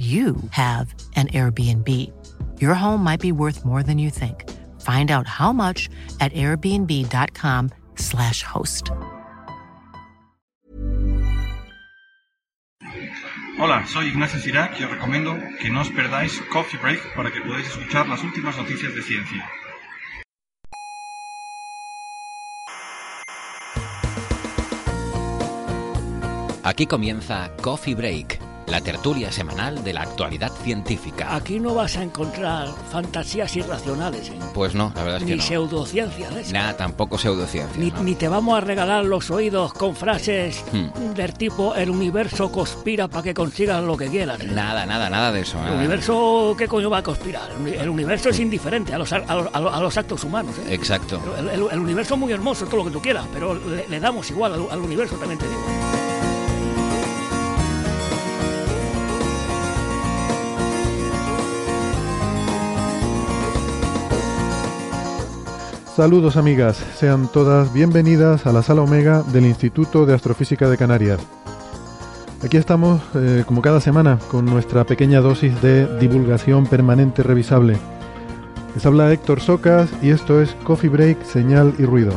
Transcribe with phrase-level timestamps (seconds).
[0.00, 1.86] you have an Airbnb.
[2.58, 4.48] Your home might be worth more than you think.
[4.80, 8.90] Find out how much at airbnb.com/slash host.
[13.58, 17.42] Hola, soy Ignacio Cirac y os recomiendo que no os perdáis Coffee Break para que
[17.42, 19.46] podáis escuchar las últimas noticias de ciencia.
[26.62, 28.38] Aquí comienza Coffee Break,
[28.70, 31.34] la tertulia semanal de la actualidad científica.
[31.34, 34.38] Aquí no vas a encontrar fantasías irracionales, ¿eh?
[34.54, 35.42] Pues no, la verdad es que ni no.
[35.42, 36.52] pseudociencias.
[36.52, 37.78] Nada, tampoco pseudociencia.
[37.80, 38.02] Ni, ¿no?
[38.02, 41.14] ni te vamos a regalar los oídos con frases Hmm.
[41.14, 44.40] del tipo el universo conspira para que consigas lo que quieras.
[44.40, 44.46] ¿eh?
[44.52, 45.58] Nada, nada, nada de eso.
[45.66, 47.50] El universo, ¿qué coño va a conspirar?
[47.50, 50.22] El uni- El universo es indiferente a los, a los, a los- a los actos
[50.24, 50.54] humanos.
[50.58, 50.74] ¿eh?
[50.74, 51.20] Exacto.
[51.38, 54.00] El, el- el universo es muy hermoso, todo lo que tú quieras, pero le, le
[54.00, 55.60] damos igual al, al universo, también te digo.
[66.00, 71.20] Saludos amigas, sean todas bienvenidas a la sala Omega del Instituto de Astrofísica de Canarias.
[72.42, 77.76] Aquí estamos, eh, como cada semana, con nuestra pequeña dosis de divulgación permanente revisable.
[78.74, 82.14] Les habla Héctor Socas y esto es Coffee Break, Señal y Ruido.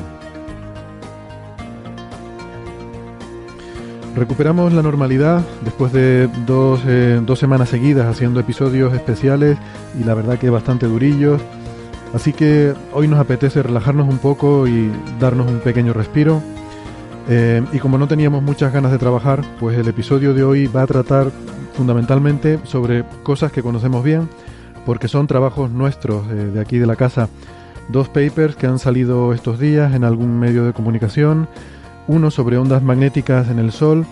[4.15, 9.57] Recuperamos la normalidad después de dos, eh, dos semanas seguidas haciendo episodios especiales
[9.99, 11.41] y la verdad que bastante durillos.
[12.14, 16.41] Así que hoy nos apetece relajarnos un poco y darnos un pequeño respiro.
[17.28, 20.84] Eh, y como no teníamos muchas ganas de trabajar, pues el episodio de hoy va
[20.84, 21.31] a tratar
[21.73, 24.29] fundamentalmente sobre cosas que conocemos bien,
[24.85, 27.29] porque son trabajos nuestros eh, de aquí de la casa.
[27.90, 31.47] Dos papers que han salido estos días en algún medio de comunicación,
[32.07, 34.06] uno sobre ondas magnéticas en el Sol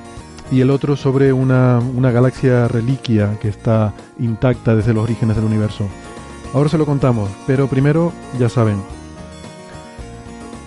[0.51, 5.45] y el otro sobre una, una galaxia reliquia que está intacta desde los orígenes del
[5.45, 5.88] universo.
[6.53, 8.78] Ahora se lo contamos, pero primero, ya saben.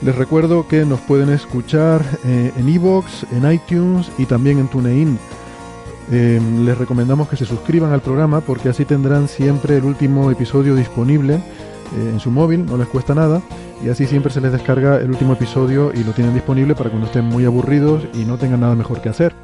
[0.02, 5.18] Les recuerdo que nos pueden escuchar eh, en iVoox, en iTunes y también en TuneIn.
[6.10, 10.74] Eh, les recomendamos que se suscriban al programa porque así tendrán siempre el último episodio
[10.74, 13.40] disponible eh, en su móvil, no les cuesta nada,
[13.82, 17.06] y así siempre se les descarga el último episodio y lo tienen disponible para cuando
[17.06, 19.34] estén muy aburridos y no tengan nada mejor que hacer.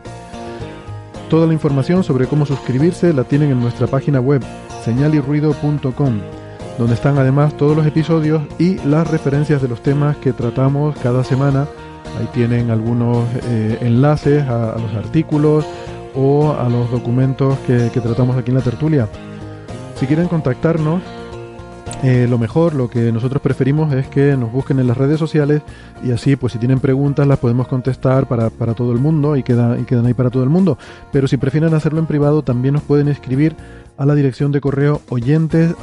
[1.31, 4.43] Toda la información sobre cómo suscribirse la tienen en nuestra página web
[4.85, 6.21] señalirruido.com,
[6.77, 11.23] donde están además todos los episodios y las referencias de los temas que tratamos cada
[11.23, 11.69] semana.
[12.19, 15.65] Ahí tienen algunos eh, enlaces a, los artículos
[16.17, 19.09] o a los documentos que tratamos aquí en la tertulia.
[19.95, 21.01] Si quieren contactarnos,
[22.03, 25.63] eh, lo mejor, lo que nosotros preferimos es que nos busquen en las redes sociales
[26.03, 29.41] y así, pues si tienen preguntas las podemos contestar para, para todo el mundo y,
[29.41, 30.79] y quedan ahí para todo el mundo.
[31.13, 33.55] Pero si prefieren hacerlo en privado, también nos pueden escribir
[33.99, 35.75] a la dirección de correo oyentes.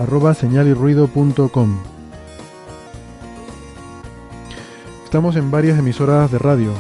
[5.04, 6.72] Estamos en varias emisoras de radio.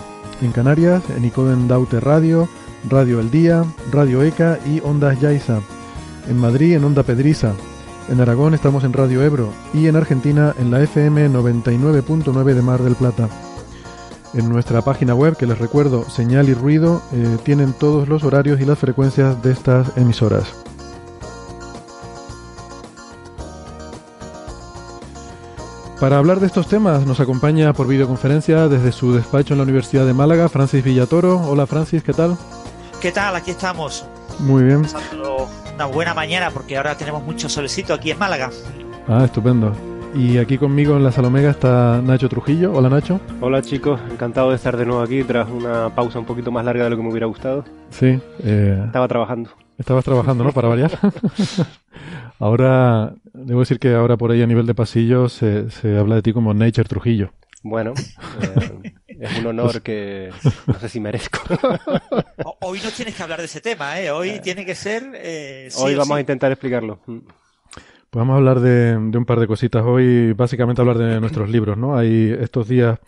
[0.42, 2.50] En Canarias, en Icoden Daute Radio,
[2.90, 5.60] Radio El Día, Radio ECA y Ondas Yaiza.
[6.28, 7.54] En Madrid, en Onda Pedriza.
[8.10, 12.82] En Aragón estamos en Radio Ebro y en Argentina en la FM 99.9 de Mar
[12.82, 13.28] del Plata.
[14.34, 18.62] En nuestra página web, que les recuerdo, Señal y Ruido, eh, tienen todos los horarios
[18.62, 20.54] y las frecuencias de estas emisoras.
[26.00, 30.06] Para hablar de estos temas nos acompaña por videoconferencia desde su despacho en la Universidad
[30.06, 31.42] de Málaga, Francis Villatoro.
[31.42, 32.38] Hola Francis, ¿qué tal?
[33.02, 33.36] ¿Qué tal?
[33.36, 34.06] Aquí estamos.
[34.40, 34.84] Muy bien.
[34.84, 38.50] Pasando una buena mañana porque ahora tenemos mucho solecito aquí en Málaga.
[39.08, 39.74] Ah, estupendo.
[40.16, 42.72] Y aquí conmigo en la Salomega está Nacho Trujillo.
[42.74, 43.20] Hola Nacho.
[43.42, 46.86] Hola chicos, encantado de estar de nuevo aquí tras una pausa un poquito más larga
[46.86, 47.66] de lo que me hubiera gustado.
[47.90, 49.50] Sí, eh, Estaba trabajando.
[49.78, 50.52] estabas trabajando, ¿no?
[50.54, 50.92] Para variar.
[52.40, 56.22] ahora, debo decir que ahora por ahí a nivel de pasillo se, se habla de
[56.22, 57.32] ti como Nature Trujillo.
[57.64, 57.94] Bueno,
[58.42, 60.30] eh, es un honor que
[60.68, 61.40] no sé si merezco.
[62.62, 64.12] Hoy no tienes que hablar de ese tema, ¿eh?
[64.12, 65.04] Hoy tiene que ser...
[65.16, 67.00] eh, sí Hoy vamos a intentar explicarlo.
[67.06, 67.18] Mm.
[68.10, 71.50] Pues vamos a hablar de, de un par de cositas hoy, básicamente hablar de nuestros
[71.50, 71.98] libros, ¿no?
[71.98, 73.00] Hay estos días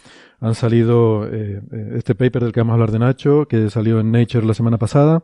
[0.42, 4.00] han salido eh, eh, este paper del que vamos a hablar de Nacho, que salió
[4.00, 5.24] en Nature la semana pasada,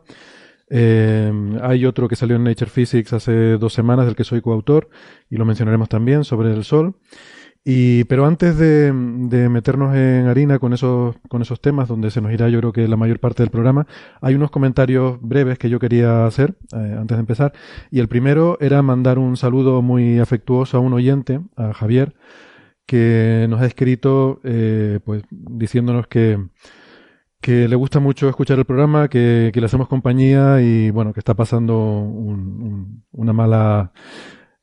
[0.68, 1.32] Eh,
[1.62, 4.88] hay otro que salió en Nature Physics hace dos semanas, del que soy coautor,
[5.30, 6.96] y lo mencionaremos también, sobre el Sol.
[7.68, 12.20] Y, pero antes de, de, meternos en harina con esos, con esos temas, donde se
[12.20, 13.88] nos irá yo creo que la mayor parte del programa,
[14.20, 17.52] hay unos comentarios breves que yo quería hacer eh, antes de empezar.
[17.90, 22.14] Y el primero era mandar un saludo muy afectuoso a un oyente, a Javier,
[22.86, 26.38] que nos ha escrito eh, pues diciéndonos que,
[27.40, 31.18] que le gusta mucho escuchar el programa, que, que le hacemos compañía y bueno, que
[31.18, 33.92] está pasando un, un, una mala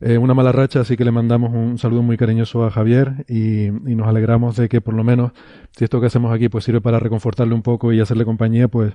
[0.05, 3.69] eh, una mala racha, así que le mandamos un saludo muy cariñoso a Javier y,
[3.71, 5.31] nos alegramos de que por lo menos,
[5.71, 8.93] si esto que hacemos aquí pues sirve para reconfortarle un poco y hacerle compañía, pues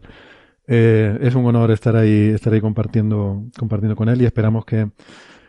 [0.66, 4.90] eh, es un honor estar ahí, estar ahí compartiendo, compartiendo con él y esperamos que,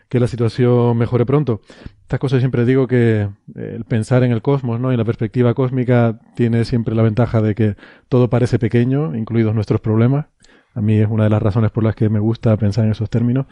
[0.07, 1.59] que la situación mejore pronto.
[2.03, 4.93] Estas cosas siempre digo que eh, el pensar en el cosmos, ¿no?
[4.93, 7.75] Y la perspectiva cósmica tiene siempre la ventaja de que
[8.07, 10.27] todo parece pequeño, incluidos nuestros problemas.
[10.73, 13.09] A mí es una de las razones por las que me gusta pensar en esos
[13.09, 13.47] términos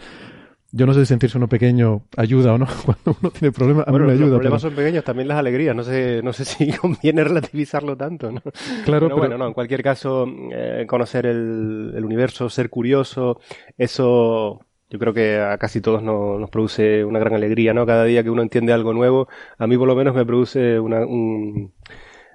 [0.71, 3.87] yo no sé si sentirse uno pequeño ayuda o no cuando uno tiene problemas.
[3.87, 4.29] A bueno, mí me ayuda.
[4.29, 5.75] Los problemas son pequeños, también las alegrías.
[5.75, 8.31] No sé, no sé si conviene relativizarlo tanto.
[8.31, 8.41] ¿no?
[8.41, 8.53] Claro,
[8.85, 9.47] pero, pero, bueno, no.
[9.47, 13.39] En cualquier caso, eh, conocer el, el, universo, ser curioso,
[13.77, 17.85] eso yo creo que a casi todos no, nos produce una gran alegría, ¿no?
[17.85, 19.27] Cada día que uno entiende algo nuevo,
[19.57, 21.73] a mí por lo menos me produce una, un,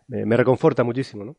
[0.07, 1.37] me, me reconforta muchísimo, ¿no?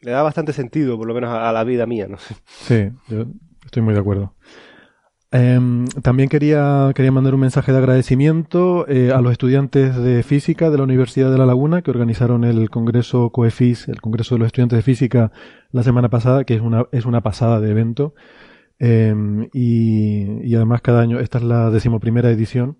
[0.00, 2.18] Le da bastante sentido, por lo menos a, a la vida mía, ¿no?
[2.46, 3.26] Sí, yo
[3.64, 4.34] estoy muy de acuerdo.
[5.32, 5.58] Eh,
[6.02, 10.78] también quería, quería mandar un mensaje de agradecimiento eh, a los estudiantes de física de
[10.78, 14.78] la Universidad de La Laguna que organizaron el Congreso COEFIS, el Congreso de los Estudiantes
[14.78, 15.32] de Física
[15.72, 18.14] la semana pasada, que es una, es una pasada de evento.
[18.78, 19.14] Eh,
[19.52, 22.76] y, y, además cada año, esta es la decimoprimera edición,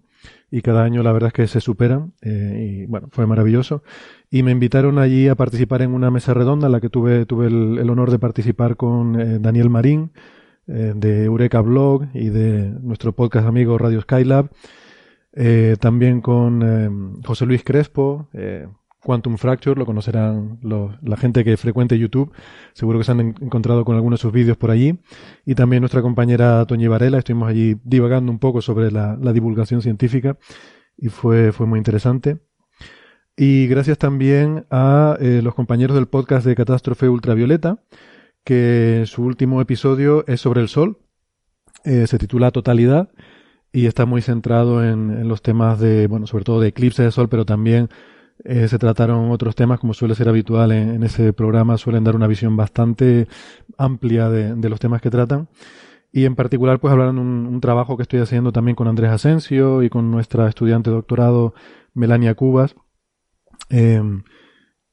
[0.51, 3.83] y cada año la verdad es que se superan, eh, y bueno, fue maravilloso.
[4.31, 7.47] Y me invitaron allí a participar en una mesa redonda en la que tuve, tuve
[7.47, 10.13] el, el honor de participar con eh, Daniel Marín,
[10.69, 14.51] eh, de Eureka Blog y de nuestro podcast amigo Radio Skylab.
[15.33, 18.29] Eh, también con eh, José Luis Crespo,
[19.01, 20.59] Quantum Fracture, lo conocerán
[21.03, 22.33] la gente que frecuente YouTube,
[22.73, 24.99] seguro que se han encontrado con algunos de sus vídeos por allí.
[25.45, 30.37] Y también nuestra compañera Toñi Varela, estuvimos allí divagando un poco sobre la, divulgación científica
[30.97, 32.39] y fue, fue muy interesante.
[33.37, 37.79] Y gracias también a los compañeros del podcast de Catástrofe Ultravioleta,
[38.47, 40.99] que su último episodio es sobre el Sol,
[41.85, 43.11] eh, se titula Totalidad
[43.73, 47.29] y está muy centrado en, los temas de, bueno, sobre todo de eclipse de Sol,
[47.29, 47.89] pero también
[48.45, 52.29] eh, se trataron otros temas, como suele ser habitual en, ese programa, suelen dar una
[52.29, 53.27] visión bastante
[53.79, 55.49] amplia de, los temas que tratan.
[56.13, 59.83] Y en particular, pues hablaron un, un, trabajo que estoy haciendo también con Andrés Asensio
[59.83, 61.53] y con nuestra estudiante de doctorado,
[61.95, 62.77] Melania Cubas.
[63.71, 64.01] Eh,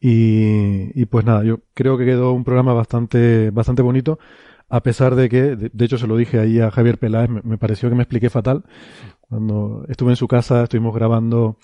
[0.05, 4.19] y, pues nada, yo creo que quedó un programa bastante, bastante bonito,
[4.67, 7.57] a pesar de que, de, hecho se lo dije ahí a Javier Peláez, me, me,
[7.57, 8.65] pareció que me expliqué fatal.
[9.21, 11.57] Cuando estuve en su casa, estuvimos grabando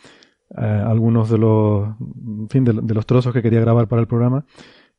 [0.57, 4.07] eh, algunos de los, en fin, de, de, los trozos que quería grabar para el
[4.07, 4.45] programa.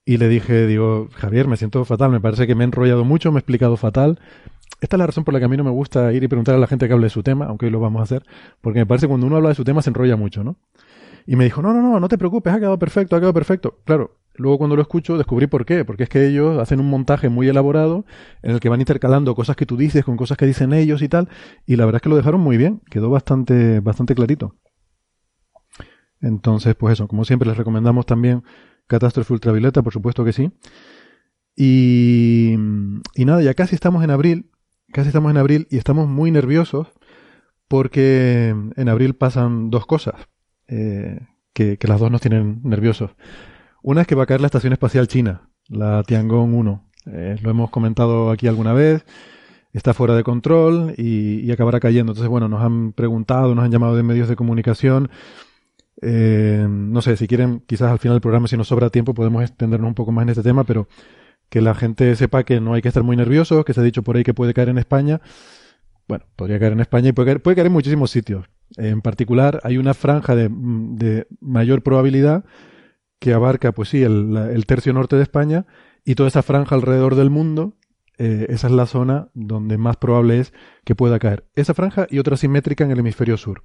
[0.05, 3.33] Y le dije, digo, Javier, me siento fatal, me parece que me he enrollado mucho,
[3.33, 4.21] me he explicado fatal.
[4.83, 6.57] Esta es la razón por la que a mí no me gusta ir y preguntar
[6.57, 8.23] a la gente que hable de su tema, aunque hoy lo vamos a hacer,
[8.61, 10.57] porque me parece que cuando uno habla de su tema se enrolla mucho, ¿no?
[11.27, 13.81] Y me dijo, no, no, no, no te preocupes, ha quedado perfecto, ha quedado perfecto.
[13.85, 17.29] Claro, luego cuando lo escucho descubrí por qué, porque es que ellos hacen un montaje
[17.29, 18.05] muy elaborado
[18.43, 21.09] en el que van intercalando cosas que tú dices con cosas que dicen ellos y
[21.09, 21.29] tal,
[21.67, 24.57] y la verdad es que lo dejaron muy bien, quedó bastante, bastante clarito.
[26.21, 28.43] Entonces, pues eso, como siempre les recomendamos también
[28.87, 30.53] Catástrofe Ultravioleta, por supuesto que sí.
[31.57, 32.55] Y,
[33.15, 34.51] y nada, ya casi estamos en abril,
[34.93, 36.89] casi estamos en abril y estamos muy nerviosos
[37.69, 40.17] porque en abril pasan dos cosas
[40.71, 41.19] eh,
[41.53, 43.11] que, las dos nos tienen nerviosos.
[43.83, 46.91] Una es que va a caer la Estación Espacial China, la Tiangong 1.
[47.07, 49.05] Eh, lo hemos comentado aquí alguna vez.
[49.73, 52.13] Está fuera de control y, acabará cayendo.
[52.13, 55.11] Entonces, bueno, nos han preguntado, nos han llamado de medios de comunicación.
[56.03, 59.43] Eh, no sé, si quieren, quizás al final del programa, si nos sobra tiempo, podemos
[59.43, 60.89] extendernos un poco más en este tema, pero
[61.49, 64.03] que la gente sepa que no hay que estar muy nerviosos, que se ha dicho
[64.03, 65.21] por ahí que puede caer en España.
[66.09, 68.47] Bueno, podría caer en España y puede caer en muchísimos sitios.
[68.77, 72.45] En particular, hay una franja de, mayor probabilidad
[73.19, 75.67] que abarca, pues sí, el, el, tercio norte de España
[76.05, 77.77] y toda esa franja alrededor del mundo.
[78.19, 80.53] Eh, esa es la zona donde más probable es
[80.85, 81.47] que pueda caer.
[81.55, 83.63] Esa franja y otra simétrica en el hemisferio sur.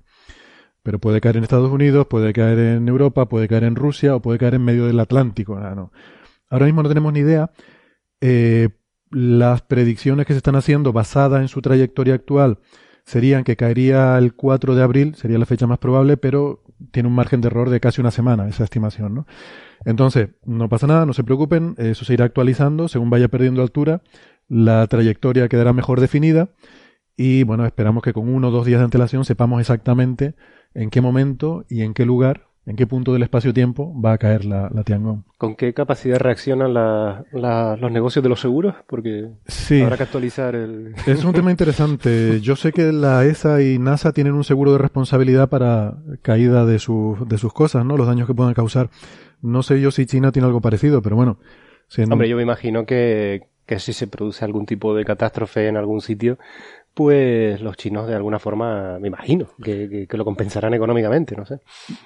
[0.81, 4.21] Pero puede caer en Estados Unidos, puede caer en Europa, puede caer en Rusia o
[4.21, 5.57] puede caer en medio del Atlántico.
[5.57, 5.91] Ah, no.
[6.49, 7.51] Ahora mismo no tenemos ni idea.
[8.21, 8.69] Eh,
[9.11, 12.59] las predicciones que se están haciendo basadas en su trayectoria actual
[13.05, 17.15] serían que caería el 4 de abril, sería la fecha más probable, pero tiene un
[17.15, 19.27] margen de error de casi una semana esa estimación, ¿no?
[19.85, 24.01] Entonces, no pasa nada, no se preocupen, eso se irá actualizando según vaya perdiendo altura.
[24.47, 26.49] la trayectoria quedará mejor definida
[27.17, 30.35] y bueno, esperamos que con uno o dos días de antelación sepamos exactamente
[30.73, 34.43] en qué momento y en qué lugar, en qué punto del espacio-tiempo va a caer
[34.45, 35.23] la, la Tiangong.
[35.37, 38.75] ¿Con qué capacidad reaccionan la- la- los negocios de los seguros?
[38.87, 39.81] Porque Sí.
[39.81, 40.93] habrá que actualizar el...
[41.07, 42.41] Es un tema interesante.
[42.41, 46.79] Yo sé que la ESA y NASA tienen un seguro de responsabilidad para caída de,
[46.79, 47.97] sus de sus cosas, ¿no?
[47.97, 48.89] Los daños que puedan causar.
[49.41, 51.37] No sé yo si China tiene algo parecido, pero bueno.
[51.87, 55.77] siendo- Hombre, yo me imagino que, que si se produce algún tipo de catástrofe en
[55.77, 56.39] algún sitio,
[56.95, 61.45] pues los chinos de alguna forma, me imagino, que, que- que lo compensarán económicamente, no
[61.45, 61.59] sé.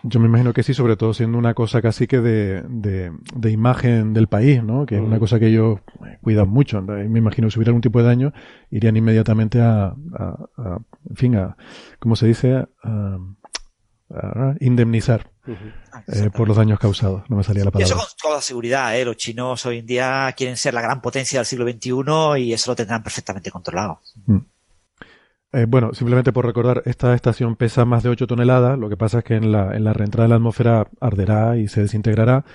[0.03, 3.51] Yo me imagino que sí, sobre todo siendo una cosa casi que de, de, de
[3.51, 4.85] imagen del país, ¿no?
[4.87, 5.19] Que es una Mm.
[5.19, 6.79] cosa que ellos eh, cuidan mucho.
[6.79, 8.33] Entonces, Me imagino que si hubiera algún tipo de daño,
[8.71, 10.79] irían inmediatamente a, a- a-
[11.09, 11.55] en fin, a,
[11.99, 12.65] ¿cómo se dice?
[12.83, 13.17] A,
[14.11, 15.29] a indemnizar
[16.07, 17.29] eh, por los daños causados.
[17.29, 18.07] No me salía la Y eso palabra.
[18.19, 19.05] con toda seguridad, ¿eh?
[19.05, 22.71] Los chinos hoy en día quieren ser la gran potencia del siglo XXI y eso
[22.71, 24.01] lo tendrán perfectamente controlado.
[25.51, 29.19] Eh, bueno, simplemente por recordar, esta estación pesa más de 8 toneladas, lo que pasa
[29.19, 32.45] es que en la, en la reentrada de la atmósfera arderá y se desintegrará,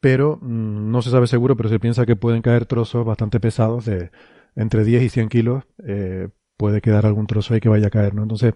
[0.00, 3.86] pero mm, no se sabe seguro, pero se piensa que pueden caer trozos bastante pesados
[3.86, 4.10] de
[4.54, 8.14] entre 10 y 100 kilos, eh, puede quedar algún trozo ahí que vaya a caer,
[8.14, 8.22] ¿no?
[8.22, 8.54] Entonces,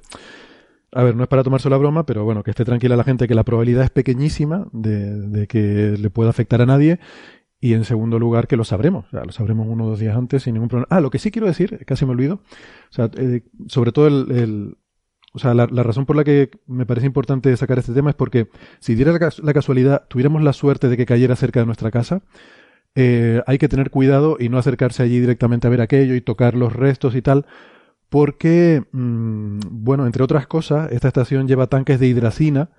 [0.92, 3.26] a ver, no es para tomarse la broma, pero bueno, que esté tranquila la gente
[3.26, 7.00] que la probabilidad es pequeñísima de, de que le pueda afectar a nadie
[7.62, 10.16] y en segundo lugar que lo sabremos, o sea, lo sabremos uno o dos días
[10.16, 10.88] antes sin ningún problema.
[10.90, 12.34] Ah, lo que sí quiero decir, casi me olvido,
[12.90, 14.76] o sea, eh, sobre todo el,
[15.32, 18.48] o sea, la, razón por la que me parece importante sacar este tema es porque
[18.80, 22.22] si diera la casualidad, tuviéramos la suerte de que cayera cerca de nuestra casa,
[22.96, 26.54] eh, hay que tener cuidado y no acercarse allí directamente a ver aquello y tocar
[26.54, 27.46] los restos y tal,
[28.08, 32.70] porque, mm, bueno, entre otras cosas, esta estación lleva tanques de hidracina,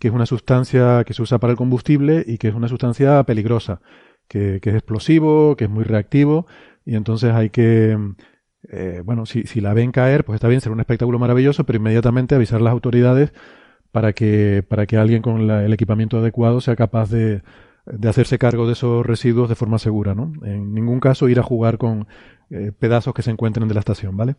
[0.00, 3.22] que es una sustancia que se usa para el combustible y que es una sustancia
[3.22, 3.80] peligrosa,
[4.28, 6.46] que, es explosivo, que es muy reactivo,
[6.84, 7.96] y entonces hay que,
[8.70, 11.78] eh, bueno, si, si la ven caer, pues está bien, será un espectáculo maravilloso, pero
[11.78, 13.32] inmediatamente avisar a las autoridades
[13.92, 17.42] para que, para que alguien con el equipamiento adecuado sea capaz de,
[17.86, 20.32] de hacerse cargo de esos residuos de forma segura, ¿no?
[20.44, 22.06] En ningún caso ir a jugar con
[22.50, 24.36] eh, pedazos que se encuentren de la estación, ¿vale?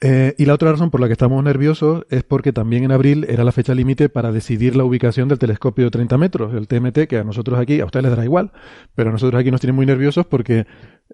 [0.00, 3.26] Eh, y la otra razón por la que estamos nerviosos es porque también en abril
[3.28, 7.08] era la fecha límite para decidir la ubicación del telescopio de 30 metros, el TMT,
[7.08, 8.52] que a nosotros aquí, a ustedes les dará igual,
[8.94, 10.66] pero a nosotros aquí nos tiene muy nerviosos porque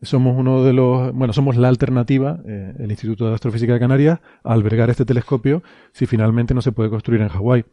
[0.02, 4.20] somos uno de los, bueno, somos la alternativa, eh, el Instituto de Astrofísica de Canarias,
[4.42, 5.62] a albergar este telescopio
[5.92, 7.64] si finalmente no se puede construir en Hawái.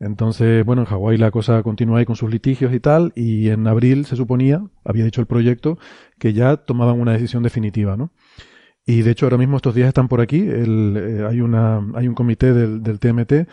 [0.00, 3.66] Entonces, bueno, en Hawái la cosa continúa ahí con sus litigios y tal, y en
[3.66, 5.78] abril se suponía, había dicho el proyecto,
[6.18, 8.12] que ya tomaban una decisión definitiva, ¿no?
[8.88, 12.14] Y de hecho ahora mismo estos días están por aquí, eh, hay, una, hay un
[12.14, 13.46] comité del, TMT,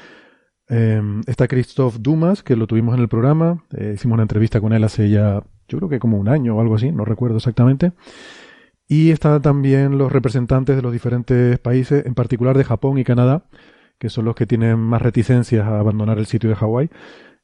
[0.69, 4.71] eh, está Christoph Dumas, que lo tuvimos en el programa, eh, hicimos una entrevista con
[4.71, 7.91] él hace ya, yo creo que como un año o algo así, no recuerdo exactamente.
[8.87, 13.43] Y están también los representantes de los diferentes países, en particular de Japón y Canadá,
[13.99, 16.89] que son los que tienen más reticencias a abandonar el sitio de Hawái.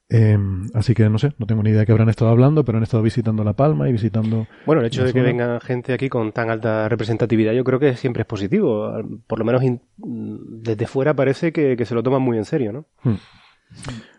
[0.08, 0.38] Eh,
[0.74, 2.84] así que no sé, no tengo ni idea de qué habrán estado hablando, pero han
[2.84, 4.46] estado visitando La Palma y visitando.
[4.66, 7.96] Bueno, el hecho de que venga gente aquí con tan alta representatividad yo creo que
[7.96, 8.92] siempre es positivo.
[9.26, 9.62] Por lo menos
[9.96, 12.86] desde fuera parece que, que se lo toman muy en serio, ¿no?
[13.02, 13.16] Hmm.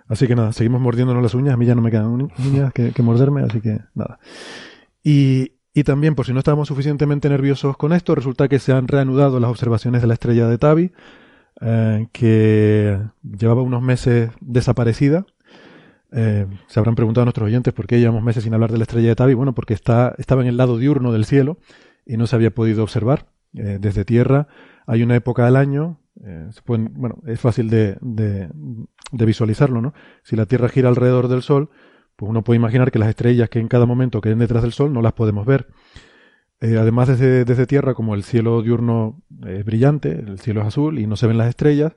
[0.08, 1.54] Así que nada, seguimos mordiéndonos las uñas.
[1.54, 4.20] A mí ya no me quedan uñas que, que morderme, así que nada.
[5.04, 8.88] Y, y también, por si no estábamos suficientemente nerviosos con esto, resulta que se han
[8.88, 10.92] reanudado las observaciones de la estrella de Tabi,
[11.62, 15.26] eh, que llevaba unos meses desaparecida.
[16.16, 18.84] Eh, se habrán preguntado a nuestros oyentes por qué llevamos meses sin hablar de la
[18.84, 19.34] estrella de Tabi.
[19.34, 21.58] Bueno, porque está, estaba en el lado diurno del cielo
[22.06, 23.28] y no se había podido observar.
[23.56, 24.48] Eh, desde tierra
[24.86, 28.50] hay una época del año, eh, bueno, es fácil de, de,
[29.12, 29.94] visualizarlo, ¿no?
[30.24, 31.70] Si la Tierra gira alrededor del Sol,
[32.16, 34.92] pues uno puede imaginar que las estrellas que en cada momento queden detrás del Sol
[34.94, 35.68] no las podemos ver.
[36.62, 41.08] Además, desde, desde Tierra, como el cielo diurno es brillante, el cielo es azul y
[41.08, 41.94] no se ven las estrellas,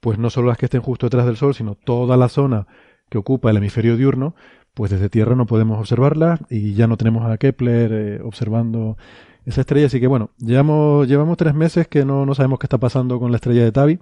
[0.00, 2.66] pues no solo las que estén justo detrás del Sol, sino toda la zona
[3.12, 4.34] que ocupa el hemisferio diurno,
[4.74, 8.96] pues desde Tierra no podemos observarlas y ya no tenemos a Kepler eh, observando
[9.44, 9.86] esa estrella.
[9.86, 13.30] Así que bueno, llevamos, llevamos tres meses que no, no sabemos qué está pasando con
[13.30, 13.98] la estrella de Tabi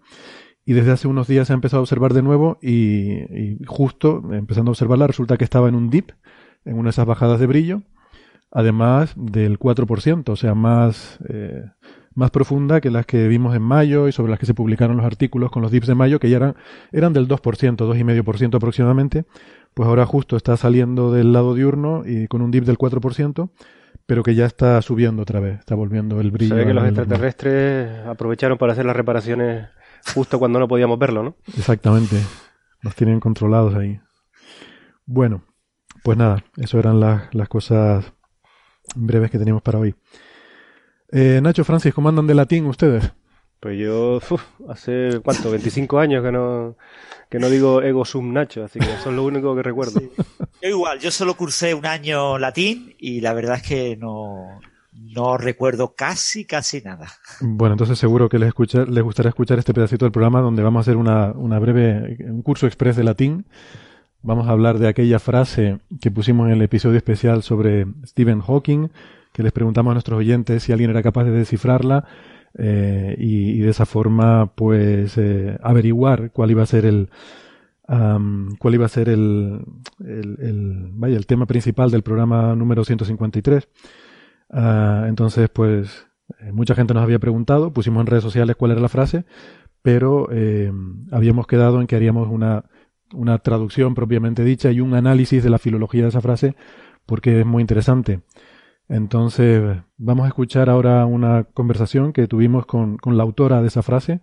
[0.65, 4.23] y desde hace unos días se ha empezado a observar de nuevo y, y justo
[4.33, 6.13] empezando a observarla resulta que estaba en un dip,
[6.65, 7.83] en una de esas bajadas de brillo,
[8.53, 11.65] además del 4%, o sea, más, eh,
[12.15, 15.07] más profunda que las que vimos en mayo y sobre las que se publicaron los
[15.07, 16.57] artículos con los dips de mayo, que ya eran,
[16.93, 17.39] eran del 2%,
[17.77, 19.25] 2,5% aproximadamente,
[19.75, 23.51] pues ahora justo está saliendo del lado diurno y con un dip del 4%,
[24.07, 26.57] pero que ya está subiendo otra vez, está volviendo el brillo.
[26.57, 29.69] Se ve que los extraterrestres aprovecharon para hacer las reparaciones
[30.15, 31.37] justo cuando no podíamos verlo, ¿no?
[31.57, 32.17] Exactamente.
[32.83, 34.01] Los tienen controlados ahí.
[35.07, 35.45] Bueno,
[36.03, 38.13] pues nada, eso eran las, las cosas
[38.97, 39.95] breves que teníamos para hoy.
[41.13, 43.13] Eh, Nacho, Francis, ¿cómo andan de latín ustedes?
[43.59, 45.51] Pues yo uf, hace, ¿cuánto?
[45.51, 46.77] 25 años que no,
[47.29, 50.01] que no digo ego sum Nacho, así que eso es lo único que recuerdo.
[50.63, 54.61] Yo igual, yo solo cursé un año latín y la verdad es que no,
[54.93, 57.09] no recuerdo casi, casi nada.
[57.41, 60.81] Bueno, entonces seguro que les, escucha, les gustará escuchar este pedacito del programa donde vamos
[60.81, 63.47] a hacer una, una breve, un curso express de latín.
[64.23, 68.91] Vamos a hablar de aquella frase que pusimos en el episodio especial sobre Stephen Hawking,
[69.33, 72.05] que les preguntamos a nuestros oyentes si alguien era capaz de descifrarla
[72.59, 77.11] eh, y, de esa forma, pues, eh, averiguar cuál iba a ser el,
[77.87, 79.65] cuál iba a ser el,
[80.01, 83.69] el, vaya, el tema principal del programa número 153.
[84.49, 86.07] Uh, entonces, pues,
[86.41, 89.25] eh, mucha gente nos había preguntado, pusimos en redes sociales cuál era la frase,
[89.83, 90.29] pero
[91.11, 92.65] habíamos quedado en que haríamos una,
[93.15, 96.55] una traducción propiamente dicha y un análisis de la filología de esa frase,
[97.07, 98.21] porque es muy interesante.
[98.91, 103.83] Entonces, vamos a escuchar ahora una conversación que tuvimos con, con la autora de esa
[103.83, 104.21] frase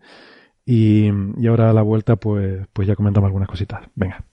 [0.65, 3.87] y, y, ahora a la vuelta pues, pues ya comentamos algunas cositas.
[3.95, 4.25] Venga.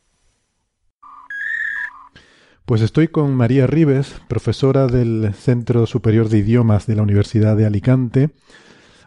[2.65, 7.67] Pues estoy con María Rives, profesora del Centro Superior de Idiomas de la Universidad de
[7.67, 8.31] Alicante,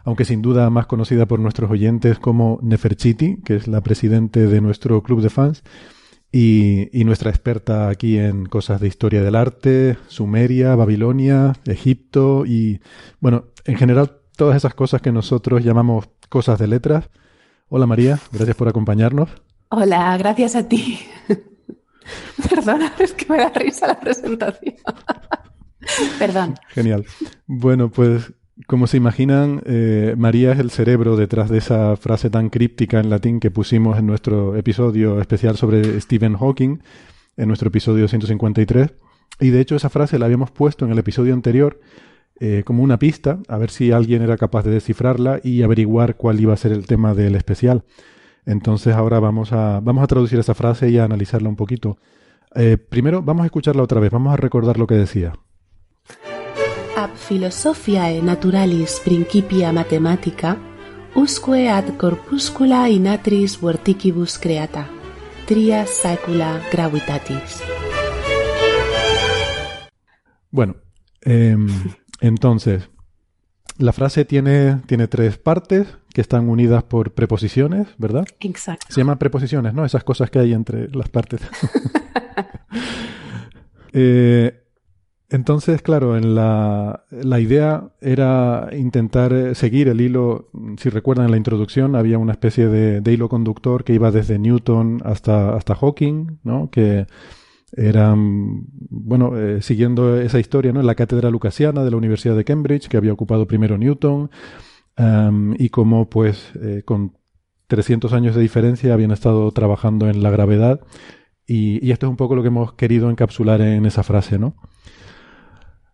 [0.04, 4.62] aunque sin duda más conocida por nuestros oyentes como Neferchiti, que es la presidente de
[4.62, 5.62] nuestro club de fans,
[6.30, 12.80] y, y, nuestra experta aquí en cosas de historia del arte, Sumeria, Babilonia, Egipto y,
[13.20, 17.10] bueno, en general todas esas cosas que nosotros llamamos cosas de letras.
[17.68, 19.30] Hola María, gracias por acompañarnos.
[19.70, 21.00] Hola, gracias a ti.
[22.48, 24.76] Perdona, es que me da risa la presentación.
[26.18, 26.54] Perdón.
[26.68, 27.04] Genial.
[27.46, 28.32] Bueno, pues
[28.66, 33.10] como se imaginan, eh, María es el cerebro detrás de esa frase tan críptica en
[33.10, 36.78] latín que pusimos en nuestro episodio especial sobre Stephen Hawking,
[37.36, 38.92] en nuestro episodio 153.
[39.40, 41.80] Y de hecho esa frase la habíamos puesto en el episodio anterior
[42.40, 46.40] eh, como una pista, a ver si alguien era capaz de descifrarla y averiguar cuál
[46.40, 47.84] iba a ser el tema del especial.
[48.44, 51.98] Entonces ahora vamos a, vamos a traducir esa frase y a analizarla un poquito.
[52.54, 55.34] Eh, primero vamos a escucharla otra vez, vamos a recordar lo que decía.
[57.28, 60.56] Philosophiae naturalis principia mathematica,
[61.14, 64.86] usque ad corpuscula in atris vorticibus creata,
[65.44, 67.60] tria saecula gravitatis.
[70.50, 70.76] Bueno,
[71.20, 71.54] eh,
[72.22, 72.88] entonces,
[73.76, 78.24] la frase tiene, tiene tres partes que están unidas por preposiciones, ¿verdad?
[78.40, 78.86] Exacto.
[78.88, 79.84] Se llaman preposiciones, ¿no?
[79.84, 81.42] Esas cosas que hay entre las partes.
[83.92, 84.64] eh,
[85.30, 87.04] entonces, claro, en la,
[87.38, 93.12] idea era intentar seguir el hilo, si recuerdan en la introducción, había una especie de,
[93.12, 96.70] hilo conductor que iba desde Newton hasta, hasta Hawking, ¿no?
[96.70, 97.06] Que
[97.76, 100.80] eran, bueno, eh, siguiendo esa historia, ¿no?
[100.80, 104.30] En la cátedra lucasiana de la Universidad de Cambridge, que había ocupado primero Newton,
[105.58, 107.18] y como, pues, eh, con
[107.68, 110.80] 300 años de diferencia habían estado trabajando en la gravedad,
[111.46, 114.56] y, y, esto es un poco lo que hemos querido encapsular en esa frase, ¿no?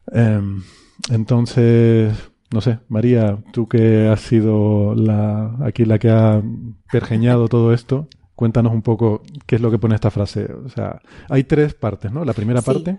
[0.07, 0.63] Um,
[1.11, 2.13] entonces,
[2.53, 6.43] no sé, María, tú que has sido la, aquí la que ha
[6.91, 10.47] pergeñado todo esto, Cuéntanos un poco qué es lo que pone esta frase.
[10.53, 12.25] O sea, hay tres partes, ¿no?
[12.25, 12.67] La primera sí.
[12.67, 12.99] parte,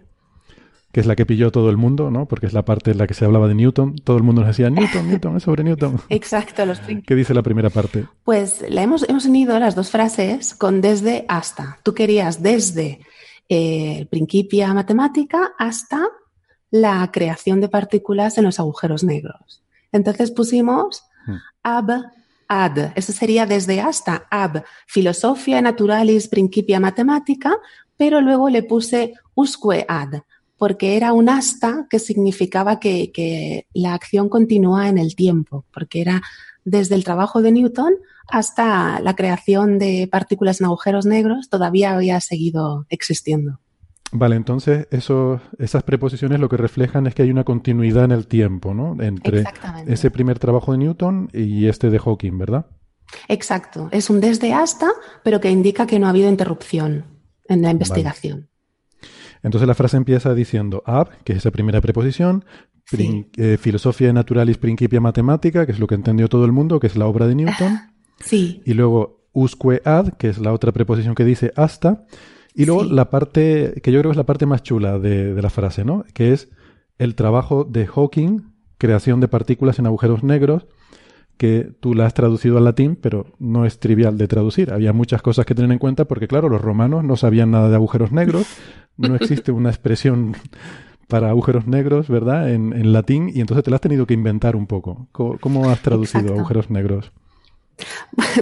[0.93, 2.25] que es la que pilló todo el mundo, ¿no?
[2.25, 3.95] Porque es la parte en la que se hablaba de Newton.
[3.97, 5.99] Todo el mundo nos decía, Newton, Newton, es sobre Newton.
[6.07, 6.65] Exacto.
[6.65, 6.79] Los...
[6.79, 8.05] ¿Qué dice la primera parte?
[8.23, 11.79] Pues la hemos, hemos unido las dos frases con desde hasta.
[11.83, 13.01] Tú querías desde
[13.49, 16.07] eh, Principia Matemática hasta
[16.75, 19.63] la creación de partículas en los agujeros negros.
[19.93, 21.35] Entonces pusimos hmm.
[21.63, 21.89] ab
[22.49, 27.55] ad, eso sería desde hasta ab, filosofia naturalis principia matemática,
[27.95, 30.21] pero luego le puse usque ad,
[30.57, 36.01] porque era un hasta que significaba que, que la acción continúa en el tiempo, porque
[36.01, 36.21] era
[36.65, 37.93] desde el trabajo de Newton
[38.27, 43.59] hasta la creación de partículas en agujeros negros, todavía había seguido existiendo.
[44.11, 48.27] Vale, entonces eso, esas preposiciones lo que reflejan es que hay una continuidad en el
[48.27, 48.95] tiempo, ¿no?
[49.01, 49.43] Entre
[49.87, 52.67] ese primer trabajo de Newton y este de Hawking, ¿verdad?
[53.27, 54.87] Exacto, es un desde hasta,
[55.23, 57.05] pero que indica que no ha habido interrupción
[57.47, 58.39] en la investigación.
[58.39, 58.49] Vale.
[59.43, 62.45] Entonces la frase empieza diciendo ab, que es esa primera preposición,
[62.85, 63.29] sí.
[63.37, 66.95] eh, filosofía naturalis principia matemática, que es lo que entendió todo el mundo, que es
[66.95, 67.79] la obra de Newton.
[68.17, 68.61] Sí.
[68.65, 72.05] Y luego usque ad, que es la otra preposición que dice hasta.
[72.55, 72.91] Y luego sí.
[72.91, 75.83] la parte, que yo creo que es la parte más chula de, de, la frase,
[75.83, 76.05] ¿no?
[76.13, 76.49] Que es
[76.97, 80.65] el trabajo de Hawking, creación de partículas en agujeros negros,
[81.37, 84.71] que tú la has traducido al latín, pero no es trivial de traducir.
[84.71, 87.75] Había muchas cosas que tener en cuenta porque, claro, los romanos no sabían nada de
[87.75, 88.47] agujeros negros,
[88.97, 90.35] no existe una expresión
[91.07, 92.51] para agujeros negros, ¿verdad?
[92.51, 95.07] En, latín, y entonces te lo has tenido que inventar un poco.
[95.11, 97.11] ¿Cómo, has traducido agujeros negros?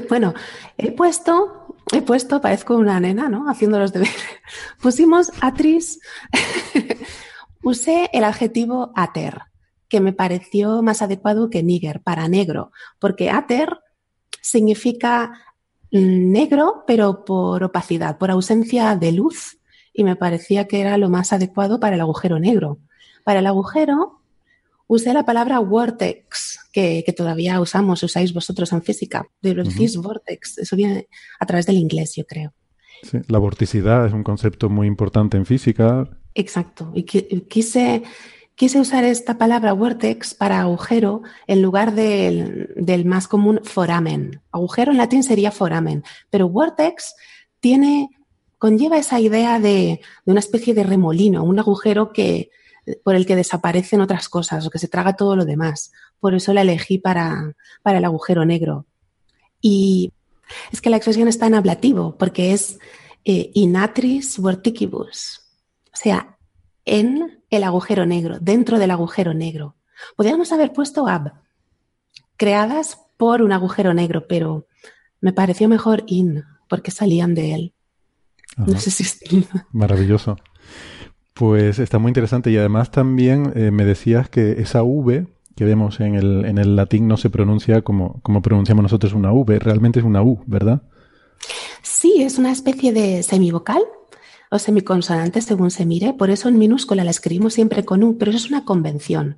[0.10, 0.36] Bueno,
[0.78, 3.49] he puesto, he puesto, parezco una nena, ¿no?
[3.49, 4.15] Haciendo los deberes.
[4.81, 5.99] Pusimos atris,
[7.63, 9.41] usé el adjetivo ater,
[9.89, 13.79] que me pareció más adecuado que nigger, para negro, porque ater
[14.41, 15.31] significa
[15.91, 19.59] negro, pero por opacidad, por ausencia de luz,
[19.93, 22.79] y me parecía que era lo más adecuado para el agujero negro.
[23.23, 24.22] Para el agujero
[24.93, 29.27] usé la palabra vortex, que, todavía usamos, usáis vosotros en física.
[29.41, 31.08] De decís vortex, eso viene
[31.39, 32.53] a través del inglés, yo creo.
[33.03, 36.10] Sí, la vorticidad es un concepto muy importante en física.
[36.36, 36.91] Exacto.
[36.93, 38.03] Y quise,
[38.56, 44.41] quise usar esta palabra vortex para agujero en lugar del, del, más común foramen.
[44.51, 47.15] Agujero en latín sería foramen, pero vortex
[47.60, 48.10] tiene,
[48.58, 52.49] conlleva esa idea de, de una especie de remolino, un agujero que,
[53.03, 55.91] por el que desaparecen otras cosas o que se traga todo lo demás.
[56.19, 58.85] Por eso la elegí para, para el agujero negro.
[59.61, 60.11] Y
[60.71, 62.79] es que la expresión está en ablativo, porque es
[63.25, 65.41] eh, inatris verticibus,
[65.93, 66.37] o sea,
[66.85, 69.75] en el agujero negro, dentro del agujero negro.
[70.17, 71.33] Podríamos haber puesto ab,
[72.35, 74.67] creadas por un agujero negro, pero
[75.21, 77.73] me pareció mejor in, porque salían de él.
[78.57, 79.19] No sé si es...
[79.71, 80.35] Maravilloso.
[81.33, 85.99] Pues está muy interesante y además también eh, me decías que esa V que vemos
[85.99, 89.99] en el, en el latín no se pronuncia como, como pronunciamos nosotros una V, realmente
[89.99, 90.83] es una U, ¿verdad?
[91.81, 93.81] Sí, es una especie de semivocal
[94.49, 98.31] o semiconsonante según se mire, por eso en minúscula la escribimos siempre con U, pero
[98.31, 99.37] eso es una convención.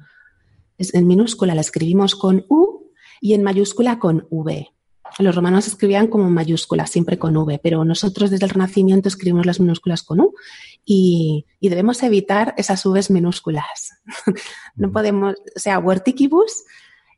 [0.77, 4.71] En minúscula la escribimos con U y en mayúscula con V.
[5.19, 9.59] Los romanos escribían como mayúsculas, siempre con V, pero nosotros desde el Renacimiento escribimos las
[9.59, 10.33] minúsculas con U
[10.83, 13.93] y, debemos evitar esas Vs minúsculas.
[14.75, 16.63] no podemos, o sea, verticibus,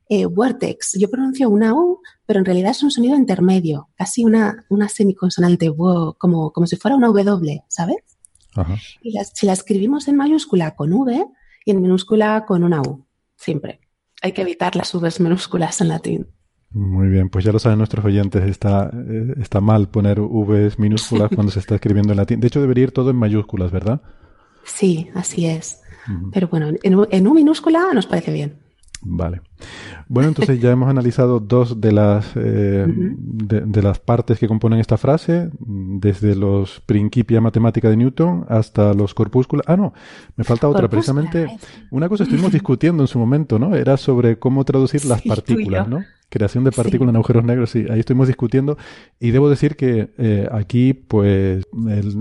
[0.09, 4.65] eh, vortex, yo pronuncio una U, pero en realidad es un sonido intermedio, casi una,
[4.69, 7.97] una semiconsonante, como, como si fuera una W, ¿sabes?
[9.01, 11.27] Y si la escribimos en mayúscula con V
[11.65, 13.81] y en minúscula con una U, siempre.
[14.21, 16.27] Hay que evitar las Vs minúsculas en latín.
[16.71, 21.29] Muy bien, pues ya lo saben nuestros oyentes, está, eh, está mal poner V minúsculas
[21.33, 22.39] cuando se está escribiendo en latín.
[22.39, 24.01] De hecho, debería ir todo en mayúsculas, ¿verdad?
[24.63, 25.81] Sí, así es.
[26.31, 28.59] Pero bueno, en, en U minúscula nos parece bien.
[29.01, 29.41] Vale.
[30.09, 34.97] Bueno, entonces ya hemos analizado dos de las, eh, de, las partes que componen esta
[34.97, 39.65] frase, desde los Principia Matemática de Newton hasta los corpúsculos.
[39.67, 39.93] Ah, no,
[40.35, 40.87] me falta otra.
[40.87, 41.47] Precisamente,
[41.91, 43.75] una cosa estuvimos discutiendo en su momento, ¿no?
[43.75, 46.03] Era sobre cómo traducir las partículas, ¿no?
[46.29, 48.77] Creación de partículas en agujeros negros, sí, ahí estuvimos discutiendo.
[49.17, 51.65] Y debo decir que eh, aquí, pues,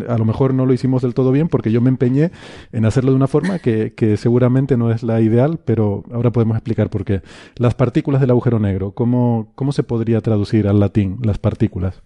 [0.09, 2.31] a lo mejor no lo hicimos del todo bien porque yo me empeñé
[2.70, 6.57] en hacerlo de una forma que, que seguramente no es la ideal, pero ahora podemos
[6.57, 7.22] explicar por qué.
[7.56, 12.02] Las partículas del agujero negro, ¿cómo, cómo se podría traducir al latín las partículas?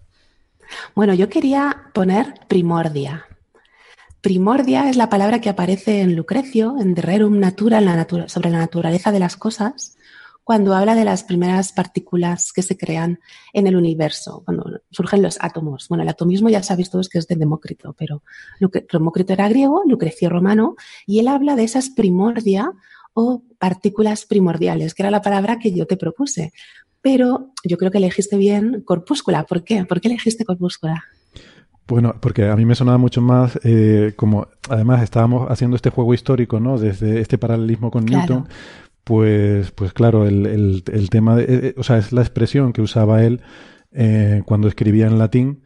[0.95, 3.25] Bueno, yo quería poner primordia.
[4.21, 7.81] Primordia es la palabra que aparece en Lucrecio, en De Rerum Natura,
[8.27, 9.97] sobre la naturaleza de las cosas,
[10.43, 13.19] cuando habla de las primeras partículas que se crean
[13.53, 15.87] en el universo, cuando surgen los átomos.
[15.87, 18.21] Bueno, el atomismo ya sabéis todos que es de Demócrito, pero
[18.91, 22.73] Demócrito era griego, Lucrecio romano, y él habla de esas primordia
[23.13, 26.53] o partículas primordiales, que era la palabra que yo te propuse.
[27.01, 29.43] Pero yo creo que elegiste bien corpúscula.
[29.45, 29.85] ¿Por qué?
[29.85, 31.03] ¿Por qué elegiste corpúscula?
[31.87, 36.13] Bueno, porque a mí me sonaba mucho más eh, como, además estábamos haciendo este juego
[36.13, 36.77] histórico, ¿no?
[36.77, 38.47] Desde este paralelismo con Newton,
[39.03, 40.45] pues, pues claro, el,
[40.87, 43.41] el, tema, de, eh, eh, o sea, es la expresión que usaba él
[44.45, 45.63] cuando escribía en latín,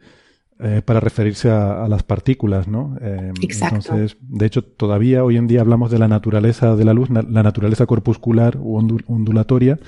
[0.58, 2.96] eh, para referirse a, las partículas, ¿no?
[3.02, 7.10] Eh, entonces, de hecho, todavía hoy en día hablamos de la naturaleza de la luz,
[7.10, 9.78] la naturaleza corpuscular u ondulatoria.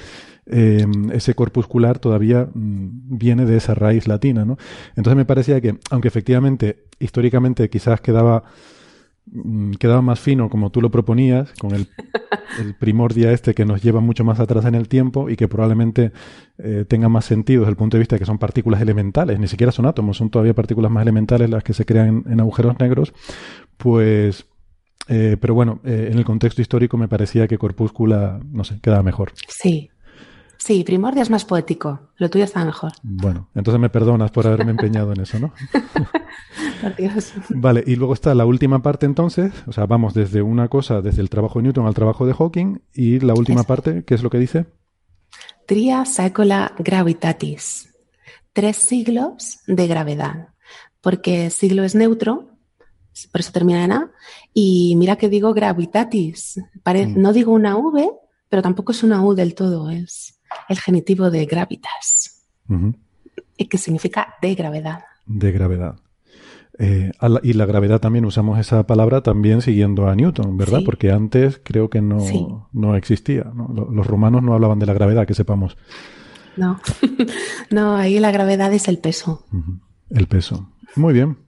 [0.50, 4.59] Eh, ese corpuscular todavía mm, viene de esa raíz latina, ¿no?
[4.96, 8.44] Entonces me parecía que, aunque efectivamente, históricamente quizás quedaba
[9.79, 11.88] quedaba más fino como tú lo proponías, con el,
[12.61, 16.12] el, primordia este que nos lleva mucho más atrás en el tiempo y que probablemente
[16.59, 19.49] eh, tenga más sentido desde el punto de vista de que son partículas elementales, ni
[19.49, 23.12] siquiera son átomos, son todavía partículas más elementales las que se crean en, agujeros negros,
[23.77, 24.47] pues...
[25.11, 29.03] Eh, pero bueno, eh, en el contexto histórico me parecía que corpúscula, no sé, quedaba
[29.03, 29.33] mejor.
[29.49, 29.88] Sí,
[30.59, 32.01] Sí, Primordia es más poético.
[32.16, 32.92] Lo tuyo está mejor.
[33.03, 35.53] Bueno, entonces me perdonas por haberme empeñado en eso, ¿no?
[36.99, 37.33] Dios.
[37.51, 41.23] Vale, y luego está la última parte entonces, o sea, vamos desde una cosa, desde
[41.23, 44.31] el trabajo de Newton al trabajo de Hawking, y la última parte, ¿qué es lo
[44.31, 44.66] que dice?
[45.66, 47.94] Tria saecola gravitatis.
[48.53, 50.49] Tres siglos de gravedad.
[51.01, 52.49] Porque siglo es neutro,
[53.31, 54.11] por eso termina en A.
[54.53, 56.61] Y mira que digo gravitatis.
[56.85, 57.21] Mm.
[57.21, 58.11] No digo una V,
[58.49, 60.38] pero tampoco es una U del todo, es
[60.68, 62.44] el genitivo de gravitas,
[63.56, 65.00] y que significa de gravedad.
[65.26, 65.96] De gravedad.
[66.80, 70.78] Eh, la- y la gravedad también usamos esa palabra también siguiendo a Newton, ¿verdad?
[70.78, 70.84] Sí.
[70.84, 72.46] Porque antes creo que no, Sí.
[72.72, 73.50] no existía.
[73.90, 75.76] Los romanos no hablaban de la gravedad, que sepamos.
[76.56, 76.80] No,
[77.70, 79.44] no, ahí la gravedad es el peso.
[80.11, 80.70] El peso.
[80.94, 81.38] Muy bien.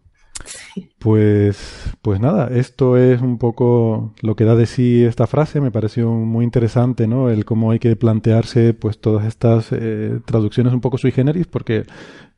[0.98, 5.60] Pues, pues nada, esto es un poco lo que da de sí esta frase.
[5.60, 7.30] Me pareció muy interesante, ¿no?
[7.30, 11.84] El cómo hay que plantearse, pues, todas estas eh, traducciones un poco sui generis, porque,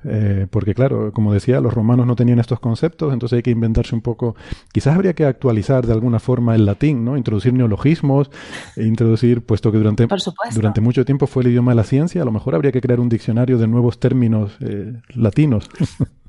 [0.05, 3.97] eh, porque claro, como decía, los romanos no tenían estos conceptos, entonces hay que inventarse
[3.97, 4.37] un poco.
[4.73, 7.17] Quizás habría que actualizar de alguna forma el latín, ¿no?
[7.17, 8.31] Introducir neologismos,
[8.77, 10.07] e introducir, puesto que durante
[10.55, 13.01] durante mucho tiempo fue el idioma de la ciencia, a lo mejor habría que crear
[13.01, 15.69] un diccionario de nuevos términos eh, latinos.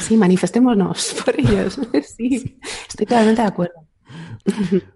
[0.00, 1.80] Sí, manifestémonos por ellos.
[2.16, 3.86] Sí, estoy totalmente de acuerdo.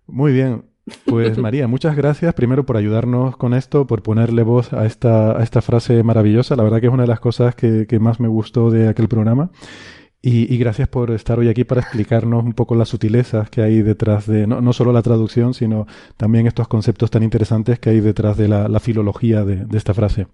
[0.06, 0.64] Muy bien.
[1.04, 5.42] Pues María, muchas gracias primero por ayudarnos con esto, por ponerle voz a esta, a
[5.42, 6.56] esta frase maravillosa.
[6.56, 9.08] La verdad que es una de las cosas que, que más me gustó de aquel
[9.08, 9.50] programa.
[10.24, 13.82] Y, y gracias por estar hoy aquí para explicarnos un poco las sutilezas que hay
[13.82, 18.00] detrás de, no, no solo la traducción, sino también estos conceptos tan interesantes que hay
[18.00, 20.28] detrás de la, la filología de, de esta frase.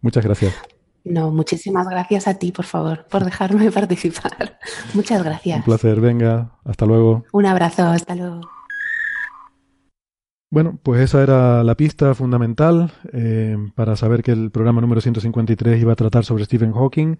[0.00, 0.77] Muchas gracias.
[1.04, 4.58] No, muchísimas gracias a ti, por favor, por dejarme participar.
[4.94, 5.58] Muchas gracias.
[5.58, 6.00] Un placer.
[6.00, 7.24] Venga, hasta luego.
[7.32, 8.40] Un abrazo, hasta luego.
[10.50, 15.80] Bueno, pues esa era la pista fundamental eh, para saber que el programa número 153
[15.80, 17.18] iba a tratar sobre Stephen Hawking.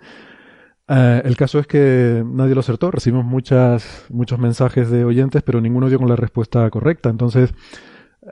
[0.88, 2.90] Eh, el caso es que nadie lo acertó.
[2.90, 7.10] Recibimos muchas, muchos mensajes de oyentes, pero ninguno dio con la respuesta correcta.
[7.10, 7.52] Entonces,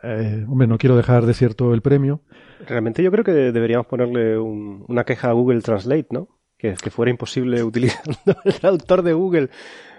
[0.03, 2.21] eh, hombre, no quiero dejar desierto el premio.
[2.67, 6.29] Realmente yo creo que deberíamos ponerle un- una queja a Google Translate, ¿no?
[6.59, 9.51] Que, que fuera imposible utilizando el traductor de Google.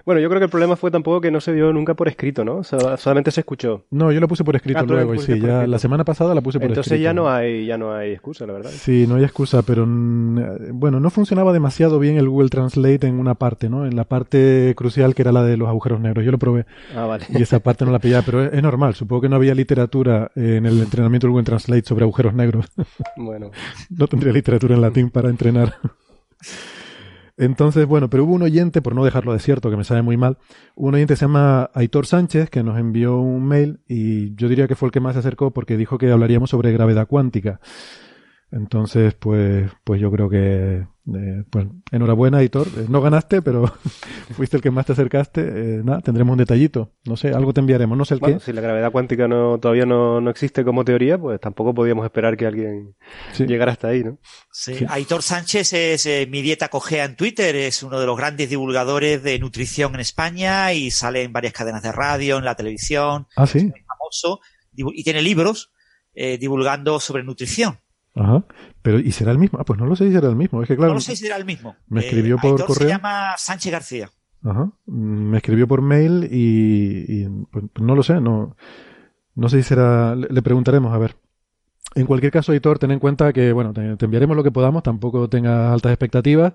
[0.08, 2.46] Bueno, yo creo que el problema fue tampoco que no se dio nunca por escrito,
[2.46, 2.56] ¿no?
[2.60, 3.84] O sea, solamente se escuchó.
[3.92, 5.14] No, yo lo puse por escrito Ah, luego.
[5.14, 5.68] Y sí, por ya escrito.
[5.68, 7.04] la semana pasada la puse por Entonces escrito.
[7.04, 8.70] ya no hay, ya no hay excusa, la verdad.
[8.72, 13.06] Sí, no hay excusa, pero mm, eh, bueno, no funcionaba demasiado bien el Google Translate
[13.06, 13.86] en una parte, ¿no?
[13.86, 16.24] En la parte crucial que era la de los agujeros negros.
[16.24, 16.66] Yo lo probé.
[16.96, 17.26] Ah, vale.
[17.28, 18.96] Y esa parte no la pillaba, pero es, es normal.
[18.96, 22.66] Supongo que no había literatura eh, en el entrenamiento del Google Translate sobre agujeros negros.
[23.18, 23.52] Bueno,
[23.90, 25.76] no tendría literatura en latín para entrenar.
[27.38, 30.38] Entonces, bueno, pero hubo un oyente, por no dejarlo desierto, que me sabe muy mal,
[30.76, 34.68] un oyente que se llama Aitor Sánchez, que nos envió un mail y yo diría
[34.68, 37.60] que fue el que más se acercó porque dijo que hablaríamos sobre gravedad cuántica.
[38.50, 40.78] Entonces, pues, pues yo creo que,
[41.16, 42.68] eh, pues, enhorabuena, Aitor.
[42.78, 43.66] Eh, no ganaste, pero
[44.36, 45.42] fuiste el que más te acercaste.
[45.42, 46.94] Eh, nada, tendremos un detallito.
[47.06, 47.98] No sé, algo te enviaremos.
[47.98, 48.46] No sé el bueno, qué.
[48.46, 52.38] si la gravedad cuántica no, todavía no, no existe como teoría, pues tampoco podíamos esperar
[52.38, 52.96] que alguien
[53.34, 53.46] Sí.
[53.46, 54.18] llegara hasta ahí, ¿no?
[54.52, 54.86] Sí.
[54.88, 59.24] Aitor Sánchez es eh, mi dieta cogea en Twitter, es uno de los grandes divulgadores
[59.24, 63.46] de nutrición en España y sale en varias cadenas de radio, en la televisión, Ah,
[63.46, 63.66] sí.
[63.66, 64.40] muy famoso,
[64.74, 65.74] y tiene libros
[66.14, 67.80] eh, divulgando sobre nutrición.
[68.18, 68.44] Ajá.
[68.82, 69.60] Pero, ¿y será el mismo?
[69.60, 70.62] Ah, pues no lo sé si será el mismo.
[70.62, 70.90] Es que claro.
[70.92, 71.76] no lo sé si será el mismo.
[71.88, 72.88] me Eh, escribió por Aitor correo.
[72.90, 74.10] se llama Sánchez García.
[74.44, 74.72] Ajá.
[74.86, 78.56] Mm, Me escribió por mail y, y, pues, no lo sé, no,
[79.36, 81.16] no sé si será, le, le preguntaremos a ver.
[81.96, 84.84] En cualquier caso, Editor, ten en cuenta que, bueno, te, te enviaremos lo que podamos,
[84.84, 86.54] tampoco tengas altas expectativas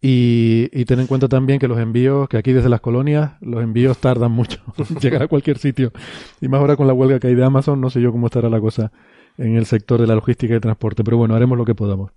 [0.00, 3.62] y, y ten en cuenta también que los envíos, que aquí desde las colonias, los
[3.62, 5.92] envíos tardan mucho en llegar a cualquier sitio.
[6.40, 8.48] Y más ahora con la huelga que hay de Amazon, no sé yo cómo estará
[8.50, 8.92] la cosa
[9.38, 12.12] en el sector de la logística y transporte, pero bueno, haremos lo que podamos.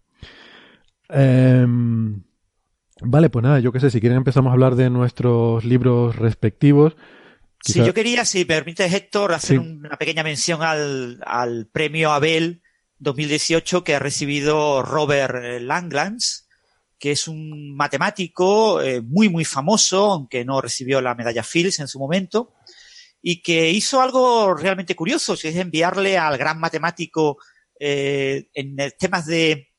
[1.10, 2.24] Em,
[3.00, 6.96] Vale, pues nada, yo qué sé, si quieren empezamos a hablar de nuestros libros respectivos.
[7.64, 9.68] Sí, Quizá- yo quería, si permites, Héctor, hacer Sí.
[9.68, 12.64] una pequeña mención al, al premio Abel
[12.98, 16.48] 2018 que ha recibido Robert Langlands,
[16.98, 21.88] que es un matemático eh, muy, muy famoso, aunque no recibió la medalla Fields en
[21.88, 22.52] su momento,
[23.22, 27.38] y que hizo algo realmente curioso, que es enviarle al gran matemático
[27.80, 29.70] eh, en eh, temas de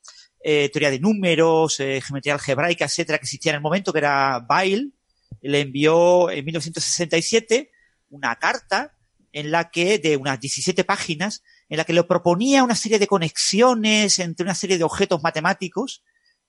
[0.43, 4.93] eh, teoría de números, geometría algebraica, etcétera, que existía en el momento, que era Bail,
[5.41, 7.71] le envió en 1967
[8.09, 8.95] una carta
[9.31, 13.07] en la que, de unas 17 páginas, en la que le proponía una serie de
[13.07, 16.03] conexiones entre una serie de objetos matemáticos,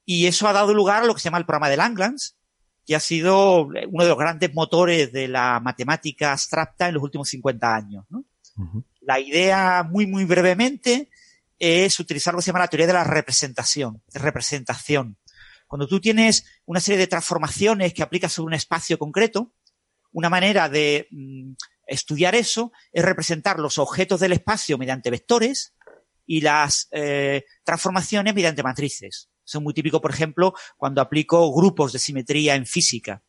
[0.05, 2.37] y eso ha dado lugar a lo que se llama el programa de Langlands,
[2.90, 7.29] que ha sido uno de los grandes motores de la matemática abstracta en los últimos
[7.29, 8.05] 50 años.
[9.00, 11.09] La idea, muy, muy brevemente,
[11.57, 15.18] es utilizar lo que se llama la teoría de la representación, de representación.
[15.68, 19.55] Cuando tú tienes una serie de transformaciones que aplicas sobre un espacio concreto,
[20.11, 21.53] una manera de mm,
[21.87, 25.76] estudiar eso es representar los objetos del espacio mediante vectores
[26.26, 29.30] y las eh, transformaciones mediante matrices.
[29.51, 33.21] Eso es muy típico, por ejemplo, cuando aplico grupos de simetría en física.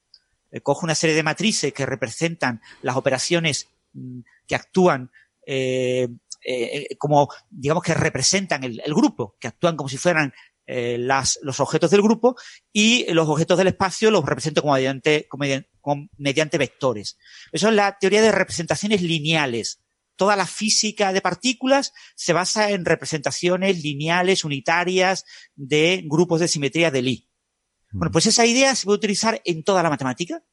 [0.52, 5.10] eh, coge una serie de matrices que representan las operaciones mm, que actúan
[5.48, 6.08] eh,
[6.46, 10.32] eh, como, digamos que representan el, grupo, que actúan como si fueran
[10.68, 12.36] los objetos del grupo
[12.72, 14.76] y los objetos del espacio los represento como
[16.18, 17.18] mediante vectores.
[17.52, 19.82] Eso es la teoría de representaciones lineales.
[20.16, 26.92] Toda la física de partículas se basa en representaciones lineales, unitarias de grupos de simetría
[26.92, 27.28] de Lie.
[27.92, 30.44] Bueno, pues esa idea se puede utilizar en toda la matemática.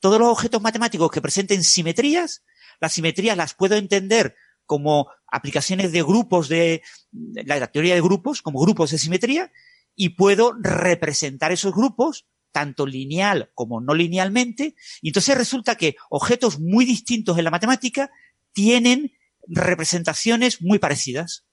[0.00, 2.44] Todos los objetos matemáticos que presenten simetrías,
[2.80, 8.60] las simetrías las puedo entender como aplicaciones de grupos de, la teoría de grupos, como
[8.60, 9.50] grupos de simetría,
[9.94, 16.58] y puedo representar esos grupos tanto lineal como no linealmente, y entonces resulta que objetos
[16.60, 18.10] muy distintos en la matemática
[18.52, 19.12] tienen
[19.46, 21.44] representaciones muy parecidas.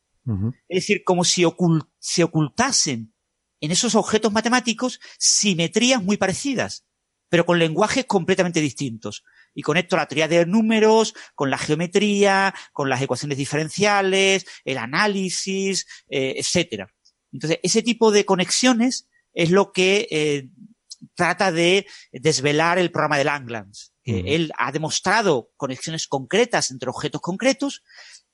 [0.68, 1.44] Es decir, como si
[2.00, 3.14] se ocultasen
[3.62, 6.86] en esos objetos matemáticos simetrías muy parecidas,
[7.30, 9.24] pero con lenguajes completamente distintos.
[9.54, 15.86] Y conecto la teoría de números, con la geometría, con las ecuaciones diferenciales, el análisis,
[16.10, 16.94] eh, etcétera.
[17.32, 20.50] Entonces, ese tipo de conexiones es lo que eh,
[21.14, 23.94] trata de desvelar el programa de Langlands.
[24.04, 27.82] Él ha demostrado conexiones concretas entre objetos concretos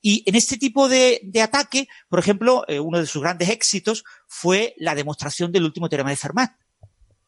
[0.04, 4.74] y en este tipo de, ataque, por ejemplo, eh, uno de sus grandes éxitos fue
[4.76, 6.52] la demostración del último teorema de Fermat,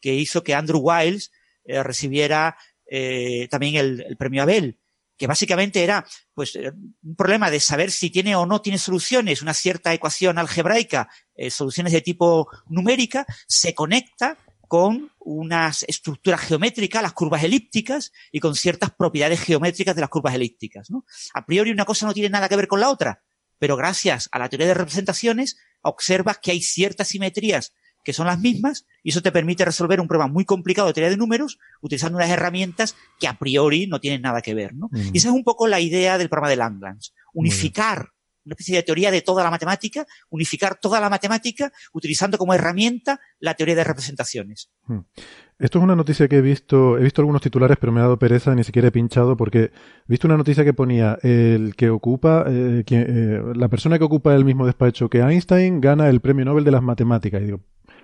[0.01, 1.31] que hizo que Andrew Wiles
[1.65, 2.57] eh, recibiera
[2.91, 4.81] eh, también el, premio Abel,
[5.17, 9.55] que básicamente era pues un problema de saber si tiene o no tiene soluciones una
[9.55, 11.09] cierta ecuación algebraica,
[11.51, 14.37] soluciones de tipo numérica, se conecta
[14.75, 20.35] con unas estructuras geométricas, las curvas elípticas, y con ciertas propiedades geométricas de las curvas
[20.35, 20.91] elípticas.
[20.91, 21.05] ¿no?
[21.33, 23.23] A priori una cosa no tiene nada que ver con la otra,
[23.61, 28.41] pero gracias a la teoría de representaciones observas que hay ciertas simetrías que son las
[28.41, 32.19] mismas y eso te permite resolver un problema muy complicado de teoría de números utilizando
[32.19, 34.75] unas herramientas que a priori no tienen nada que ver.
[34.75, 34.91] ¿no?
[34.93, 38.11] Y esa es un poco la idea del programa de Langlands, unificar
[38.45, 43.21] una especie de teoría de toda la matemática, unificar toda la matemática utilizando como herramienta
[43.41, 44.71] la teoría de representaciones.
[44.87, 45.01] Hmm.
[45.59, 48.19] Esto es una noticia que he visto, he visto algunos titulares, pero me ha dado
[48.19, 49.73] pereza, ni siquiera he pinchado, porque he
[50.09, 54.45] visto una noticia que ponía el que ocupa, eh, eh, la persona que ocupa el
[54.45, 57.41] mismo despacho que Einstein gana el premio Nobel de las matemáticas.
[57.41, 57.61] Y digo,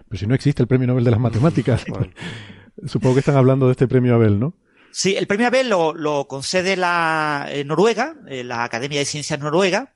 [0.09, 1.85] pero si no existe el premio Nobel de las matemáticas.
[2.87, 4.55] Supongo que están hablando de este premio Abel, ¿no?
[4.93, 9.93] Sí, el premio Abel lo, concede la eh, Noruega, la Academia de Ciencias Noruega,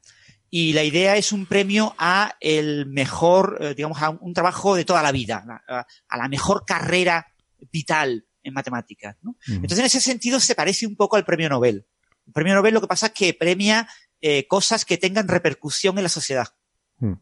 [0.50, 4.84] y la idea es un premio a el mejor, eh, digamos, a un trabajo de
[4.84, 7.26] toda la vida, a, la mejor carrera
[7.72, 9.16] vital en matemáticas.
[9.22, 9.36] ¿no?
[9.46, 11.86] Entonces, en ese sentido, se parece un poco al premio Nobel.
[12.26, 13.88] El premio Nobel lo que pasa es que premia
[14.20, 16.46] eh, cosas que tengan repercusión en la sociedad.
[16.98, 17.14] Mm.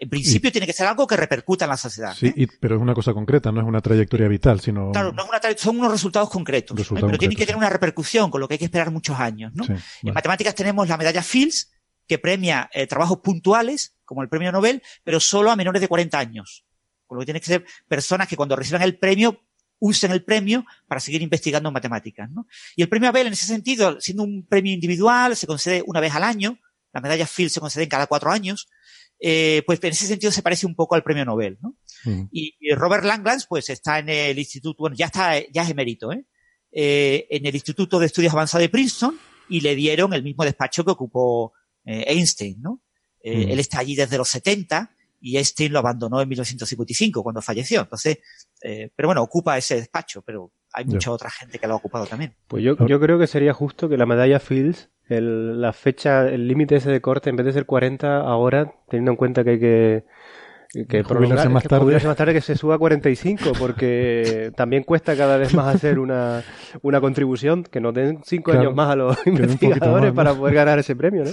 [0.00, 2.14] En principio tiene que ser algo que repercuta en la sociedad.
[2.14, 4.92] Sí, pero es una cosa concreta, no es una trayectoria vital, sino...
[4.92, 8.40] Claro, no es una son unos resultados concretos, pero tienen que tener una repercusión, con
[8.40, 9.52] lo que hay que esperar muchos años.
[9.54, 9.64] ¿no?
[9.66, 11.70] en matemáticas tenemos la medalla Fields,
[12.08, 16.18] que premia eh, trabajos puntuales, como el premio Nobel, pero solo a menores de 40
[16.18, 16.64] años.
[17.06, 19.40] Con lo que tiene que ser personas que cuando reciban el premio
[19.80, 22.28] usen el premio para seguir investigando en matemáticas.
[22.30, 22.46] ¿no?
[22.74, 26.14] Y el premio Abel, en ese sentido, siendo un premio individual, se concede una vez
[26.14, 26.58] al año,
[26.92, 28.68] las medallas Fields se conceden cada cuatro años,
[29.20, 31.58] eh, pues en ese sentido se parece un poco al premio Nobel.
[31.60, 31.76] ¿no?
[32.04, 32.28] Mm.
[32.32, 36.24] Y, Robert Langlands, pues está en el instituto, bueno, ya está, ya es emérito, ¿eh?
[36.72, 37.26] ¿eh?
[37.30, 39.18] en el Instituto de Estudios Avanzados de Princeton
[39.48, 41.52] y le dieron el mismo despacho que ocupó
[41.88, 42.82] eh, Einstein, ¿no?
[43.22, 43.50] Eh, mm.
[43.50, 47.80] Él está allí desde los 70 y Einstein lo abandonó en 1955 cuando falleció.
[47.80, 48.18] Entonces,
[48.62, 52.06] eh, pero bueno, ocupa ese despacho, pero hay mucha otra gente que lo ha ocupado
[52.06, 52.34] también.
[52.46, 56.46] Pues yo, yo creo que sería justo que la medalla Fields, el, la fecha, el
[56.46, 59.58] límite ese de corte, en vez de ser 40, ahora, teniendo en cuenta que hay
[59.58, 60.04] que
[60.68, 61.98] que prolongarse más tarde.
[62.06, 66.44] más tarde que se suba a 45, porque también cuesta cada vez más hacer una,
[66.82, 70.94] una contribución, que nos den 5 años más a los investigadores para poder ganar ese
[70.94, 71.30] premio, ¿no?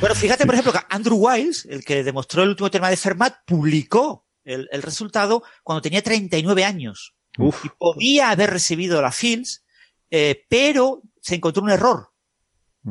[0.00, 3.34] Bueno, fíjate, por ejemplo, que Andrew Wiles, el que demostró el último tema de Fermat,
[3.46, 7.14] publicó el, el resultado cuando tenía 39 años.
[7.38, 7.64] Uf.
[7.64, 9.64] Y podía haber recibido la Fields,
[10.10, 12.13] eh, pero se encontró un error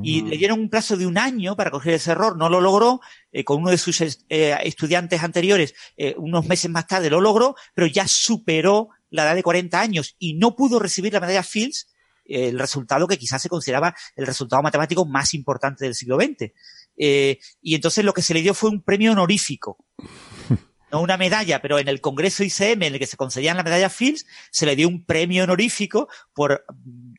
[0.02, 3.02] y le dieron un plazo de un año para coger ese error, no lo logró,
[3.32, 4.16] eh, con uno de sus eh,
[4.64, 9.44] estudiantes anteriores, eh, unos meses más tarde lo logró, pero ya superó la edad de
[9.44, 11.90] 40 años y no pudo recibir la medalla Fields,
[12.26, 16.52] el resultado que quizás se consideraba el resultado matemático más importante del siglo XX.
[16.96, 19.78] y entonces lo que se le dio fue un premio honorífico.
[20.94, 23.90] no una medalla, pero en el Congreso ICM en el que se concedían la medalla
[23.90, 26.64] Fields, se le dio un premio honorífico por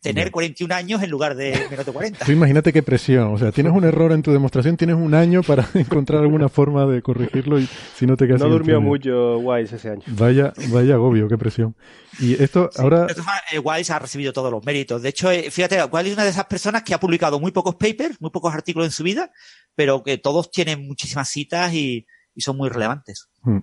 [0.00, 2.30] tener 41 años en lugar de menos de 40.
[2.30, 3.34] imagínate qué presión.
[3.34, 6.86] O sea, tienes un error en tu demostración, tienes un año para encontrar alguna forma
[6.86, 10.02] de corregirlo y si no te quedas No durmió mucho Wise ese año.
[10.06, 11.74] Vaya, vaya agobio, qué presión.
[12.20, 13.08] Y esto ahora.
[13.50, 15.02] Eh, Wise ha recibido todos los méritos.
[15.02, 17.74] De hecho, eh, fíjate, Wise es una de esas personas que ha publicado muy pocos
[17.74, 19.32] papers, muy pocos artículos en su vida,
[19.74, 22.06] pero que todos tienen muchísimas citas y,
[22.40, 23.28] son muy relevantes.
[23.42, 23.60] Hmm.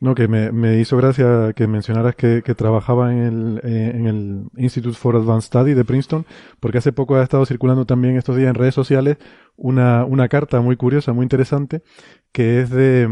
[0.00, 4.96] No, que me, hizo gracia que mencionaras que, trabajaba en el, eh, en el Institute
[4.96, 6.24] for Advanced Study de Princeton,
[6.58, 9.18] porque hace poco ha estado circulando también estos días en redes sociales
[9.56, 11.82] una, una carta muy curiosa, muy interesante,
[12.32, 13.06] que es de,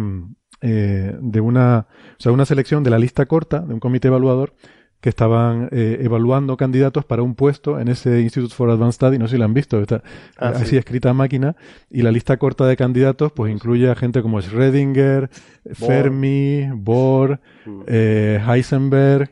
[0.62, 4.54] eh, de una, o sea, una selección de la lista corta de un comité evaluador
[5.00, 9.28] que estaban eh, evaluando candidatos para un puesto en ese Institute for Advanced Study, no
[9.28, 10.02] sé si lo han visto, está
[10.38, 11.54] ah, así escrita a máquina,
[11.88, 15.30] y la lista corta de candidatos pues incluye a gente como Schrödinger,
[15.72, 17.80] Fermi, Bohr, mm.
[17.86, 19.30] eh, Heisenberg,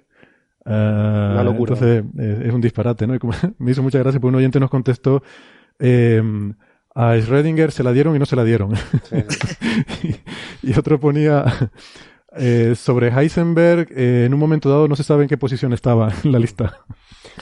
[0.64, 0.70] uh,
[1.40, 3.16] entonces es un disparate, ¿no?
[3.16, 5.22] Y como, me hizo mucha gracia porque un oyente nos contestó
[5.80, 6.54] em,
[6.94, 8.72] a Schrödinger se la dieron y no se la dieron.
[10.62, 11.44] y, otro ponía
[12.38, 16.12] eh, sobre Heisenberg, eh, en un momento dado no se sabe en qué posición estaba
[16.24, 16.84] en la lista.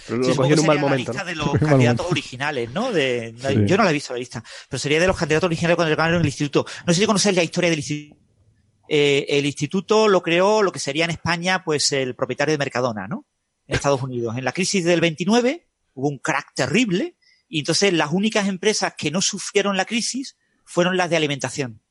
[0.07, 1.13] Pero lo sí, en un mal momento.
[1.13, 2.93] La lista de los candidatos originales, ¿no?
[2.93, 3.35] De,
[3.67, 6.21] Yo no la he visto la lista, pero sería de los candidatos originales cuando llegaron
[6.21, 6.67] el instituto.
[6.87, 8.21] No sé si conocéis la historia del instituto.
[8.89, 13.09] Eh, el instituto lo creó lo que sería en España, pues el propietario de Mercadona,
[13.09, 13.25] ¿no?
[13.67, 14.37] En Estados Unidos.
[14.37, 17.17] En la crisis del 29 hubo un crack terrible
[17.49, 21.84] y entonces las únicas empresas que no sufrieron la crisis fueron las de alimentación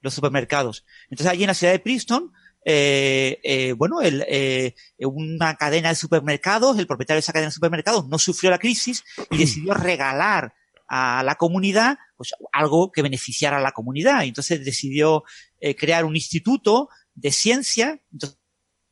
[0.00, 0.84] los supermercados.
[1.10, 2.32] Entonces allí en la ciudad de Princeton,
[2.64, 7.54] eh, eh, bueno, el, eh, una cadena de supermercados, el propietario de esa cadena de
[7.54, 10.54] supermercados no sufrió la crisis y decidió regalar
[10.90, 14.24] a la comunidad pues, algo que beneficiara a la comunidad.
[14.24, 15.22] Entonces decidió
[15.60, 18.38] eh, crear un instituto de ciencia, entonces,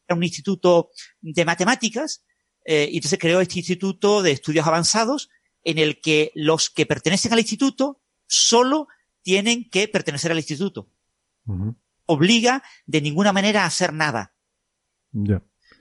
[0.08, 0.90] un instituto
[1.20, 2.24] de matemáticas,
[2.64, 5.28] eh, y entonces creó este instituto de estudios avanzados
[5.64, 8.86] en el que los que pertenecen al instituto solo
[9.22, 10.88] tienen que pertenecer al instituto
[12.06, 14.34] obliga de ninguna manera a hacer nada.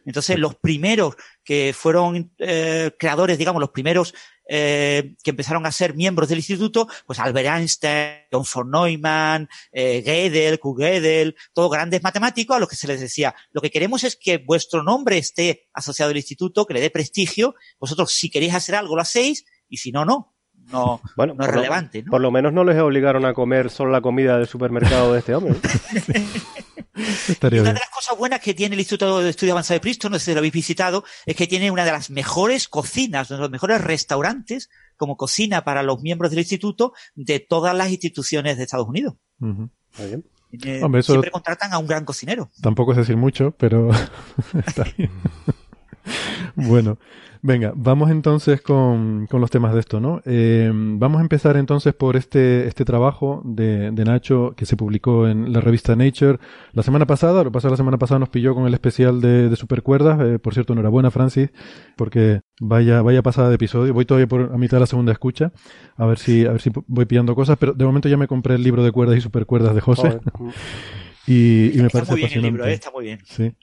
[0.07, 4.13] Entonces, los primeros que fueron eh, creadores, digamos, los primeros
[4.47, 10.01] eh, que empezaron a ser miembros del instituto, pues Albert Einstein, John von Neumann, eh,
[10.01, 10.59] Gödel.
[10.63, 14.37] Gödel, todos grandes matemáticos a los que se les decía, lo que queremos es que
[14.37, 18.95] vuestro nombre esté asociado al instituto, que le dé prestigio, vosotros si queréis hacer algo
[18.95, 20.36] lo hacéis, y si no, no
[20.71, 22.03] no, bueno, no es relevante.
[22.03, 25.35] Por lo menos no les obligaron a comer solo la comida del supermercado de este
[25.35, 25.55] hombre.
[27.41, 30.19] una de las cosas buenas que tiene el Instituto de Estudios Avanzados de Princeton, no
[30.19, 33.43] sé si lo habéis visitado, es que tiene una de las mejores cocinas, uno de
[33.43, 38.63] los mejores restaurantes como cocina para los miembros del instituto de todas las instituciones de
[38.63, 39.15] Estados Unidos.
[40.63, 42.49] Eh, siempre contratan a un gran cocinero.
[42.61, 43.89] Tampoco es decir mucho, pero
[44.65, 45.11] está bien.
[46.55, 46.97] bueno,
[47.41, 50.21] Venga, vamos entonces con, con los temas de esto, ¿no?
[50.25, 55.27] Eh, vamos a empezar entonces por este, este trabajo de, de, Nacho que se publicó
[55.27, 56.39] en la revista Nature
[56.73, 57.43] la semana pasada.
[57.43, 60.19] Lo pasado la semana pasada nos pilló con el especial de, de Supercuerdas.
[60.21, 61.49] Eh, por cierto, enhorabuena, Francis,
[61.95, 63.93] porque vaya, vaya pasada de episodio.
[63.93, 65.51] Voy todavía por a mitad de la segunda escucha.
[65.95, 68.55] A ver si, a ver si voy pillando cosas, pero de momento ya me compré
[68.55, 70.19] el libro de cuerdas y supercuerdas de José.
[71.27, 73.19] y, y, me parece muy bien el libro, eh, está muy bien.
[73.25, 73.53] Sí.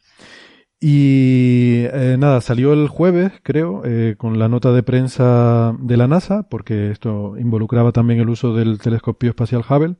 [0.80, 6.08] Y eh, nada, salió el jueves, creo, eh, con la nota de prensa de la
[6.08, 9.96] NASA, porque esto involucraba también el uso del telescopio espacial Hubble.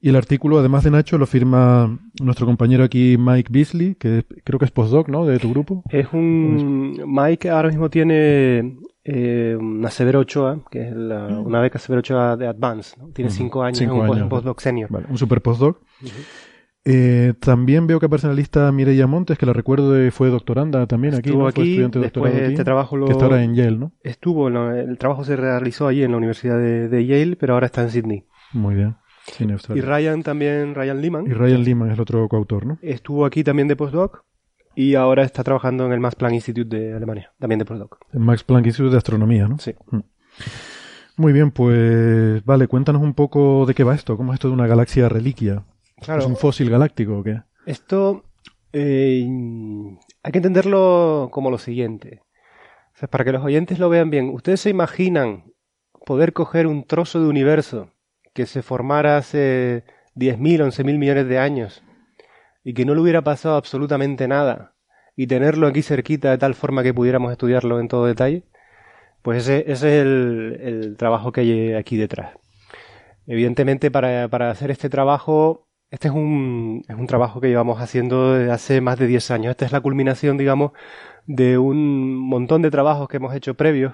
[0.00, 4.58] Y el artículo, además de Nacho, lo firma nuestro compañero aquí, Mike Beasley, que creo
[4.58, 5.24] que es postdoc, ¿no?
[5.24, 5.84] De tu grupo.
[5.90, 7.00] Es un.
[7.06, 11.46] Mike ahora mismo tiene eh, una Severo Ochoa, que es mm.
[11.46, 12.96] una beca Severo Ochoa de Advance.
[12.98, 13.08] ¿no?
[13.08, 14.90] Tiene cinco años, cinco un, postdoc senior.
[15.08, 15.80] un super postdoc.
[16.84, 20.30] Eh, también veo que aparece en la lista Mireia Montes, que la recuerdo de, fue
[20.30, 21.28] doctoranda también aquí.
[21.28, 23.92] Estuvo aquí, después este trabajo lo, que está ahora en Yale, ¿no?
[24.02, 27.90] Estuvo, el trabajo se realizó allí en la Universidad de, Yale, pero ahora está en
[27.90, 28.24] Sydney.
[28.52, 28.96] Muy bien.
[29.74, 31.26] y Ryan también, Ryan Lehman.
[31.26, 32.78] Y Ryan Lehman es el otro coautor, ¿no?
[32.82, 34.24] Estuvo aquí también de postdoc
[34.74, 37.98] y ahora está trabajando en el Max Planck Institute de Alemania, también de postdoc.
[38.12, 39.58] El Max Planck Institute de Astronomía, ¿no?
[39.58, 39.74] Sí.
[39.90, 40.00] Mm.
[41.16, 44.54] Muy bien, pues vale, cuéntanos un poco de qué va esto, cómo es esto de
[44.54, 45.62] una galaxia reliquia.
[46.02, 47.42] ¿Es un fósil galáctico o qué?
[47.64, 48.24] Esto
[48.72, 49.24] eh,
[50.22, 52.22] hay que entenderlo como lo siguiente.
[53.10, 55.52] para que los oyentes lo vean bien, ¿ustedes se imaginan
[56.04, 57.90] poder coger un trozo de universo
[58.34, 59.84] que se formara hace
[60.16, 61.82] 10.000, 11.000 millones de años
[62.64, 64.74] y que no le hubiera pasado absolutamente nada
[65.16, 68.44] y tenerlo aquí cerquita de tal forma que pudiéramos estudiarlo en todo detalle?
[69.22, 72.34] Pues ese, es el, el, trabajo que hay aquí detrás.
[73.26, 78.32] Evidentemente, para, para hacer este trabajo este es un, es un trabajo que llevamos haciendo
[78.32, 79.50] desde hace más de 10 años.
[79.50, 80.72] Esta es la culminación, digamos,
[81.26, 83.92] de un montón de trabajos que hemos hecho previos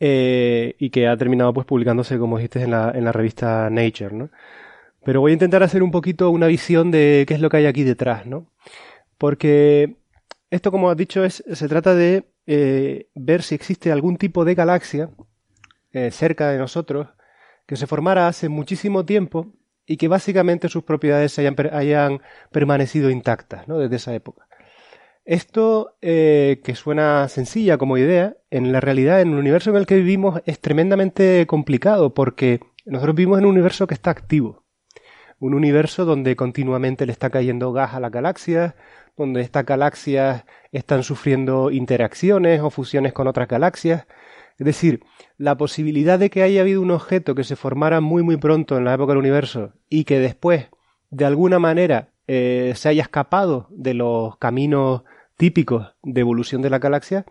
[0.00, 4.12] eh, y que ha terminado pues publicándose, como dijiste, en la, en la revista Nature,
[4.12, 4.30] ¿no?
[5.04, 7.66] Pero voy a intentar hacer un poquito una visión de qué es lo que hay
[7.66, 8.48] aquí detrás, ¿no?
[9.18, 9.94] Porque
[10.50, 14.56] esto, como has dicho, es, se trata de eh, ver si existe algún tipo de
[14.56, 15.10] galaxia
[15.92, 17.06] eh, cerca de nosotros
[17.66, 19.52] que se formara hace muchísimo tiempo
[19.86, 22.20] y que básicamente sus propiedades hayan, hayan
[22.50, 23.78] permanecido intactas ¿no?
[23.78, 24.46] desde esa época.
[25.24, 29.86] Esto, eh, que suena sencilla como idea, en la realidad, en el universo en el
[29.86, 34.62] que vivimos, es tremendamente complicado porque nosotros vivimos en un universo que está activo.
[35.40, 38.76] Un universo donde continuamente le está cayendo gas a la galaxia,
[39.16, 44.06] donde estas galaxias están sufriendo interacciones o fusiones con otras galaxias.
[44.58, 45.02] Es decir,
[45.36, 48.84] la posibilidad de que haya habido un objeto que se formara muy muy pronto en
[48.84, 50.68] la época del universo y que después,
[51.10, 55.02] de alguna manera, eh, se haya escapado de los caminos
[55.36, 57.26] típicos de evolución de la galaxia,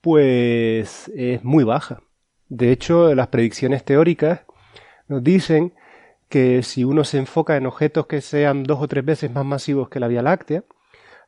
[0.00, 2.02] pues es muy baja.
[2.48, 4.40] De hecho, las predicciones teóricas
[5.08, 5.74] nos dicen
[6.28, 9.88] que si uno se enfoca en objetos que sean dos o tres veces más masivos
[9.88, 10.64] que la Vía Láctea,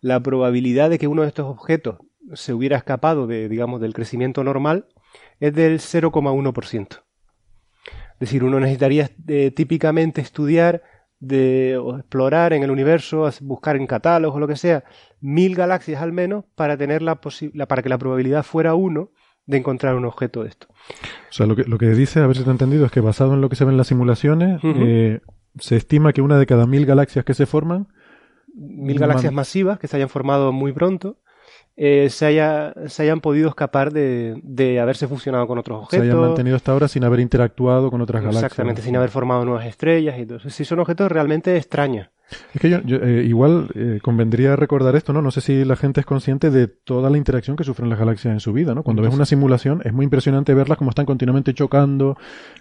[0.00, 1.98] la probabilidad de que uno de estos objetos
[2.34, 4.86] se hubiera escapado de, digamos, del crecimiento normal
[5.40, 7.02] es del 0,1%.
[8.14, 10.82] Es decir, uno necesitaría eh, típicamente estudiar
[11.18, 14.84] de, o explorar en el universo, buscar en catálogos o lo que sea,
[15.20, 19.10] mil galaxias al menos para tener la, para que la probabilidad fuera uno
[19.46, 20.66] de encontrar un objeto de esto.
[20.70, 23.00] O sea, lo que, lo que dice, a ver si te he entendido, es que
[23.00, 25.20] basado en lo que se ve en las simulaciones, eh,
[25.58, 27.88] se estima que una de cada mil galaxias que se forman...
[28.58, 31.18] Mil galaxias masivas que se hayan formado muy pronto
[31.76, 36.06] eh, se, haya, se hayan podido escapar de, de, haberse fusionado con otros objetos.
[36.06, 38.44] Se hayan mantenido hasta ahora sin haber interactuado con otras galaxias.
[38.44, 40.38] Exactamente, sin haber formado nuevas estrellas y todo.
[40.40, 42.08] Sí, son objetos realmente extraños.
[42.54, 45.22] Es que yo, eh, igual eh, convendría recordar esto, ¿no?
[45.22, 48.32] No sé si la gente es consciente de toda la interacción que sufren las galaxias
[48.32, 48.82] en su vida, ¿no?
[48.82, 52.16] Cuando ves una simulación es muy impresionante verlas como están continuamente chocando.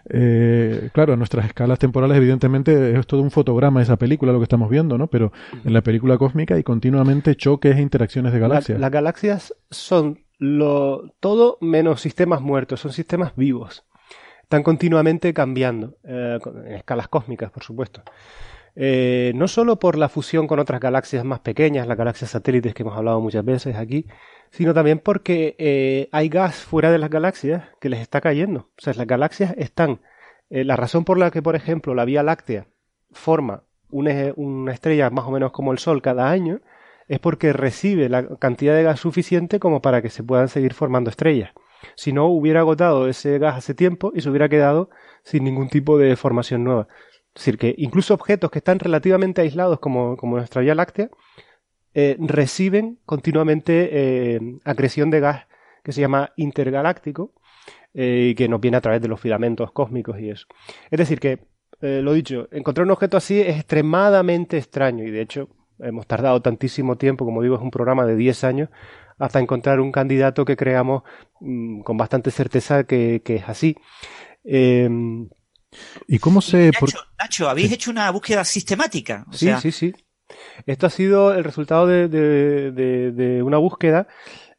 [0.10, 4.44] Eh, claro, a nuestras escalas temporales evidentemente es todo un fotograma esa película lo que
[4.44, 5.08] estamos viendo, ¿no?
[5.08, 5.32] Pero
[5.64, 8.80] en la película cósmica hay continuamente choques e interacciones de galaxias.
[8.80, 13.84] las galaxias son lo, todo menos sistemas muertos, son sistemas vivos.
[14.44, 18.04] Están continuamente cambiando, en escalas cósmicas, por supuesto.
[18.76, 22.84] Eh, no solo por la fusión con otras galaxias más pequeñas, las galaxias satélites que
[22.84, 24.06] hemos hablado muchas veces aquí,
[24.52, 28.70] sino también porque eh, hay gas fuera de las galaxias que les está cayendo.
[28.78, 30.02] O sea, las galaxias están.
[30.50, 32.68] Eh, la razón por la que, por ejemplo, la Vía Láctea
[33.12, 36.62] forma una, una estrella más o menos como el Sol cada año
[37.08, 41.10] es porque recibe la cantidad de gas suficiente como para que se puedan seguir formando
[41.10, 41.52] estrellas.
[41.96, 44.90] Si no, hubiera agotado ese gas hace tiempo y se hubiera quedado
[45.24, 46.88] sin ningún tipo de formación nueva.
[47.36, 51.10] Es decir, que incluso objetos que están relativamente aislados como, nuestra Vía Láctea
[51.94, 55.46] eh, reciben continuamente eh, acreción de gas
[55.84, 57.34] que se llama intergaláctico
[57.94, 60.48] eh, y que nos viene a través de los filamentos cósmicos y eso.
[60.90, 61.40] Es decir, que,
[61.82, 66.98] lo dicho, encontrar un objeto así es extremadamente extraño y de hecho hemos tardado tantísimo
[66.98, 68.70] tiempo, como digo, es un programa de 10 años,
[69.20, 71.04] hasta encontrar un candidato que creamos
[71.42, 73.76] mm, con bastante certeza que, que es así.
[76.08, 76.72] ¿Y cómo se...?
[77.20, 79.26] Nacho, habéis hecho una búsqueda sistemática.
[79.32, 79.94] sí, sí, sí.
[80.66, 84.08] Esto ha sido el resultado de, una búsqueda.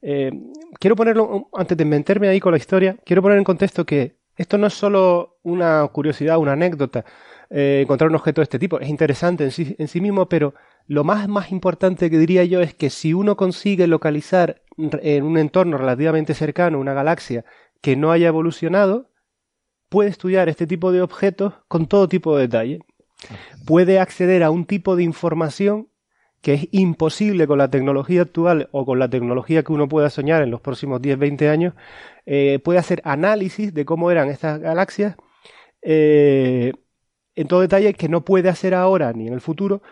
[0.03, 0.31] Eh,
[0.79, 4.59] quiero ponerlo, antes de meterme ahí con la historia, quiero poner en contexto que esto
[4.59, 7.05] no es solo una curiosidad, una anécdota,
[7.51, 8.79] eh, encontrar un objeto de este tipo.
[8.79, 10.55] Es interesante en sí, en sí mismo, pero
[10.87, 15.39] lo más, más importante que diría yo es que si uno consigue localizar en un
[15.39, 17.45] entorno relativamente cercano una galaxia
[17.81, 19.11] que no haya evolucionado,
[19.89, 22.80] puede estudiar este tipo de objetos con todo tipo de detalle.
[23.66, 25.89] Puede acceder a un tipo de información
[26.43, 30.43] que es imposible con la tecnología actual o con la tecnología que uno pueda soñar
[30.43, 31.74] en los próximos 10-20 años.
[32.24, 35.16] Eh, puede hacer análisis de cómo eran estas galaxias
[35.82, 36.72] eh,
[37.34, 39.82] en todo detalle que no puede hacer ahora ni en el futuro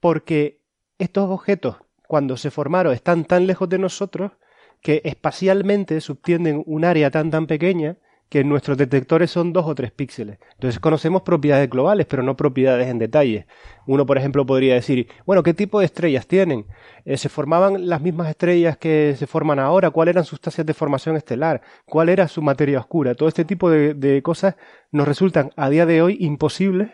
[0.00, 0.60] porque
[0.98, 1.76] estos objetos
[2.08, 4.32] cuando se formaron están tan lejos de nosotros
[4.80, 7.98] que espacialmente subtienden un área tan tan pequeña
[8.28, 10.38] que nuestros detectores son dos o tres píxeles.
[10.54, 13.46] Entonces conocemos propiedades globales, pero no propiedades en detalle.
[13.86, 16.66] Uno, por ejemplo, podría decir, bueno, ¿qué tipo de estrellas tienen?
[17.04, 19.90] Eh, ¿Se formaban las mismas estrellas que se forman ahora?
[19.90, 21.62] ¿Cuáles eran sus tasas de formación estelar?
[21.84, 23.14] ¿Cuál era su materia oscura?
[23.14, 24.56] Todo este tipo de, cosas
[24.90, 26.90] nos resultan a día de hoy imposibles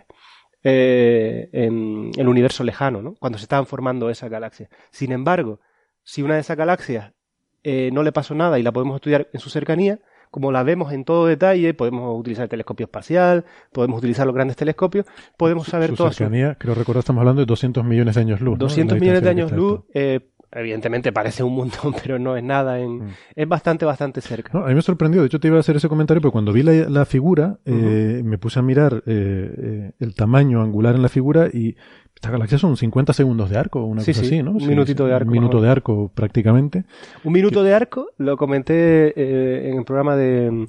[0.65, 3.15] eh, en el universo lejano, ¿no?
[3.15, 4.69] cuando se estaban formando esas galaxias.
[4.91, 5.61] Sin embargo,
[6.03, 7.13] si una de esas galaxias
[7.63, 10.01] eh, no le pasó nada y la podemos estudiar en su cercanía,
[10.33, 14.57] como la vemos en todo detalle, podemos utilizar el telescopio espacial, podemos utilizar los grandes
[14.57, 15.05] telescopios,
[15.37, 16.11] podemos saber su todo.
[16.11, 18.55] cercanía, creo recordar, estamos hablando de 200 millones de años luz.
[18.59, 18.65] ¿no?
[18.65, 20.21] 200 La millones de años luz, eh,
[20.51, 22.81] evidentemente parece un montón, pero no es nada.
[22.81, 23.09] En, Mm.
[23.35, 24.51] Es bastante, bastante cerca.
[24.53, 26.53] No, a mí me sorprendió, de hecho te iba a hacer ese comentario, porque cuando
[26.53, 31.03] vi la, la figura, eh, me puse a mirar eh, eh, el tamaño angular en
[31.03, 31.77] la figura y
[32.23, 34.53] esta galaxia son 50 segundos de arco, una Sí, cosa sí, así, ¿no?
[34.53, 36.85] un minutito de arco, Un minuto de arco prácticamente.
[37.25, 40.69] Un minuto de arco, lo comenté eh, en el programa de,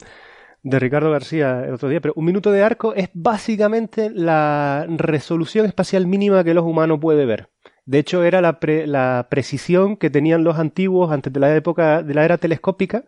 [0.64, 5.68] de Ricardo García el otro día, pero un minuto de arco es básicamente la resolución
[5.68, 7.50] espacial mínima que los humanos puede ver.
[7.86, 12.02] De hecho, era la, pre- la precisión que tenían los antiguos antes de la época
[12.02, 13.04] de la era telescópica,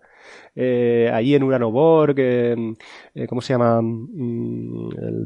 [0.54, 2.76] eh, allí en Urano Borg, eh,
[3.16, 3.82] eh, ¿cómo se llama?
[3.82, 5.26] Mm, el-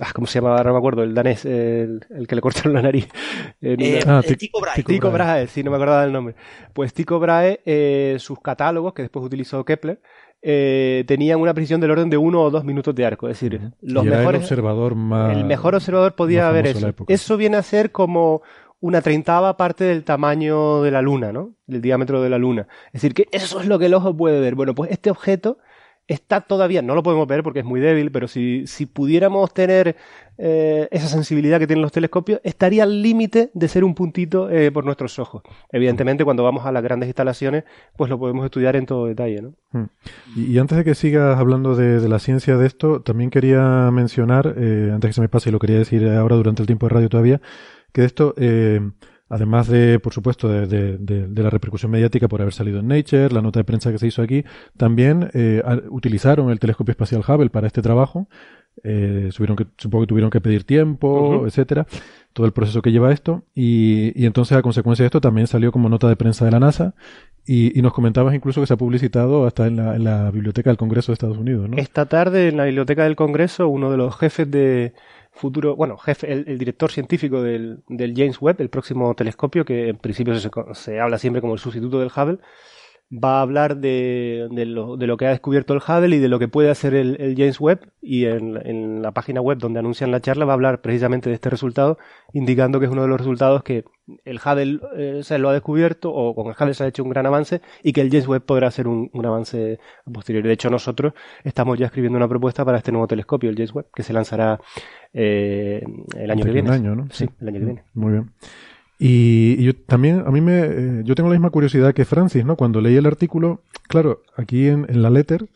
[0.00, 0.50] ah, ¿Cómo se llama?
[0.56, 3.08] Ahora no me acuerdo, el danés, el, el que le cortaron la nariz.
[3.60, 4.82] En Eh, una- Ah, eh, Tic- Tycho Brahe.
[4.82, 5.46] Tycho Brahe.
[5.46, 6.34] Sí, no me acordaba del nombre.
[6.72, 10.00] Pues Tycho Brahe, eh, sus catálogos, que después utilizó Kepler,
[10.42, 13.28] eh, tenían una precisión del orden de uno o dos minutos de arco.
[13.28, 15.34] Es decir, los y era mejores, el observador más...
[15.36, 16.90] el mejor observador podía de eso.
[17.08, 18.42] Eso viene a ser como
[18.80, 21.54] una treintava parte del tamaño de la Luna, ¿no?
[21.66, 22.68] Del diámetro de la Luna.
[22.88, 24.54] Es decir, que eso es lo que el ojo puede ver.
[24.54, 25.56] Bueno, pues este objeto
[26.06, 29.96] está todavía, no lo podemos ver porque es muy débil, pero si, si pudiéramos tener
[30.36, 34.70] eh, esa sensibilidad que tienen los telescopios, estaría al límite de ser un puntito eh,
[34.70, 35.42] por nuestros ojos.
[35.70, 37.64] Evidentemente, cuando vamos a las grandes instalaciones,
[37.96, 39.54] pues lo podemos estudiar en todo detalle, ¿no?
[39.72, 39.84] Mm.
[40.36, 44.54] Y, antes de que sigas hablando de, de la ciencia de esto, también quería mencionar,
[44.58, 46.94] eh, antes que se me pase, y lo quería decir ahora durante el tiempo de
[46.94, 47.40] radio todavía,
[47.92, 48.80] que de esto, eh,
[49.28, 52.88] además de, por supuesto, de, de- de- de la repercusión mediática por haber salido en
[52.88, 54.44] Nature, la nota de prensa que se hizo aquí,
[54.76, 58.28] también eh, utilizaron el telescopio espacial Hubble para este trabajo.
[58.82, 61.86] Eh, subieron que, supongo que tuvieron que pedir tiempo, etcétera,
[62.32, 63.44] todo el proceso que lleva esto.
[63.54, 66.58] Y, y entonces, a consecuencia de esto, también salió como nota de prensa de la
[66.58, 66.94] NASA.
[67.46, 70.70] Y, y nos comentabas incluso que se ha publicitado hasta en la, en la biblioteca
[70.70, 71.76] del Congreso de Estados Unidos, ¿no?
[71.76, 74.92] Esta tarde en la biblioteca del Congreso, uno de los jefes de
[75.34, 79.96] futuro, bueno, jefe, el, director científico del, del James Webb, el próximo telescopio, que en
[79.96, 82.38] principio se, se habla siempre como el sustituto del Hubble,
[83.10, 86.28] va a hablar de, de, lo, de lo que ha descubierto el Hubble y de
[86.28, 87.80] lo que puede hacer el, el James Webb.
[88.00, 91.34] Y en, en la página web donde anuncian la charla va a hablar precisamente de
[91.34, 91.96] este resultado,
[92.32, 93.84] indicando que es uno de los resultados que
[94.24, 97.10] el Hubble eh, se lo ha descubierto o con el Hubble se ha hecho un
[97.10, 99.78] gran avance y que el James Webb podrá hacer un, un avance
[100.12, 100.44] posterior.
[100.44, 103.86] De hecho, nosotros estamos ya escribiendo una propuesta para este nuevo telescopio, el James Webb,
[103.94, 104.60] que se lanzará
[105.12, 105.82] eh,
[106.16, 106.68] el año que viene.
[106.68, 107.06] Un año, ¿no?
[107.10, 107.84] Sí, el año que viene.
[107.94, 108.30] Muy bien.
[109.06, 112.42] Y, y yo también, a mí me, eh, yo tengo la misma curiosidad que Francis,
[112.46, 112.56] ¿no?
[112.56, 115.46] Cuando leí el artículo, claro, aquí en, en la letter,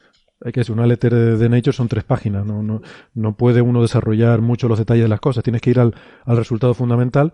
[0.45, 2.63] hay que decir, una letter de, de Nature son tres páginas, ¿no?
[2.63, 2.83] No,
[3.15, 5.95] no puede uno desarrollar mucho los detalles de las cosas, tienes que ir al,
[6.27, 7.33] al resultado fundamental.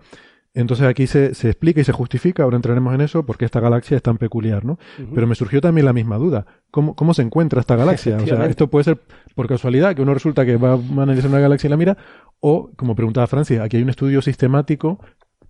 [0.57, 3.97] Entonces aquí se, se explica y se justifica, ahora entraremos en eso, porque esta galaxia
[3.97, 4.79] es tan peculiar, ¿no?
[5.13, 6.47] Pero me surgió también la misma duda.
[6.71, 8.19] ¿Cómo, cómo se encuentra esta galaxia?
[8.19, 9.01] O sea, esto puede ser
[9.35, 11.97] por casualidad, que uno resulta que va a analizar una galaxia y la mira,
[12.39, 15.01] o, como preguntaba Francis, aquí hay un estudio sistemático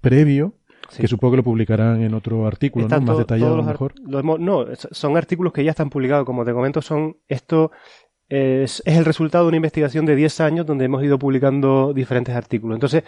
[0.04, 0.52] previo
[0.90, 1.00] Sí.
[1.00, 3.94] que supongo que lo publicarán en otro artículo, Más detallado a lo mejor.
[4.06, 7.70] lo hemos- no, son artículos que ya están publicados, como te comento, son esto
[8.28, 12.34] es, es el resultado de una investigación de 10 años donde hemos ido publicando diferentes
[12.34, 12.76] artículos.
[12.76, 13.02] Entonces,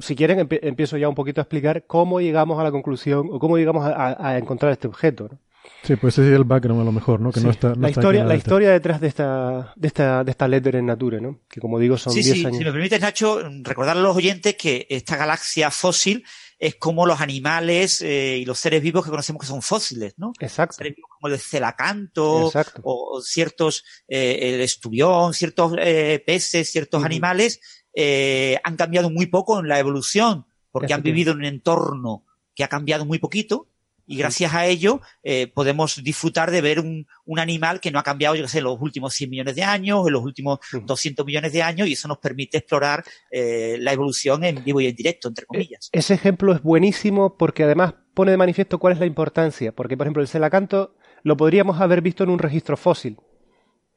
[0.00, 3.38] si quieren, empie- empiezo ya un poquito a explicar cómo llegamos a la conclusión o
[3.38, 5.28] cómo llegamos a, a- a encontrar este objeto.
[5.32, 5.38] ¿no?
[5.82, 7.30] Sí, pues ese es el background a lo mejor, ¿no?
[7.32, 7.54] Que no Sí.
[7.56, 10.76] está, no la está historia, la historia detrás de esta, de esta, de esta letter
[10.76, 11.40] en Nature, ¿no?
[11.48, 12.58] Que como digo son Sí, 10 sí, años.
[12.58, 16.24] si me permites, Nacho, recordar a los oyentes que esta galaxia fósil
[16.58, 20.32] es como los animales eh, y los seres vivos que conocemos que son fósiles, ¿no?
[20.40, 20.76] Exacto.
[20.76, 22.80] Seres vivos como el celacanto Exacto.
[22.84, 27.60] o, ciertos, eh, el esturión, ciertos eh, peces, ciertos animales
[27.94, 32.64] eh, han cambiado muy poco en la evolución porque han vivido en un entorno que
[32.64, 33.68] ha cambiado muy poquito
[34.08, 38.02] y gracias a ello eh, podemos disfrutar de ver un, un animal que no ha
[38.02, 40.84] cambiado, yo qué sé, en los últimos 100 millones de años, en los últimos Ujú.
[40.86, 44.86] 200 millones de años y eso nos permite explorar eh, la evolución en vivo y
[44.86, 45.90] en directo, entre comillas.
[45.92, 49.72] Ese ejemplo es buenísimo porque además pone de manifiesto cuál es la importancia.
[49.72, 53.16] Porque, por ejemplo, el celacanto lo podríamos haber visto en un registro fósil.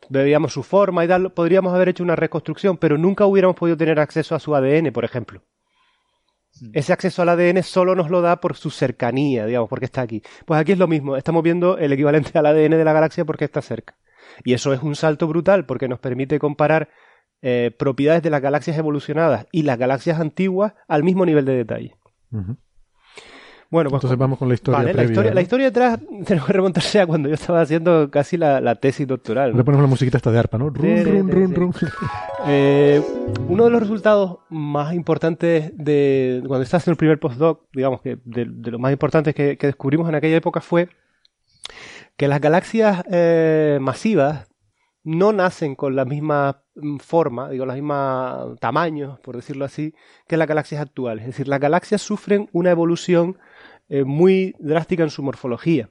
[0.09, 3.99] Veíamos su forma y tal, podríamos haber hecho una reconstrucción, pero nunca hubiéramos podido tener
[3.99, 5.41] acceso a su ADN, por ejemplo.
[6.73, 10.21] Ese acceso al ADN solo nos lo da por su cercanía, digamos, porque está aquí.
[10.45, 13.45] Pues aquí es lo mismo, estamos viendo el equivalente al ADN de la galaxia porque
[13.45, 13.95] está cerca.
[14.43, 16.89] Y eso es un salto brutal porque nos permite comparar
[17.41, 21.95] eh, propiedades de las galaxias evolucionadas y las galaxias antiguas al mismo nivel de detalle.
[23.71, 25.35] Bueno, pues Entonces vamos con la historia Vale, la historia, ¿no?
[25.35, 29.07] la historia detrás tenemos que remontarse a cuando yo estaba haciendo casi la, la tesis
[29.07, 29.51] doctoral.
[29.51, 29.57] ¿no?
[29.57, 30.69] Le ponemos la musiquita esta de arpa, ¿no?
[30.69, 31.55] Run, Sí, run, sí, run, sí.
[31.55, 31.73] run.
[32.47, 33.01] Eh,
[33.47, 38.17] uno de los resultados más importantes de cuando estaba haciendo el primer postdoc, digamos que
[38.25, 40.89] de, de los más importantes que, que descubrimos en aquella época fue
[42.17, 44.49] que las galaxias eh, masivas
[45.03, 49.93] no nacen con la misma mm, forma, digo, la misma tamaño, por decirlo así,
[50.27, 51.21] que las galaxias actuales.
[51.23, 53.37] Es decir, las galaxias sufren una evolución
[53.91, 55.89] eh, muy drástica en su morfología.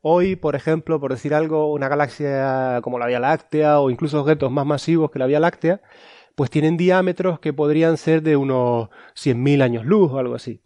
[0.00, 4.50] Hoy, por ejemplo, por decir algo, una galaxia como la Vía Láctea o incluso objetos
[4.50, 5.82] más masivos que la Vía Láctea,
[6.34, 10.62] pues tienen diámetros que podrían ser de unos 100.000 años luz o algo así.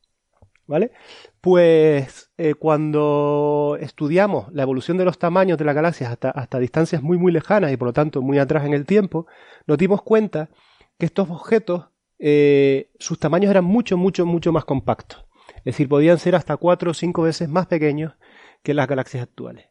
[0.68, 0.92] ¿Vale?
[1.40, 7.02] Pues eh, cuando estudiamos la evolución de los tamaños de las galaxias hasta, hasta distancias
[7.02, 9.26] muy muy lejanas y por lo tanto muy atrás en el tiempo,
[9.66, 10.48] nos dimos cuenta
[10.96, 11.86] que estos objetos,
[12.20, 15.26] eh, sus tamaños eran mucho, mucho, mucho más compactos.
[15.64, 18.14] Es decir, podían ser hasta cuatro o cinco veces más pequeños
[18.62, 19.66] que las galaxias actuales.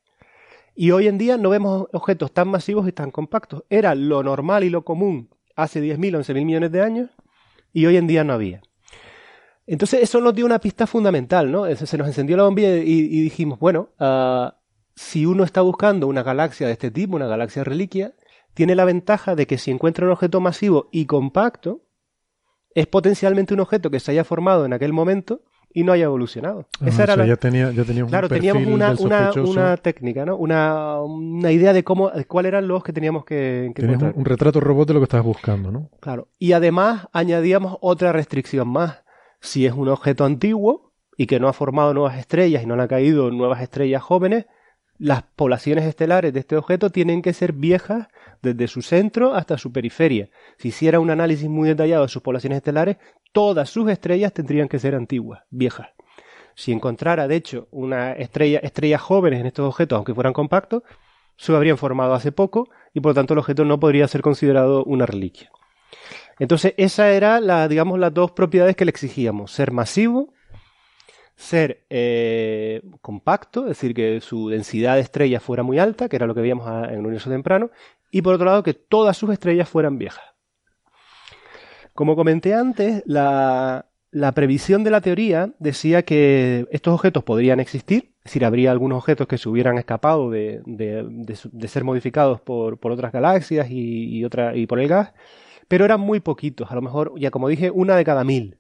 [0.74, 3.64] Y hoy en día no vemos objetos tan masivos y tan compactos.
[3.70, 7.10] Era lo normal y lo común hace 10.000 o 11.000 millones de años
[7.74, 8.62] y hoy en día no había.
[9.68, 11.66] Entonces eso nos dio una pista fundamental, ¿no?
[11.76, 14.58] Se nos encendió la bombilla y, dijimos, bueno, ah,
[14.96, 18.14] si uno está buscando una galaxia de este tipo, una galaxia reliquia,
[18.54, 21.84] tiene la ventaja de que si encuentra un objeto masivo y compacto,
[22.76, 25.44] es potencialmente un objeto que se haya formado en aquel momento
[25.74, 26.68] y no haya evolucionado.
[26.80, 30.36] Ah, Esa era ya, tenía, ya teníamos claro, teníamos una, una, una, técnica, ¿no?
[30.36, 34.26] Una, una, idea de cómo, de cuáles eran los que teníamos que, que un, un,
[34.26, 35.90] retrato robot de lo que estabas buscando, ¿no?
[36.00, 36.28] Claro.
[36.40, 39.04] Y además añadíamos otra restricción más.
[39.40, 42.88] Si es un objeto antiguo y que no ha formado nuevas estrellas y no han
[42.88, 44.46] caído nuevas estrellas jóvenes,
[45.02, 48.08] las poblaciones estelares de este objeto tienen que ser viejas
[48.44, 50.30] desde su centro hasta su periferia.
[50.60, 52.98] Si hiciera un análisis muy detallado de sus poblaciones estelares,
[53.32, 55.88] todas sus estrellas tendrían que ser antiguas, viejas.
[56.54, 60.84] Si encontrara, de hecho, una estrella, estrellas jóvenes en estos objetos, aunque fueran compactos,
[61.36, 64.84] se habrían formado hace poco y por lo tanto el objeto no podría ser considerado
[64.84, 65.50] una reliquia.
[66.38, 70.32] Entonces, esa era la, digamos, las dos propiedades que le exigíamos: ser masivo,
[71.36, 76.28] ser eh, compacto, es decir, que su densidad de estrellas fuera muy alta, que era
[76.28, 77.72] lo que veíamos en el universo temprano,
[78.12, 80.24] y por otro lado, que todas sus estrellas fueran viejas.
[81.94, 83.86] Como comenté antes, la,
[84.36, 89.28] previsión de la teoría decía que estos objetos podrían existir, es decir, habría algunos objetos
[89.28, 90.62] que se hubieran escapado de,
[91.68, 95.14] ser modificados por, otras galaxias y, otra, y por el gas,
[95.68, 98.58] pero eran muy poquitos, a lo mejor, ya como dije, una de cada mil.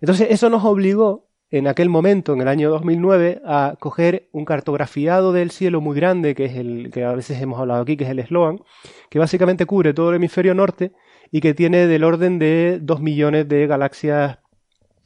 [0.00, 5.32] Entonces, eso nos obligó en aquel momento, en el año 2009, a coger un cartografiado
[5.32, 8.10] del cielo muy grande, que es el que a veces hemos hablado aquí, que es
[8.10, 8.60] el Sloan,
[9.08, 10.92] que básicamente cubre todo el hemisferio norte
[11.30, 14.38] y que tiene del orden de 2 millones de galaxias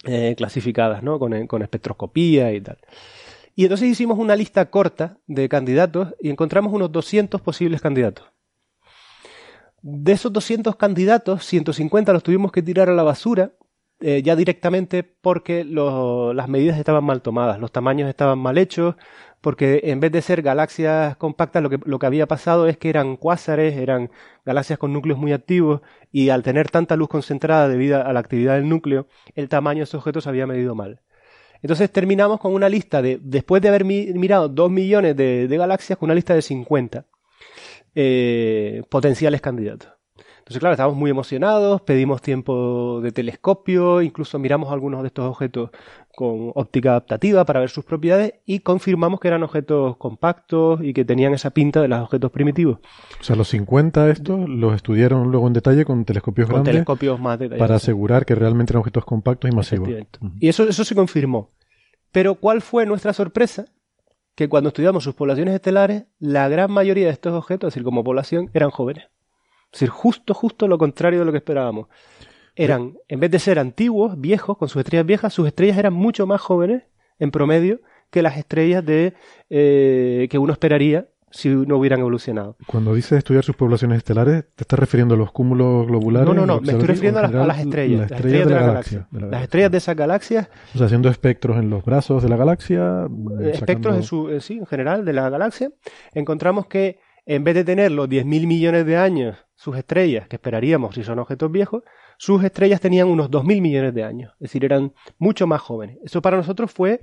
[0.05, 1.21] eh, clasificadas, ¿no?
[1.21, 2.79] Con, con espectroscopía y tal.
[3.55, 8.27] Y entonces hicimos una lista corta de candidatos y encontramos unos 200 posibles candidatos.
[9.81, 13.53] De esos 200 candidatos, 150 los tuvimos que tirar a la basura
[14.03, 18.97] eh, ya directamente porque las medidas estaban mal tomadas, los tamaños estaban mal hechos,
[19.41, 22.89] porque en vez de ser galaxias compactas, lo que, lo que había pasado es que
[22.91, 24.11] eran cuásares, eran
[24.45, 28.57] galaxias con núcleos muy activos, y al tener tanta luz concentrada debido a la actividad
[28.57, 31.01] del núcleo, el tamaño de esos objetos se había medido mal.
[31.63, 36.09] Entonces terminamos con una lista de, después de haber mirado 2 millones de, galaxias, con
[36.09, 37.07] una lista de 50
[37.95, 40.02] eh, potenciales candidatos.
[40.43, 45.71] Entonces, claro, estábamos muy emocionados, pedimos tiempo de telescopio, incluso miramos algunos de estos objetos
[46.17, 51.05] con óptica adaptativa para ver sus propiedades y confirmamos que eran objetos compactos y que
[51.05, 52.79] tenían esa pinta de los objetos primitivos.
[53.21, 57.21] O sea, los 50 estos los estudiaron luego en detalle con telescopios con grandes telescopios
[57.21, 59.89] más para asegurar que realmente eran objetos compactos y masivos.
[60.41, 61.51] Y eso, eso se confirmó.
[62.11, 63.67] Pero ¿cuál fue nuestra sorpresa?
[64.35, 68.03] Que cuando estudiamos sus poblaciones estelares, la gran mayoría de estos objetos, es decir, como
[68.03, 69.07] población, eran jóvenes.
[69.73, 71.89] Es decir, justo, justo lo contrario de lo que esperábamos.
[72.55, 76.27] Eran, en vez de ser antiguos, viejos, con sus estrellas viejas, sus estrellas eran mucho
[76.27, 76.83] más jóvenes,
[77.19, 79.15] en promedio, que las estrellas de
[79.49, 82.57] eh, que uno esperaría si no hubieran evolucionado.
[82.67, 86.29] Cuando dices estudiar sus poblaciones estelares, ¿te estás refiriendo a los cúmulos globulares?
[86.29, 88.11] No, no, no, me estoy refiriendo a las, estrellas.
[88.11, 90.49] Las estrellas, de, la galaxia, Las estrellas de esas galaxias.
[90.75, 93.09] O sea, haciendo espectros en los brazos de la galaxia.
[93.41, 95.71] Eh, espectros en su, sí, en general, de la galaxia.
[96.13, 100.93] Encontramos que en vez de tener los 10.000 millones de años sus estrellas, que esperaríamos
[100.97, 101.85] si son objetos viejos,
[102.19, 105.99] sus estrellas tenían unos 2.000 millones de años, es decir, eran mucho más jóvenes.
[106.03, 107.03] Eso para nosotros fue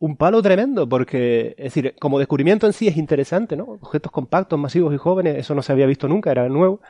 [0.00, 3.78] un palo tremendo, porque, es decir, como descubrimiento en sí es interesante, ¿no?
[3.80, 6.80] Objetos compactos, masivos y jóvenes, eso no se había visto nunca, era nuevo,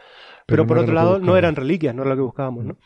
[0.47, 2.79] pero, por otro lado no eran reliquias, no era lo que buscábamos, ¿no?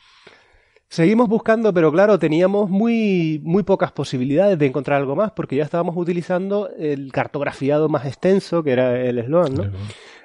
[0.89, 5.63] Seguimos buscando, pero claro, teníamos muy, muy pocas posibilidades de encontrar algo más, porque ya
[5.63, 9.65] estábamos utilizando el cartografiado más extenso, que era el Sloan, ¿no?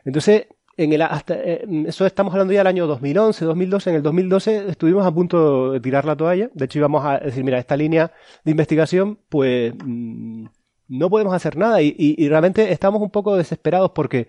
[0.06, 3.90] Entonces, en el, hasta, eh, eso estamos hablando ya del año 2011, 2012.
[3.92, 6.50] En el 2012 estuvimos a punto de tirar la toalla.
[6.54, 8.12] De hecho, íbamos a decir, mira, esta línea
[8.44, 10.46] de investigación, pues mm,
[10.88, 11.82] no podemos hacer nada.
[11.82, 14.28] Y, y, realmente estamos un poco desesperados porque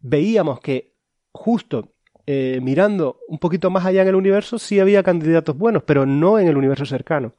[0.00, 0.94] veíamos que
[1.32, 1.93] justo
[2.26, 6.38] eh, mirando un poquito más allá en el universo, sí había candidatos buenos, pero no
[6.38, 7.34] en el universo cercano.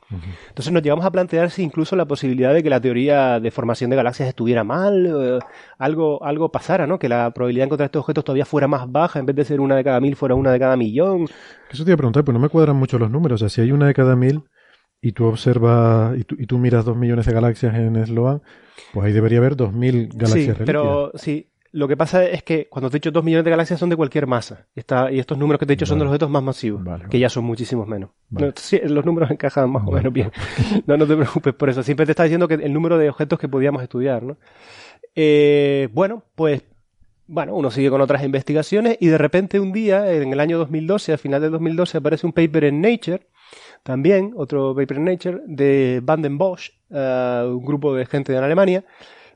[0.49, 3.89] Entonces nos llegamos a plantear si incluso la posibilidad de que la teoría de formación
[3.89, 5.39] de galaxias estuviera mal, eh,
[5.79, 6.99] algo, algo pasara, ¿no?
[6.99, 9.59] Que la probabilidad de encontrar estos objetos todavía fuera más baja, en vez de ser
[9.59, 11.27] una de cada mil, fuera una de cada millón.
[11.71, 13.41] Eso te iba a preguntar, pues no me cuadran mucho los números.
[13.41, 14.43] O sea, si hay una de cada mil
[15.01, 18.43] y tú observas y tú, y tú miras dos millones de galaxias en Sloan,
[18.93, 22.69] pues ahí debería haber dos mil galaxias sí, Pero sí, lo que pasa es que
[22.69, 24.65] cuando te he dicho 2 millones de galaxias son de cualquier masa.
[24.73, 24.79] Y,
[25.13, 27.27] y estos números que te he dicho son de los objetos más masivos, que ya
[27.27, 28.11] son muchísimos menos.
[28.29, 30.31] los números encajan más o menos bien.
[30.87, 31.83] no, no te preocupes por eso.
[31.83, 34.37] Siempre te está diciendo que el número de objetos que podíamos estudiar, ¿no?
[35.15, 36.63] Eh, bueno, pues
[37.27, 41.11] bueno, uno sigue con otras investigaciones y de repente un día, en el año 2012,
[41.11, 43.27] al final del 2012, aparece un paper en Nature,
[43.83, 48.85] también otro paper en Nature, de Van Bosch, eh, un grupo de gente de Alemania,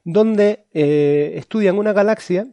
[0.04, 2.48] donde eh, estudian una galaxia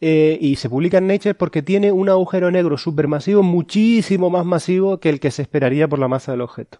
[0.00, 4.98] eh, y se publica en Nature porque tiene un agujero negro supermasivo muchísimo más masivo
[4.98, 6.78] que el que se esperaría por la masa del objeto.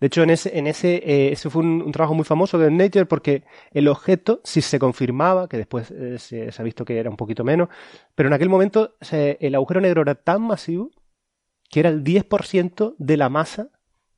[0.00, 3.04] De hecho, en ese, en ese, eh, ese fue un, trabajo muy famoso de Nature
[3.04, 7.44] porque el objeto, si se confirmaba, que después se, ha visto que era un poquito
[7.44, 7.68] menos,
[8.14, 10.90] pero en aquel momento el agujero negro era tan masivo
[11.68, 13.68] que era el 10% de la masa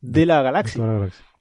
[0.00, 0.82] de la galaxia.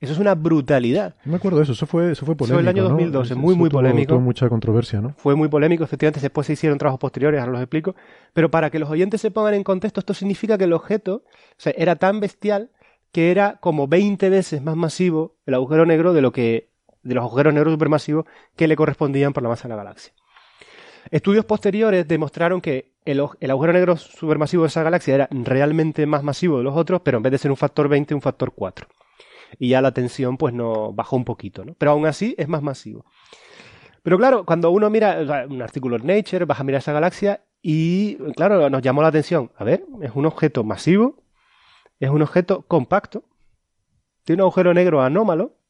[0.02, 1.14] Eso es una brutalidad.
[1.26, 2.56] No me acuerdo de eso, eso fue, eso fue polémico.
[2.56, 4.16] Fue el año 2012, muy, muy polémico.
[4.16, 5.14] Tuvo mucha controversia, ¿no?
[5.16, 7.96] Fue muy polémico, efectivamente, después se hicieron trabajos posteriores, ahora los explico.
[8.34, 11.24] Pero para que los oyentes se pongan en contexto, esto significa que el objeto
[11.64, 12.72] era tan bestial
[13.12, 16.70] que era como 20 veces más masivo el agujero negro de lo que
[17.04, 18.26] de los agujeros negros supermasivos
[18.56, 20.14] que le correspondían por la masa de la galaxia.
[21.12, 26.24] Estudios posteriores demostraron que el, el, agujero negro supermasivo de esa galaxia era realmente más
[26.24, 28.88] masivo de los otros, pero en vez de ser un factor 20, un factor 4
[29.60, 31.74] y ya la tensión pues no bajó un poquito, ¿no?
[31.76, 33.06] Pero aún así es más masivo.
[34.04, 38.16] Pero claro, cuando uno mira un artículo en Nature, vas a mirar esa galaxia y
[38.36, 39.52] claro, nos llamó la atención.
[39.56, 41.24] A ver, es un objeto masivo,
[42.00, 43.24] es un objeto compacto,
[44.24, 45.61] tiene un agujero negro anómalo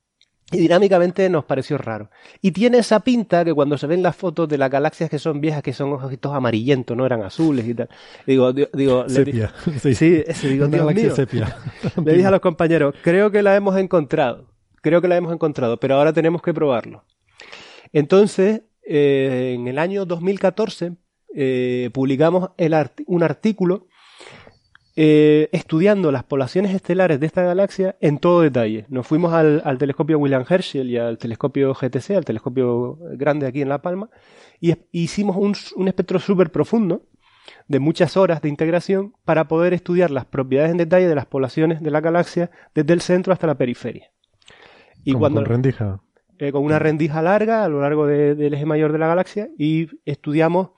[0.52, 2.10] y dinámicamente nos pareció raro.
[2.42, 5.40] Y tiene esa pinta que cuando se ven las fotos de las galaxias que son
[5.40, 7.90] viejas, que son ojitos amarillentos, no eran azules y tal.
[8.28, 9.54] Digo, digo, sepia.
[9.84, 11.16] Le sí, ese, digo, Dios mío.
[11.16, 11.58] Sepia.
[12.06, 14.46] le dije a los compañeros, creo que la hemos encontrado.
[14.82, 17.04] Creo que la hemos encontrado, pero ahora tenemos que probarlo.
[17.94, 20.94] Entonces, eh, en el año 2014,
[21.34, 22.76] eh, publicamos el
[23.06, 23.88] un artículo
[24.96, 28.86] eh, estudiando las poblaciones estelares de esta galaxia en todo detalle.
[28.90, 33.70] Nos fuimos al, telescopio William Herschel y al telescopio GTC, al telescopio grande aquí en
[33.70, 34.10] La Palma,
[34.60, 37.04] y hicimos un, espectro súper profundo
[37.68, 41.82] de muchas horas de integración para poder estudiar las propiedades en detalle de las poblaciones
[41.82, 44.12] de la galaxia desde el centro hasta la periferia.
[45.04, 46.02] Y cuando, con rendija.
[46.38, 49.88] Eh, con una rendija larga a lo largo del eje mayor de la galaxia y
[50.06, 50.72] estudiamos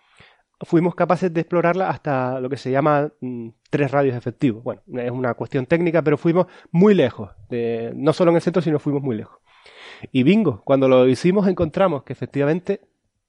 [0.64, 4.64] fuimos capaces de explorarla hasta lo que se llama mm, tres radios efectivos.
[4.64, 7.32] Bueno, es una cuestión técnica, pero fuimos muy lejos,
[7.96, 9.40] no solo en el centro, sino fuimos muy lejos.
[10.12, 12.82] Y bingo, cuando lo hicimos encontramos que efectivamente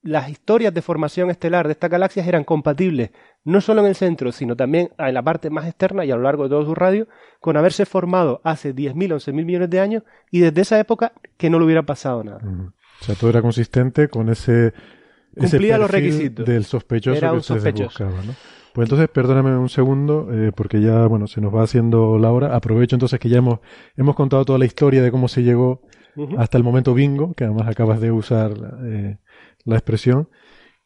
[0.04, 3.10] las historias de formación estelar de estas galaxias eran compatibles,
[3.42, 6.22] no solo en el centro, sino también en la parte más externa y a lo
[6.22, 7.08] largo de todo su radio,
[7.40, 11.58] con haberse formado hace 10.000, 11.000 millones de años y desde esa época que no
[11.58, 12.42] le hubiera pasado nada.
[13.00, 14.74] O sea, todo era consistente con ese
[15.34, 16.46] cumplía los requisitos.
[16.46, 18.34] Del sospechoso que se buscaba, ¿no?
[18.74, 22.56] Pues entonces, perdóname un segundo, eh, porque ya, bueno, se nos va haciendo la hora.
[22.56, 23.60] Aprovecho entonces que ya hemos,
[23.96, 25.82] hemos contado toda la historia de cómo se llegó
[26.38, 28.52] hasta el momento bingo, que además acabas de usar
[28.84, 29.18] eh,
[29.64, 30.28] la expresión.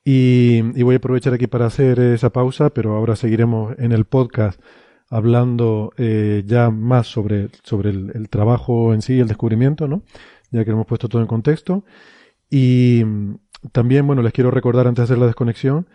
[0.04, 4.60] Y, voy a aprovechar aquí para hacer esa pausa, pero ahora seguiremos en el podcast
[5.08, 10.02] hablando eh, ya más sobre, sobre el, el, trabajo en sí, el descubrimiento, ¿no?
[10.50, 11.84] Ya que hemos puesto todo en contexto.
[12.50, 13.02] Y,
[13.72, 15.86] también, bueno, les quiero recordar antes de hacer la desconexión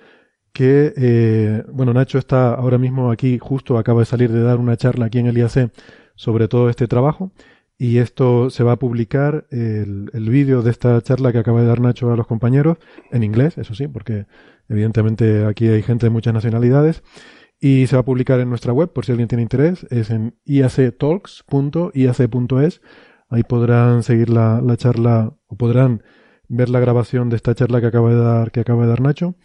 [0.54, 4.78] que, eh, bueno, Nacho está ahora mismo aquí, justo acaba de salir de dar una
[4.78, 5.72] charla aquí en el IAC
[6.16, 7.32] sobre todo este trabajo
[7.78, 11.68] y esto se va a publicar el, el vídeo de esta charla que acaba de
[11.68, 12.78] dar Nacho a los compañeros
[13.12, 14.28] en inglés, eso sí, porque
[14.70, 17.02] evidentemente aquí hay gente de muchas nacionalidades
[17.60, 20.36] y se va a publicar en nuestra web por si alguien tiene interés, es en
[20.46, 22.82] iactalks.iac.es,
[23.30, 26.04] ahí podrán seguir la, la charla o podrán
[26.56, 29.36] ver la grabación de esta charla que acaba de dar, que acaba de dar Nacho.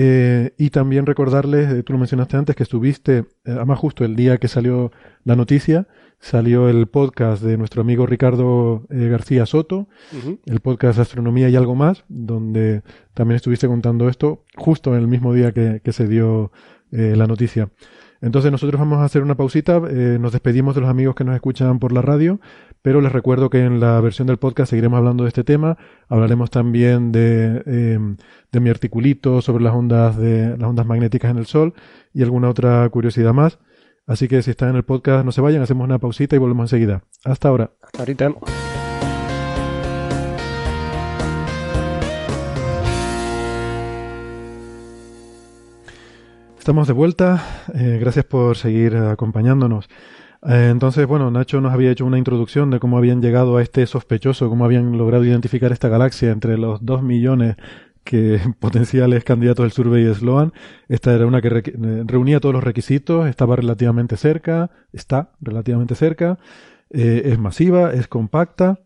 [0.00, 4.14] Eh, y también recordarles, eh, tú lo mencionaste antes, que estuviste, eh, además justo el
[4.14, 4.92] día que salió
[5.24, 5.88] la noticia,
[6.20, 9.88] salió el podcast de nuestro amigo Ricardo García Soto,
[10.46, 12.82] el podcast Astronomía y algo más, donde
[13.14, 16.52] también estuviste contando esto justo en el mismo día que, que se dio
[16.90, 17.68] la noticia.
[18.20, 21.34] Entonces nosotros vamos a hacer una pausita, eh, nos despedimos de los amigos que nos
[21.34, 22.40] escuchan por la radio,
[22.82, 26.50] pero les recuerdo que en la versión del podcast seguiremos hablando de este tema, hablaremos
[26.50, 27.98] también de, eh,
[28.50, 31.74] de mi articulito sobre las ondas, de, las ondas magnéticas en el Sol
[32.12, 33.58] y alguna otra curiosidad más.
[34.06, 36.64] Así que si están en el podcast no se vayan, hacemos una pausita y volvemos
[36.64, 37.02] enseguida.
[37.24, 37.72] Hasta ahora.
[37.82, 38.34] Hasta ahorita.
[46.58, 47.42] Estamos de vuelta.
[47.74, 49.88] Eh, gracias por seguir acompañándonos.
[50.46, 53.86] Eh, entonces, bueno, Nacho nos había hecho una introducción de cómo habían llegado a este
[53.86, 57.56] sospechoso, cómo habían logrado identificar esta galaxia entre los dos millones
[58.04, 60.52] que potenciales candidatos del Survey Sloan.
[60.88, 61.72] Esta era una que eh,
[62.04, 66.38] reunía todos los requisitos, estaba relativamente cerca, está relativamente cerca,
[66.90, 68.80] es masiva, es compacta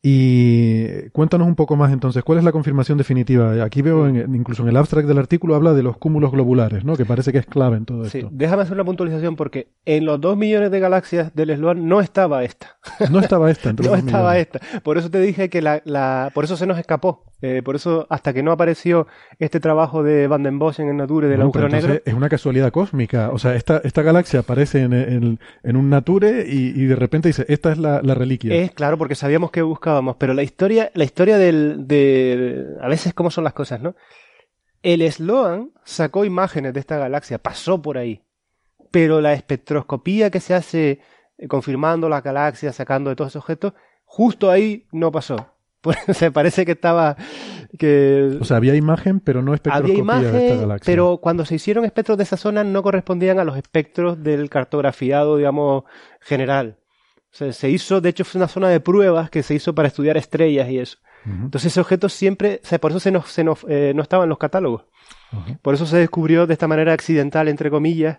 [0.00, 3.64] y cuéntanos un poco más entonces, ¿cuál es la confirmación definitiva?
[3.64, 6.96] Aquí veo, incluso en el abstract del artículo, habla de los cúmulos globulares, ¿no?
[6.96, 8.30] Que parece que es clave en todo sí, esto.
[8.32, 12.44] Déjame hacer una puntualización porque en los dos millones de galaxias del Sloan no estaba
[12.44, 12.78] esta.
[13.10, 14.60] No estaba esta, No estaba esta.
[14.84, 17.24] Por eso te dije que la, la, por eso se nos escapó.
[17.40, 19.06] Eh, por eso, hasta que no apareció
[19.38, 22.00] este trabajo de Van den Bosch en el Nature del agujero negro.
[22.04, 23.30] Es una casualidad cósmica.
[23.30, 27.28] O sea, esta, esta galaxia aparece en, en, en un Nature y, y, de repente
[27.28, 28.52] dice, esta es la, la, reliquia.
[28.54, 32.76] Es claro, porque sabíamos que buscábamos, pero la historia, la historia del, de.
[32.80, 33.94] A veces, cómo son las cosas, ¿no?
[34.82, 38.22] El Sloan sacó imágenes de esta galaxia, pasó por ahí.
[38.90, 41.00] Pero la espectroscopía que se hace
[41.38, 43.72] eh, confirmando las galaxias, sacando de todos esos objetos,
[44.04, 45.36] justo ahí no pasó
[46.12, 47.16] se parece que estaba
[47.78, 51.44] que o sea había imagen pero no espectroscopía había imagen, de esta galaxia pero cuando
[51.44, 55.84] se hicieron espectros de esa zona no correspondían a los espectros del cartografiado digamos
[56.20, 56.78] general
[57.30, 60.68] se hizo de hecho fue una zona de pruebas que se hizo para estudiar estrellas
[60.70, 61.44] y eso uh -huh.
[61.44, 64.24] entonces ese objeto siempre o sea, por eso se nos, se nos eh, no estaba
[64.24, 64.86] en los catálogos
[65.32, 65.58] uh -huh.
[65.60, 68.18] por eso se descubrió de esta manera accidental entre comillas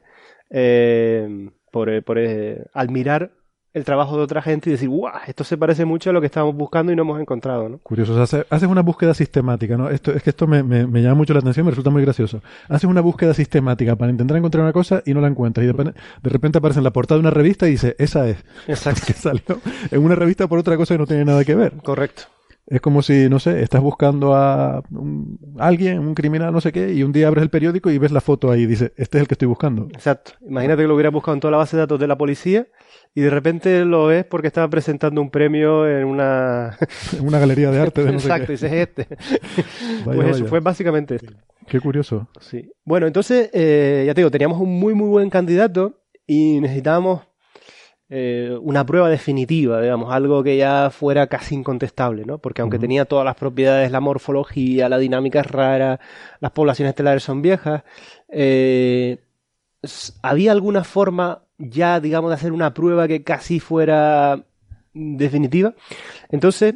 [0.49, 3.31] eh, por, por eh, al mirar
[3.73, 5.13] el trabajo de otra gente y decir, ¡guau!
[5.27, 7.77] Esto se parece mucho a lo que estábamos buscando y no hemos encontrado, ¿no?
[7.79, 8.19] Curioso.
[8.19, 9.89] O sea, haces una búsqueda sistemática, ¿no?
[9.89, 12.41] Esto, es que esto me, me, me, llama mucho la atención, me resulta muy gracioso.
[12.67, 15.63] Haces una búsqueda sistemática para intentar encontrar una cosa y no la encuentras.
[15.63, 18.37] Y de, de repente aparece en la portada de una revista y dice, esa es.
[18.67, 19.01] Exacto.
[19.09, 19.43] Que salió
[19.91, 21.73] en una revista por otra cosa que no tiene nada que ver.
[21.83, 22.23] Correcto.
[22.69, 26.93] Es como si, no sé, estás buscando a un, alguien, un criminal, no sé qué,
[26.93, 29.21] y un día abres el periódico y ves la foto ahí y dices, este es
[29.21, 29.87] el que estoy buscando.
[29.91, 30.33] Exacto.
[30.47, 32.67] Imagínate que lo hubieras buscado en toda la base de datos de la policía
[33.15, 36.77] y de repente lo ves porque estaba presentando un premio en una
[37.17, 39.07] en una galería de arte de no exacto sé dices este
[40.05, 41.33] vaya, pues eso fue básicamente esto.
[41.67, 42.27] Qué curioso.
[42.39, 42.71] Sí.
[42.83, 47.21] Bueno entonces eh, ya te digo teníamos un muy muy buen candidato y necesitábamos
[48.09, 52.79] eh, una prueba definitiva digamos algo que ya fuera casi incontestable no porque aunque uh
[52.79, 52.81] -huh.
[52.81, 55.99] tenía todas las propiedades la morfología la dinámica es rara
[56.39, 57.83] las poblaciones estelares son viejas
[58.29, 59.19] eh,
[60.23, 64.43] había alguna forma ya, digamos, de hacer una prueba que casi fuera
[64.93, 65.75] definitiva.
[66.29, 66.75] Entonces...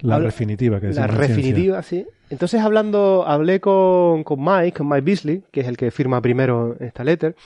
[0.00, 2.04] La definitiva, que La definitiva, sí.
[2.28, 6.76] Entonces, hablando, hablé con, con Mike, con Mike Beasley, que es el que firma primero
[6.80, 7.36] esta letter,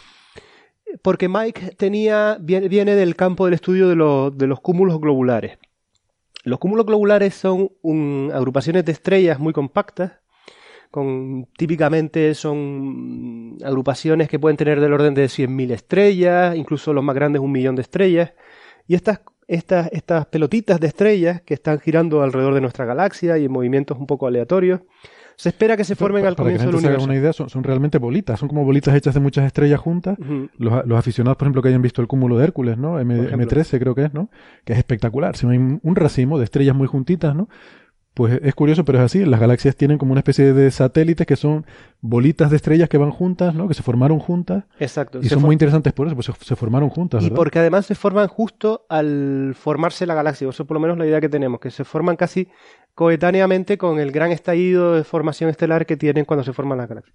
[1.02, 5.58] porque Mike tenía, viene, viene del campo del estudio de, lo, de los cúmulos globulares.
[6.44, 10.12] Los cúmulos globulares son un, agrupaciones de estrellas muy compactas,
[10.96, 17.14] con, típicamente son agrupaciones que pueden tener del orden de 100.000 estrellas, incluso los más
[17.14, 18.32] grandes un millón de estrellas.
[18.88, 23.44] Y estas, estas, estas pelotitas de estrellas que están girando alrededor de nuestra galaxia y
[23.44, 24.80] en movimientos un poco aleatorios,
[25.36, 26.94] se espera que se formen para, al comienzo para que del se.
[26.94, 30.18] Haga una idea, son, son, realmente bolitas, son como bolitas hechas de muchas estrellas juntas.
[30.18, 30.50] Uh -huh.
[30.56, 32.98] los, los, aficionados, por ejemplo, que hayan visto el cúmulo de Hércules, ¿no?
[32.98, 34.30] M, M13 creo que es, ¿no?
[34.64, 35.36] Que es espectacular.
[35.36, 37.50] Si hay un racimo de estrellas muy juntitas, ¿no?
[38.16, 39.26] Pues es curioso, pero es así.
[39.26, 41.66] Las galaxias tienen como una especie de satélites que son
[42.00, 43.68] bolitas de estrellas que van juntas, ¿no?
[43.68, 44.64] Que se formaron juntas.
[44.80, 45.20] Exacto.
[45.22, 47.20] Y son muy interesantes por eso, pues se, se formaron juntas.
[47.20, 47.36] Y ¿verdad?
[47.36, 50.48] porque además se forman justo al formarse la galaxia.
[50.48, 52.48] Eso por lo menos la idea que tenemos, que se forman casi
[52.94, 57.14] coetáneamente con el gran estallido de formación estelar que tienen cuando se forman las galaxias.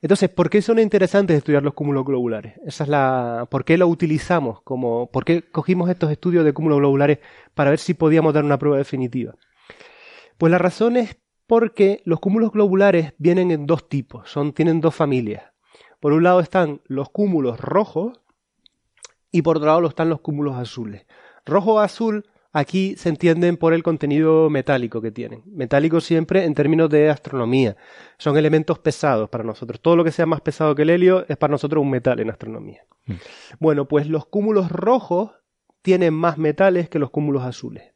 [0.00, 2.54] Entonces, ¿por qué son interesantes estudiar los cúmulos globulares?
[2.66, 6.78] Esa es la, ¿por qué lo utilizamos como, por qué cogimos estos estudios de cúmulos
[6.78, 7.20] globulares
[7.54, 9.36] para ver si podíamos dar una prueba definitiva?
[10.42, 14.92] Pues la razón es porque los cúmulos globulares vienen en dos tipos, son, tienen dos
[14.92, 15.44] familias.
[16.00, 18.20] Por un lado están los cúmulos rojos
[19.30, 21.06] y por otro lado están los cúmulos azules.
[21.46, 25.44] Rojo o azul aquí se entienden por el contenido metálico que tienen.
[25.46, 27.76] Metálico siempre en términos de astronomía.
[28.18, 29.80] Son elementos pesados para nosotros.
[29.80, 32.30] Todo lo que sea más pesado que el helio es para nosotros un metal en
[32.30, 32.84] astronomía.
[33.06, 33.12] Mm.
[33.60, 35.30] Bueno, pues los cúmulos rojos
[35.82, 37.91] tienen más metales que los cúmulos azules.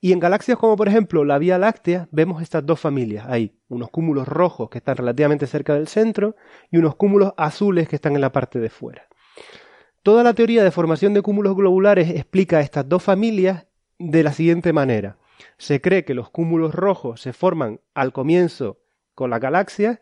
[0.00, 3.26] Y en galaxias como por ejemplo la Vía Láctea vemos estas dos familias.
[3.28, 6.36] Hay unos cúmulos rojos que están relativamente cerca del centro
[6.70, 9.08] y unos cúmulos azules que están en la parte de fuera.
[10.02, 13.66] Toda la teoría de formación de cúmulos globulares explica estas dos familias
[13.98, 15.18] de la siguiente manera.
[15.56, 18.78] Se cree que los cúmulos rojos se forman al comienzo
[19.14, 19.98] con las galaxias,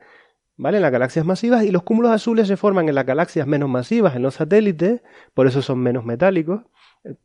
[0.56, 0.78] ¿vale?
[0.78, 4.14] En las galaxias masivas, y los cúmulos azules se forman en las galaxias menos masivas,
[4.14, 5.00] en los satélites,
[5.34, 6.62] por eso son menos metálicos.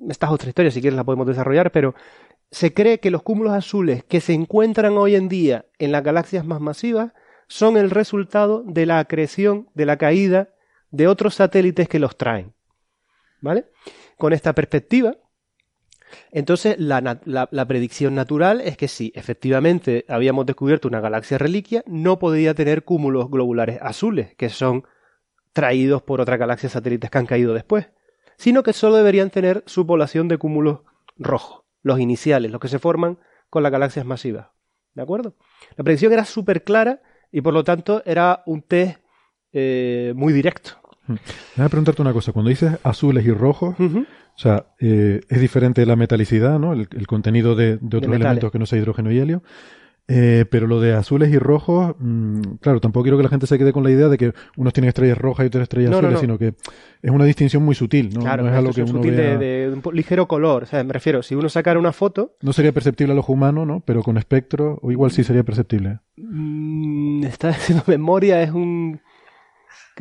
[0.10, 1.96] Esta es otra historia, si quieres la podemos desarrollar, pero
[2.52, 6.46] se cree que los cúmulos azules que se encuentran hoy en día en las galaxias
[6.46, 7.14] más masivas
[7.48, 10.50] son el resultado de la acreción, de la caída
[10.92, 12.54] de otros satélites que los traen.
[13.40, 13.66] ¿Vale?
[14.18, 15.16] Con esta perspectiva,
[16.32, 22.54] entonces la, predicción natural es que si efectivamente habíamos descubierto una galaxia reliquia, no podría
[22.54, 24.86] tener cúmulos globulares azules, que son
[25.54, 27.90] traídos por otras galaxias satélites que han caído después,
[28.36, 30.82] sino que solo deberían tener su población de cúmulos
[31.18, 33.20] rojos los iniciales, los que se forman
[33.50, 34.48] con las galaxias masivas.
[34.94, 35.36] ¿De acuerdo?
[35.76, 37.02] La predicción era súper clara
[37.32, 39.00] y por lo tanto era un test
[39.54, 40.72] eh, muy directo.
[41.08, 41.16] Hmm.
[41.52, 42.32] Déjame preguntarte una cosa.
[42.32, 44.06] Cuando dices azules y rojos, o
[44.36, 46.74] sea, eh, es diferente la metalicidad, ¿no?
[46.74, 49.44] El, contenido de, otros elementos que no sea hidrógeno y helio.
[50.14, 53.58] Eh, pero lo de azules y rojos, mm, claro, tampoco quiero que la gente se
[53.58, 56.38] quede con la idea de que unos tienen estrellas rojas y otros estrellas azules, sino
[56.38, 56.54] que
[57.02, 58.20] es una distinción muy sutil, ¿no?
[58.20, 61.34] Claro, es algo que uno sutil de, un ligero color, o sea, me refiero, si
[61.34, 62.36] uno sacara una foto...
[62.42, 63.82] No sería perceptible al ojo humano, ¿no?
[63.86, 66.00] Pero con espectro, o igual sí sería perceptible.
[66.18, 69.00] Mm, está haciendo memoria, es un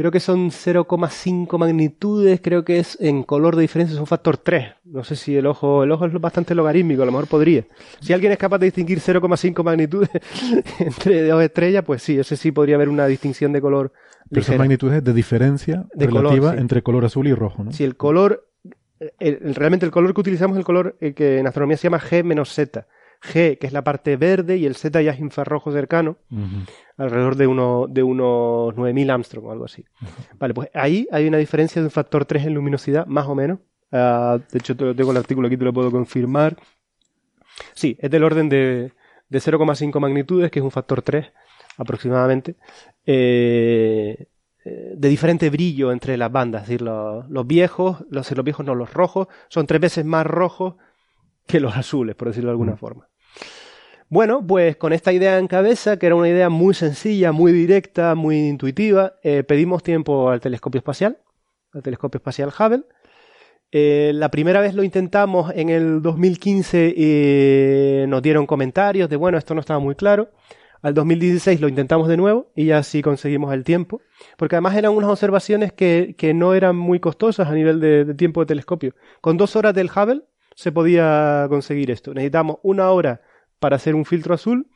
[0.00, 4.38] creo que son 0,5 magnitudes, creo que es en color de diferencia es un factor
[4.38, 4.72] 3.
[4.84, 7.66] No sé si el ojo, el ojo es bastante logarítmico, a lo mejor podría.
[8.00, 10.08] Si alguien es capaz de distinguir 0,5 magnitudes
[10.78, 13.92] entre dos estrellas, pues sí, ese sí podría haber una distinción de color.
[14.30, 17.72] Pero son magnitudes de diferencia relativa entre color azul y rojo, ¿no?
[17.72, 18.48] Si el color,
[19.20, 22.86] realmente el color que utilizamos es el color eh, que en astronomía se llama G-Z.
[23.22, 26.16] G, que es la parte verde, y el Z ya es infrarrojo cercano,
[26.96, 29.84] alrededor de, uno, de unos 9000 Armstrong o algo así.
[30.38, 33.58] Vale, pues ahí hay una diferencia de un factor 3 en luminosidad, más o menos.
[33.92, 36.56] Ah, de hecho, tengo el artículo aquí, te lo puedo confirmar.
[37.74, 38.92] Sí, es del orden de,
[39.28, 41.26] de 0,5 magnitudes, que es un factor 3
[41.76, 42.56] aproximadamente.
[43.04, 44.26] Eh,
[44.64, 48.74] eh, de diferente brillo entre las bandas, es decir, los, viejos, los, los viejos no,
[48.74, 50.74] los rojos, son tres veces más rojos
[51.46, 53.08] que los azules, por decirlo de alguna forma.
[54.10, 58.16] Bueno, pues con esta idea en cabeza, que era una idea muy sencilla, muy directa,
[58.16, 61.18] muy intuitiva, eh, pedimos tiempo al telescopio espacial,
[61.72, 62.82] al telescopio espacial Hubble.
[63.70, 69.38] Eh, la primera vez lo intentamos en el 2015 y nos dieron comentarios de, bueno,
[69.38, 70.30] esto no estaba muy claro.
[70.82, 74.00] Al 2016 lo intentamos de nuevo y ya sí conseguimos el tiempo,
[74.36, 78.40] porque además eran unas observaciones que, no eran muy costosas a nivel de, de tiempo
[78.40, 78.96] de telescopio.
[79.20, 80.24] Con dos horas del Hubble
[80.60, 82.12] se podía conseguir esto.
[82.12, 83.22] Necesitamos una hora
[83.60, 84.68] para hacer un filtro azul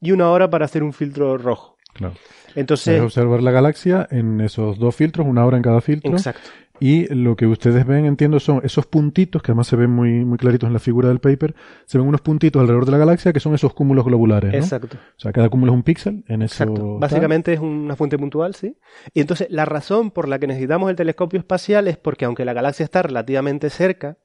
[0.00, 1.78] y una hora para hacer un filtro rojo.
[1.94, 2.14] Claro.
[2.54, 6.12] Entonces, observar la galaxia en esos dos filtros, una hora en cada filtro.
[6.12, 6.48] Exacto.
[6.78, 10.38] Y lo que ustedes ven, entiendo, son esos puntitos, que además se ven muy, muy
[10.38, 13.40] claritos en la figura del paper, se ven unos puntitos alrededor de la galaxia que
[13.40, 14.54] son esos cúmulos globulares.
[14.54, 14.96] Exacto.
[14.96, 16.62] O sea, cada cúmulo es un píxel en eso.
[16.62, 16.98] Exacto.
[17.00, 18.76] Básicamente es una fuente puntual, sí.
[19.12, 22.52] Y entonces la razón por la que necesitamos el telescopio espacial es porque aunque la
[22.52, 24.18] galaxia está relativamente cerca,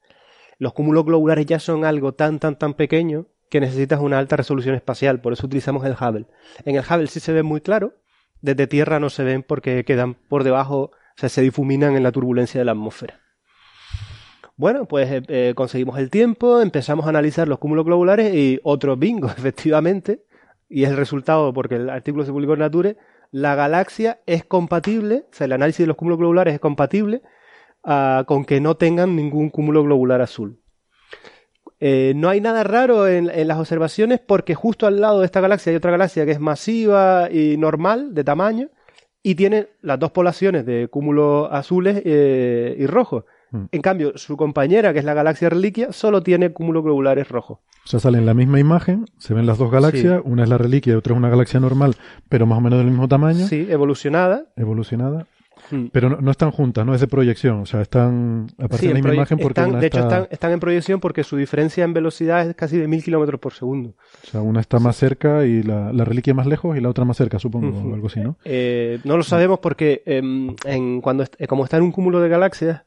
[0.58, 4.74] los cúmulos globulares ya son algo tan, tan, tan pequeño que necesitas una alta resolución
[4.74, 6.26] espacial, por eso utilizamos el Hubble.
[6.64, 7.94] En el Hubble sí se ve muy claro,
[8.42, 12.12] desde Tierra no se ven porque quedan por debajo, o sea, se difuminan en la
[12.12, 13.20] turbulencia de la atmósfera.
[14.56, 18.96] Bueno, pues eh, eh, conseguimos el tiempo, empezamos a analizar los cúmulos globulares y otro
[18.96, 20.24] bingo, efectivamente,
[20.68, 22.96] y es el resultado porque el artículo se publicó en Nature,
[23.30, 27.22] la galaxia es compatible, o sea, el análisis de los cúmulos globulares es compatible
[27.82, 30.60] con que no tengan ningún cúmulo globular azul.
[31.80, 35.70] Eh, no hay nada raro en, las observaciones porque justo al lado de esta galaxia
[35.70, 38.68] hay otra galaxia que es masiva y normal de tamaño
[39.22, 43.24] y tiene las dos poblaciones de cúmulos azules eh, y rojos.
[43.52, 43.64] Mm.
[43.70, 47.58] En cambio, su compañera, que es la galaxia reliquia, solo tiene cúmulos globulares rojos.
[47.84, 50.58] O sea, sale en la misma imagen, se ven las dos galaxias, una es la
[50.58, 51.96] reliquia y otra es una galaxia normal,
[52.28, 53.46] pero más o menos del mismo tamaño.
[53.46, 54.46] Sí, evolucionada.
[54.56, 55.26] Evolucionada.
[55.70, 55.86] Hmm.
[55.92, 59.14] Pero no, están juntas, no es de proyección, o sea, están aparecen en la misma
[59.14, 62.88] imagen porque de hecho están, en proyección porque su diferencia en velocidad es casi de
[62.88, 63.94] mil kilómetros por segundo.
[64.24, 67.16] O sea, una está más cerca y la, reliquia más lejos y la otra más
[67.16, 68.36] cerca, supongo, o algo así, ¿no?
[68.44, 72.82] Eh, no lo sabemos porque em, en, cuando como está en un cúmulo de galaxias,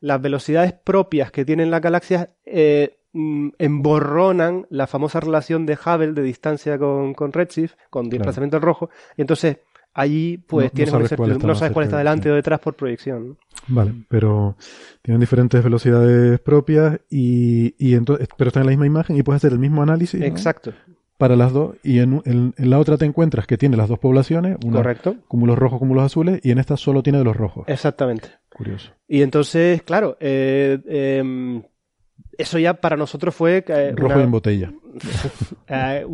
[0.00, 6.12] las velocidades propias que tienen las galaxias eh, mm, emborronan la famosa relación de Hubble
[6.12, 9.58] de distancia con, con Redshift, con desplazamiento rojo, y entonces
[9.96, 12.60] allí pues no, tienes no sabes, cuál está, no sabes cuál está delante o detrás
[12.60, 13.36] por proyección.
[13.68, 14.56] Vale, pero
[15.02, 19.40] tienen diferentes velocidades propias y, y entonces, pero están en la misma imagen y puedes
[19.40, 20.20] hacer el mismo análisis.
[20.22, 20.72] Exacto.
[21.18, 23.98] Para las dos y en, en- en la otra te encuentras que tiene las dos
[23.98, 25.16] poblaciones, una Correcto.
[25.28, 27.64] cúmulos rojos, cúmulos azules y en esta solo tiene de los rojos.
[27.68, 28.28] Exactamente.
[28.50, 28.92] Curioso.
[29.08, 31.62] Y entonces, claro, eh, em,
[32.36, 34.72] eso ya para nosotros fue eh, Rojo una, y en botella.
[35.68, 36.04] eh,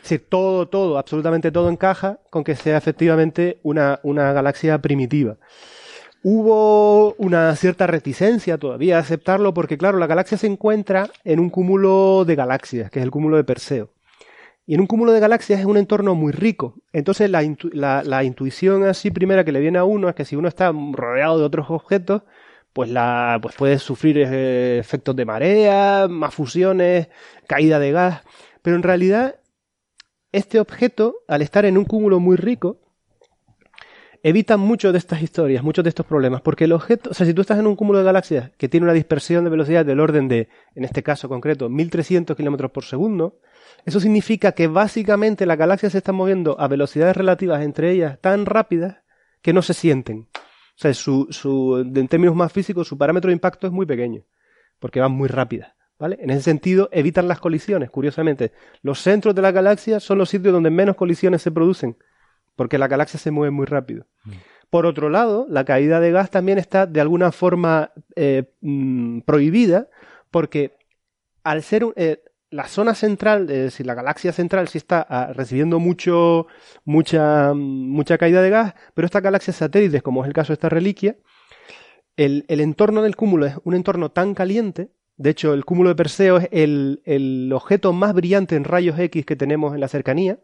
[0.00, 5.36] una- sí, todo, todo, absolutamente todo encaja con que sea efectivamente una, una galaxia primitiva.
[6.22, 11.48] Hubo una cierta reticencia todavía a aceptarlo porque, claro, la galaxia se encuentra en un
[11.48, 13.90] cúmulo de galaxias, que es el cúmulo de Perseo.
[14.66, 16.74] Y en un cúmulo de galaxias es un entorno muy rico.
[16.92, 20.36] Entonces la, la- la intuición así primera que le viene a uno es que si
[20.36, 22.22] uno está rodeado de otros objetos,
[22.74, 27.08] pues, la, pues puede sufrir eh, efectos de marea, más fusiones,
[27.48, 28.22] caída de gas.
[28.62, 29.36] Pero en realidad,
[30.32, 32.80] este objeto, al estar en un cúmulo muy rico,
[34.22, 37.34] evita mucho de estas historias, muchos de estos problemas, porque el objeto, o sea, si
[37.34, 40.28] tú estás en un cúmulo de galaxias que tiene una dispersión de velocidad del orden
[40.28, 43.40] de, en este caso concreto, 1300 kilómetros por segundo,
[43.84, 48.46] eso significa que básicamente las galaxias se están moviendo a velocidades relativas entre ellas tan
[48.46, 48.98] rápidas
[49.42, 50.28] que no se sienten.
[50.34, 54.22] O sea, su, en términos más físicos, su parámetro de impacto es muy pequeño,
[54.78, 55.72] porque van muy rápidas.
[56.00, 56.16] ¿Vale?
[56.20, 58.52] En ese sentido, evitan las colisiones, curiosamente.
[58.82, 61.96] Los centros de la galaxia son los sitios donde menos colisiones se producen,
[62.56, 64.06] porque la galaxia se mueve muy rápido.
[64.70, 69.88] Por otro lado, la caída de gas también está de alguna forma eh, mm, prohibida,
[70.30, 70.72] porque
[71.44, 75.32] al ser un- eh, la zona central, es decir, la galaxia central sí está ah,
[75.34, 76.46] recibiendo mucho,
[76.84, 77.58] mucha, mm,
[77.90, 81.16] mucha caída de gas, pero estas galaxias satélites, como es el caso de esta reliquia,
[82.16, 84.90] el, el entorno del cúmulo es un entorno tan caliente,
[85.22, 89.24] de hecho el cúmulo de Perseo es el, el objeto más brillante en rayos X
[89.26, 90.38] que tenemos en la cercanía,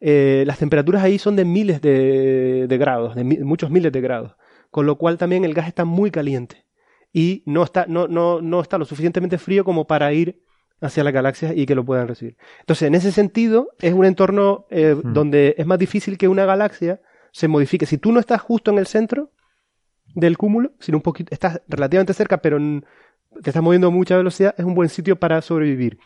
[0.00, 4.00] eh, las temperaturas ahí son de miles de, de grados, de mi- muchos miles de
[4.00, 4.32] grados,
[4.70, 6.64] con lo cual también el gas está muy caliente
[7.12, 10.42] y no está, no, no, no está lo suficientemente frío como para ir
[10.80, 12.36] hacia las galaxias y que lo puedan recibir.
[12.60, 15.12] Entonces, en ese sentido, es un entorno eh, Mm.
[15.12, 17.00] donde es más difícil que una galaxia
[17.30, 17.86] se modifique.
[17.86, 19.30] Si tú no estás justo en el centro
[20.14, 22.84] del cúmulo, sino un poquito, estás relativamente cerca, pero en-
[23.42, 25.98] te estás moviendo a mucha velocidad, es un buen sitio para sobrevivir.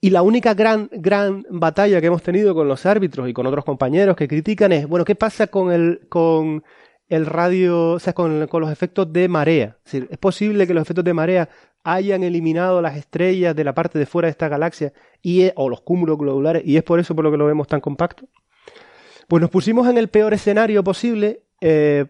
[0.00, 3.64] Y la única gran, gran batalla que hemos tenido con los árbitros y con otros
[3.64, 6.62] compañeros que critican es, bueno, ¿qué pasa con el, con
[7.08, 9.78] el radio, o sea, con, con los efectos de marea?
[9.78, 11.48] Es decir, ¿es posible que los efectos de marea
[11.84, 14.92] hayan eliminado las estrellas de la parte de fuera de esta galaxia
[15.22, 17.68] y, e- o los cúmulos globulares y es por eso por lo que lo vemos
[17.68, 18.26] tan compacto?
[19.26, 22.04] Pues nos pusimos en el peor escenario posible, eh,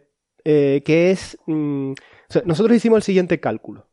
[0.44, 1.38] eh, que es...
[1.46, 1.92] mm,
[2.44, 3.86] nosotros hicimos el siguiente cálculo.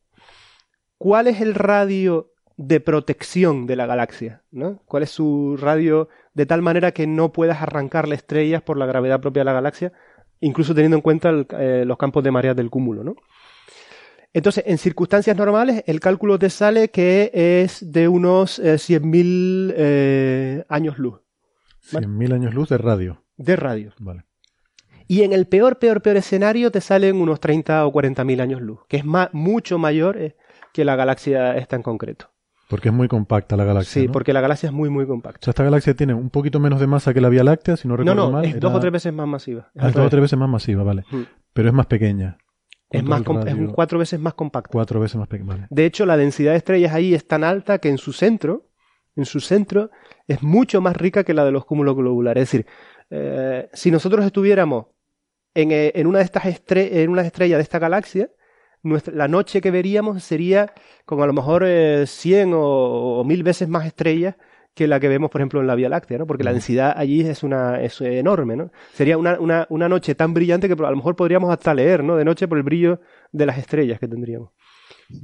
[1.01, 4.43] ¿Cuál es el radio de protección de la galaxia?
[4.51, 4.81] ¿no?
[4.85, 9.19] ¿Cuál es su radio de tal manera que no puedas arrancarle estrellas por la gravedad
[9.19, 9.91] propia de la galaxia,
[10.41, 13.03] incluso teniendo en cuenta el- eh, los campos de marea del cúmulo?
[13.03, 13.15] ¿no?
[14.31, 20.63] Entonces, en circunstancias normales, el cálculo te sale que es de unos eh, 100.000 eh,
[20.69, 21.19] años luz
[21.91, 23.23] 100.000 años luz de radio.
[23.37, 23.91] de radio.
[23.97, 24.23] Vale.
[25.07, 28.61] Y en el peor, peor, peor escenario te salen unos 30 o 40 mil años
[28.61, 29.03] luz, que es
[29.33, 30.35] mucho mayor eh,
[30.73, 32.29] que la galaxia esta en concreto.
[32.69, 34.01] Porque es muy compacta la galaxia.
[34.01, 34.13] Sí, ¿no?
[34.13, 35.39] porque la galaxia es muy, muy O compacta.
[35.43, 37.95] sea, esta galaxia tiene un poquito menos de masa que la Vía Láctea, si no
[37.95, 38.45] No, recuerdo no, mal.
[38.45, 39.69] es dos o tres veces más masiva.
[39.75, 41.03] Es, Ah, es dos o tres veces más masiva, vale.
[41.11, 41.21] Mm.
[41.51, 42.37] Pero es más pequeña.
[42.89, 44.69] Es, más es un cuatro veces más compacta.
[44.71, 45.67] Cuatro veces más pequeña, vale.
[45.69, 48.69] De hecho, la densidad de estrellas ahí es tan alta que en su centro,
[49.17, 49.91] en su centro,
[50.27, 52.43] es mucho más rica que la de los cúmulos globulares.
[52.43, 52.65] Es decir,
[53.09, 54.87] eh, si nosotros estuviéramos
[55.53, 58.29] en, eh, en una de estas en una estrella de esta galaxia,
[58.83, 60.73] nuestra, la noche que veríamos sería
[61.05, 64.35] con a lo mejor eh, 100 o, o 1000 veces más estrellas
[64.73, 66.25] que la que vemos, por ejemplo, en la Vía Láctea, ¿no?
[66.25, 66.53] Porque la Mm.
[66.53, 68.71] densidad allí es una es enorme, ¿no?
[68.93, 72.15] Sería una, una, una noche tan brillante que a lo mejor podríamos hasta leer, ¿no?
[72.15, 73.01] De noche por el brillo
[73.33, 74.51] de las estrellas que tendríamos.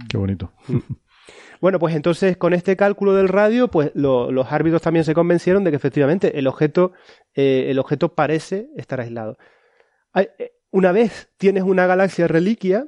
[0.10, 0.52] Qué bonito.
[1.60, 5.64] Bueno, pues entonces con este cálculo del radio, pues lo- los árbitros también se convencieron
[5.64, 6.92] de que efectivamente el objeto,
[7.34, 9.38] eh, el objeto parece estar aislado.
[10.16, 12.88] Eh, Una vez tienes una galaxia reliquia,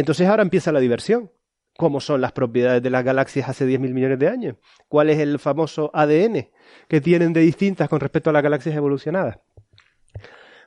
[0.00, 1.30] entonces ahora empieza la diversión.
[1.76, 4.56] ¿Cómo son las propiedades de las galaxias hace 10.000 millones de años?
[4.88, 6.50] ¿Cuál es el famoso ADN
[6.88, 9.38] que tienen de distintas con respecto a las galaxias evolucionadas?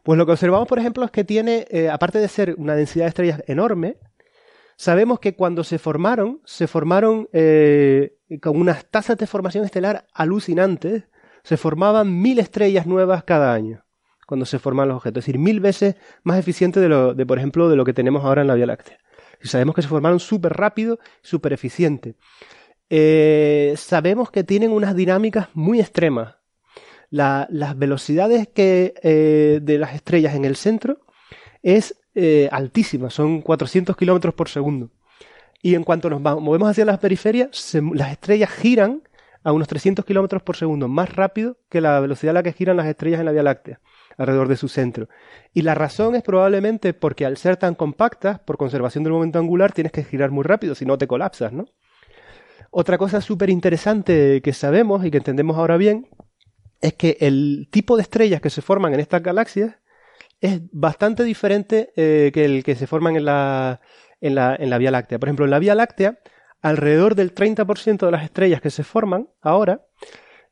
[0.03, 3.05] Pues lo que observamos, por ejemplo, es que tiene, eh, aparte de ser una densidad
[3.05, 3.97] de estrellas enorme,
[4.75, 11.03] sabemos que cuando se formaron, se formaron eh, con unas tasas de formación estelar alucinantes.
[11.43, 13.83] Se formaban mil estrellas nuevas cada año
[14.25, 15.19] cuando se forman los objetos.
[15.19, 18.23] Es decir, mil veces más eficiente de, lo, de por ejemplo, de lo que tenemos
[18.23, 18.97] ahora en la Vía Láctea.
[19.43, 22.15] Y sabemos que se formaron súper rápido, súper eficiente.
[22.89, 26.35] Eh, sabemos que tienen unas dinámicas muy extremas.
[27.09, 31.01] La- las velocidades eh, de las estrellas en el centro
[31.61, 34.91] es eh, altísima, son 400 kilómetros por segundo.
[35.61, 39.03] Y en cuanto nos movemos hacia las periferias, las estrellas giran
[39.43, 42.77] a unos 300 kilómetros por segundo, más rápido que la velocidad a la que giran
[42.77, 43.79] las estrellas en la Vía Láctea,
[44.17, 45.09] alrededor de su centro.
[45.53, 49.71] Y la razón es probablemente porque al ser tan compactas, por conservación del momento angular,
[49.71, 51.65] tienes que girar muy rápido, si no te colapsas, ¿no?
[52.71, 56.07] Otra cosa súper interesante que sabemos y que entendemos ahora bien
[56.81, 59.75] es que el tipo de estrellas que se forman en estas galaxias
[60.41, 63.79] es bastante diferente eh, que el que se forman en la,
[64.19, 65.19] en, la, en la Vía Láctea.
[65.19, 66.19] Por ejemplo, en la Vía Láctea
[66.61, 69.85] alrededor del 30% de las estrellas que se forman ahora,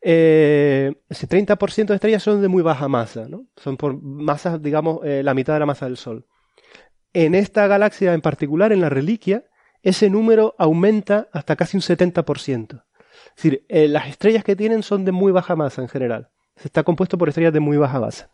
[0.01, 3.45] eh, ese 30% de estrellas son de muy baja masa, ¿no?
[3.55, 6.25] Son por masas, digamos, eh, la mitad de la masa del Sol.
[7.13, 9.45] En esta galaxia en particular, en la reliquia,
[9.83, 12.83] ese número aumenta hasta casi un 70%.
[13.29, 16.29] Es decir, eh, las estrellas que tienen son de muy baja masa en general.
[16.55, 18.29] Se está compuesto por estrellas de muy baja masa.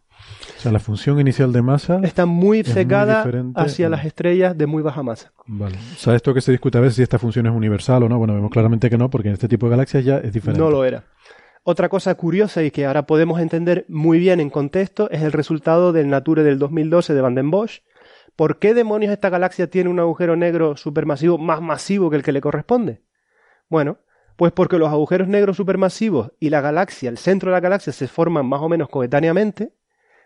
[0.57, 3.26] O sea, la función inicial de masa está muy secada
[3.56, 5.31] hacia las estrellas de muy baja masa.
[5.45, 5.77] Vale.
[5.77, 8.18] O sea, esto que se discute a veces si esta función es universal o no.
[8.18, 10.60] Bueno, vemos claramente que no, porque en este tipo de galaxias ya es diferente.
[10.60, 11.03] No lo era.
[11.69, 15.91] Otra cosa curiosa y que ahora podemos entender muy bien en contexto es el resultado
[15.91, 17.81] del Nature del 2012 de Van den Bosch.
[18.38, 22.31] ¿Por qué demonios esta galaxia tiene un agujero negro supermasivo más masivo que el que
[22.31, 23.02] le corresponde?
[23.68, 23.98] Bueno,
[24.38, 28.07] pues porque los agujeros negros supermasivos y la galaxia, el centro de la galaxia, se
[28.07, 29.73] forman más o menos coetáneamente,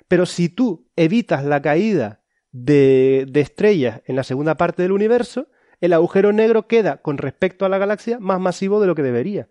[0.07, 5.47] pero si tú evitas la caída de, estrellas en la segunda parte del universo,
[5.79, 9.49] el agujero negro queda con respecto a la galaxia más masivo de lo que debería.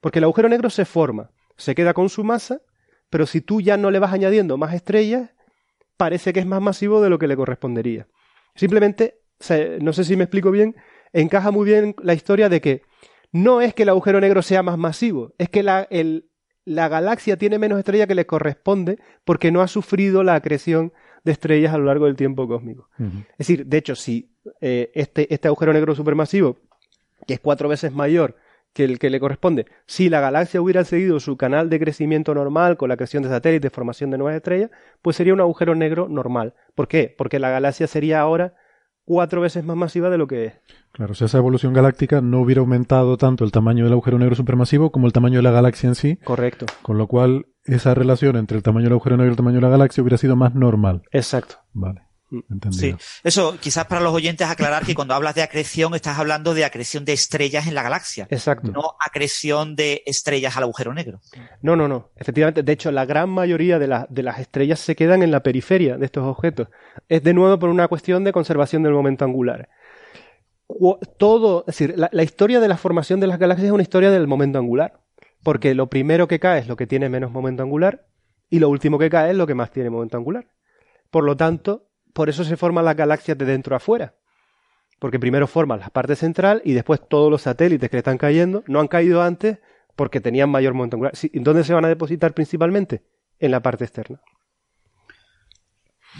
[0.00, 2.60] Porque el agujero negro se forma, se queda con su masa,
[3.10, 5.30] pero si tú ya no le vas añadiendo más estrellas,
[5.96, 8.06] parece que es más masivo de lo que le correspondería.
[8.54, 9.20] Simplemente,
[9.80, 10.76] no sé si me explico bien,
[11.12, 12.82] encaja muy bien la historia de que
[13.32, 16.30] no es que el agujero negro sea más masivo, es que la, el,
[16.64, 20.92] la galaxia tiene menos estrellas que le corresponde porque no ha sufrido la acreción
[21.24, 22.88] de estrellas a lo largo del tiempo cósmico.
[23.32, 26.58] Es decir, de hecho, si eh, este, este agujero negro supermasivo,
[27.26, 28.36] que es cuatro veces mayor
[28.72, 32.76] que el que le corresponde, si la galaxia hubiera seguido su canal de crecimiento normal
[32.76, 34.70] con la creación de satélites, formación de nuevas estrellas,
[35.02, 36.54] pues sería un agujero negro normal.
[36.74, 37.14] ¿Por qué?
[37.16, 38.54] Porque la galaxia sería ahora
[39.04, 40.52] cuatro veces más masiva de lo que es.
[40.92, 44.92] Claro, si esa evolución galáctica no hubiera aumentado tanto el tamaño del agujero negro supermasivo
[44.92, 46.16] como el tamaño de la galaxia en sí.
[46.22, 46.66] Correcto.
[46.82, 49.62] Con lo cual, esa relación entre el tamaño del agujero negro y el tamaño de
[49.62, 51.02] la galaxia hubiera sido más normal.
[51.10, 51.56] Exacto.
[51.72, 52.02] Vale.
[52.70, 52.94] Sí,
[53.24, 57.04] eso quizás para los oyentes aclarar que cuando hablas de acreción estás hablando de acreción
[57.04, 58.28] de estrellas en la galaxia.
[58.30, 58.70] Exacto.
[58.70, 61.20] No acreción de estrellas al agujero negro.
[61.62, 62.10] No, no, no.
[62.16, 65.96] Efectivamente, de hecho, la gran mayoría de, de las estrellas se quedan en la periferia
[65.96, 66.68] de estos objetos.
[67.08, 69.68] Es de nuevo por una cuestión de conservación del momento angular.
[71.18, 74.10] Todo, es decir, la, la historia de la formación de las galaxias es una historia
[74.10, 75.00] del momento angular.
[75.42, 78.06] Porque lo primero que cae es lo que tiene menos momento angular
[78.50, 80.46] y lo último que cae es lo que más tiene momento angular.
[81.10, 84.14] Por lo tanto, por eso se forman las galaxias de dentro a afuera.
[84.98, 88.62] Porque primero forman la parte central y después todos los satélites que le están cayendo
[88.66, 89.58] no han caído antes
[89.96, 91.14] porque tenían mayor momento angular.
[91.32, 93.02] ¿Dónde se van a depositar principalmente?
[93.38, 94.20] En la parte externa.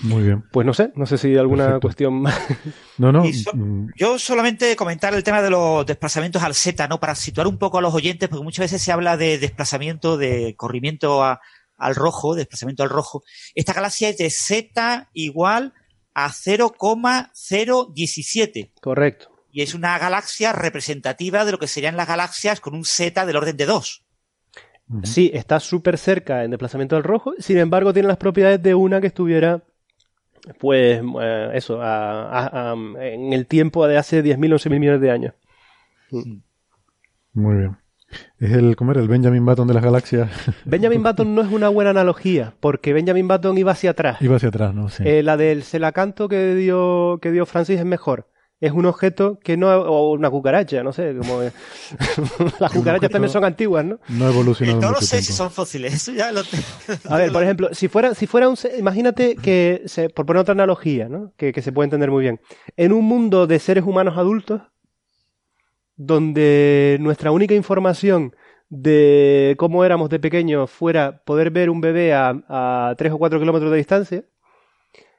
[0.02, 0.44] Muy bien.
[0.50, 2.38] Pues no sé, no sé si hay alguna cuestión más.
[2.98, 3.24] No, no.
[3.54, 3.88] Mm.
[3.96, 7.00] yo solamente comentar el tema de los desplazamientos al Z, ¿no?
[7.00, 10.54] Para situar un poco a los oyentes, porque muchas veces se habla de desplazamiento, de
[10.56, 13.22] corrimiento al rojo, desplazamiento al rojo.
[13.54, 15.74] Esta galaxia es de Z igual
[16.14, 18.72] a 0,017.
[18.80, 19.30] Correcto.
[19.52, 23.36] Y es una galaxia representativa de lo que serían las galaxias con un Z del
[23.36, 24.04] orden de 2.
[25.04, 29.00] Sí, está súper cerca en desplazamiento al rojo, sin embargo tiene las propiedades de una
[29.00, 29.62] que estuviera,
[30.58, 35.34] pues, eh, eso, en el tiempo de hace 10.000 o 11.000 millones de años.
[36.10, 37.79] Muy bien.
[38.38, 39.00] Es el, ¿cómo era?
[39.00, 40.30] El Benjamin Button de las galaxias.
[40.64, 44.20] Benjamin Button no es una buena analogía, porque Benjamin Button iba hacia atrás.
[44.20, 44.88] Iba hacia atrás, ¿no?
[44.88, 45.02] Sí.
[45.06, 48.26] Eh, la del Selacanto que dio, que dio Francis es mejor.
[48.60, 51.40] Es un objeto que no, o una cucaracha, no sé, como
[52.60, 53.98] las cucarachas también son antiguas, ¿no?
[54.08, 54.80] No evolucionado.
[54.80, 56.64] No lo sé si son fósiles, eso ya lo tengo.
[57.08, 60.52] A ver, por ejemplo, si fuera, si fuera un, imagínate que, se, por poner otra
[60.52, 61.32] analogía, ¿no?
[61.38, 62.40] Que, que se puede entender muy bien.
[62.76, 64.60] En un mundo de seres humanos adultos,
[66.02, 68.34] donde nuestra única información
[68.70, 73.70] de cómo éramos de pequeños fuera poder ver un bebé a, 3 o 4 kilómetros
[73.70, 74.24] de distancia,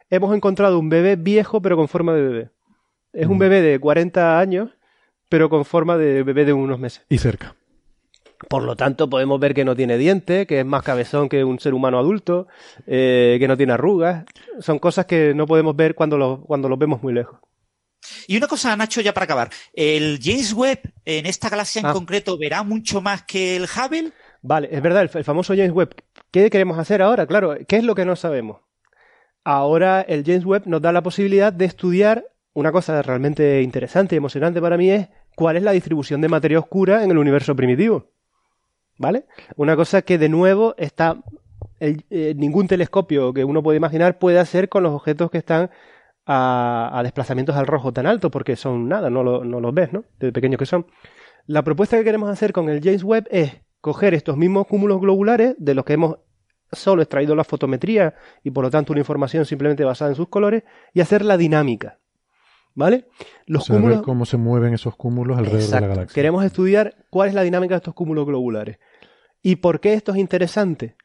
[0.10, 2.49] hemos encontrado un bebé viejo pero con forma de bebé.
[3.14, 3.40] Es un mm.
[3.40, 4.72] bebé de 40 años
[5.30, 7.06] pero con forma de bebé de unos meses.
[7.10, 7.56] Y cerca.
[8.49, 11.60] Por lo tanto, podemos ver que no tiene dientes, que es más cabezón que un
[11.60, 12.48] ser humano adulto,
[12.88, 14.26] eh, que no tiene arrugas.
[14.60, 17.40] Son cosas que no podemos ver cuando lo, cuando los vemos muy lejos.
[18.28, 19.49] Y una cosa, Nacho, ya para acabar.
[19.73, 21.94] ¿El James Webb en esta galaxia en ah.
[21.94, 24.11] concreto verá mucho más que el Hubble?
[24.41, 25.95] Vale, es verdad, el, famoso James Webb.
[26.32, 27.28] ¿Qué queremos hacer ahora?
[27.28, 28.61] Claro, ¿qué es lo que no sabemos?
[29.44, 34.18] ahora el James Webb nos da la posibilidad de estudiar una cosa realmente interesante y
[34.18, 38.11] emocionante para mí es cuál es la distribución de materia oscura en el universo primitivo.
[38.98, 39.26] ¿Vale?
[39.56, 41.23] Una cosa que de nuevo está
[41.80, 45.72] eh, ningún telescopio que uno puede imaginar puede hacer con los objetos que están
[46.26, 50.03] a, desplazamientos al rojo tan alto, porque son nada, no, no los ves, ¿no?
[50.19, 50.85] De pequeños que son.
[51.48, 55.56] La propuesta que queremos hacer con el James Webb es coger estos mismos cúmulos globulares
[55.57, 56.18] de los que hemos
[56.72, 60.64] solo extraído la fotometría y por lo tanto una información simplemente basada en sus colores
[60.93, 61.99] y hacer la dinámica.
[62.73, 63.07] ¿Vale?
[63.48, 64.02] Los cúmulos...
[64.02, 66.15] cómo se mueven esos cúmulos alrededor de la galaxia.
[66.15, 68.80] Queremos estudiar cuál es la dinámica de estos cúmulos globulares.
[69.41, 70.95] ¿Y por qué esto es interesante?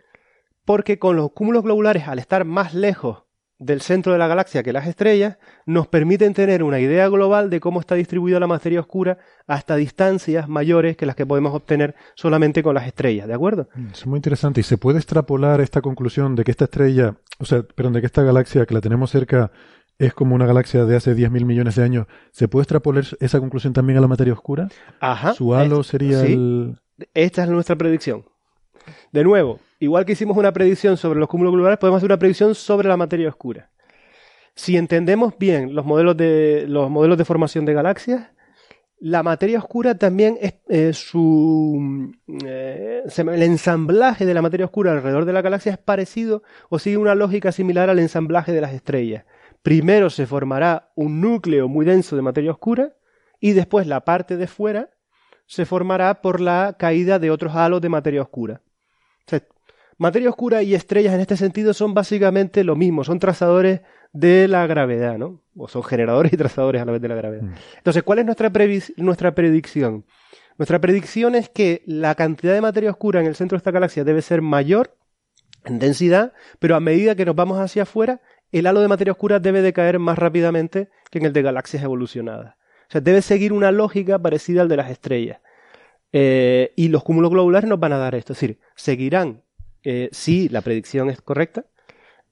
[0.65, 3.26] Porque con los cúmulos globulares, al estar más lejos
[3.59, 7.61] del centro de la galaxia que las estrellas, nos permiten tener una idea global de
[7.61, 12.63] cómo está distribuida la materia oscura hasta distancias mayores que las que podemos obtener solamente
[12.63, 13.69] con las estrellas, ¿de acuerdo?
[13.75, 14.61] Mm, es muy interesante.
[14.61, 18.07] ¿Y se puede extrapolar esta conclusión de que esta estrella, o sea, perdón, de que
[18.07, 19.51] esta galaxia que la tenemos cerca
[19.99, 23.73] es como una galaxia de hace 10.000 millones de años, ¿se puede extrapolar esa conclusión
[23.73, 24.69] también a la materia oscura?
[25.01, 25.33] Ajá.
[25.33, 26.79] Su halo sería el...
[27.15, 28.25] Esta es nuestra predicción.
[29.13, 32.55] De nuevo, igual que hicimos una predicción sobre los cúmulos globulares, podemos hacer una predicción
[32.55, 33.71] sobre la materia oscura.
[34.55, 38.31] Si entendemos bien los modelos de, los modelos de formación de galaxias,
[38.99, 42.13] la materia oscura también es eh, su
[42.45, 46.97] eh, el ensamblaje de la materia oscura alrededor de la galaxia es parecido o sigue
[46.97, 49.27] una lógica similar al ensamblaje de las estrellas.
[49.63, 52.95] Primero se formará un núcleo muy denso de materia oscura
[53.39, 54.91] y después la parte de fuera
[55.47, 58.63] se formará por la caída de otros halos de materia oscura.
[59.99, 63.81] Materia oscura y estrellas en este sentido son básicamente lo mismo, son trazadores
[64.13, 65.43] de la gravedad, ¿no?
[65.57, 67.43] O son generadores y trazadores a la vez de la gravedad.
[67.43, 67.55] Mm.
[67.79, 68.51] Entonces, ¿cuál es nuestra,
[68.97, 70.05] nuestra predicción?
[70.59, 74.05] Nuestra predicción es que la cantidad de materia oscura en el centro de esta galaxia
[74.05, 74.97] debe ser mayor
[75.65, 78.21] en densidad, pero a medida que nos vamos hacia afuera,
[78.53, 82.55] el halo de materia oscura debe decaer más rápidamente que en el de galaxias evolucionadas.
[82.89, 85.41] O sea, debe seguir una lógica parecida al de las estrellas.
[86.13, 88.33] Eh, y los cúmulos globulares nos van a dar esto.
[88.33, 89.43] Es decir, seguirán,
[89.83, 91.67] eh, si la predicción es correcta,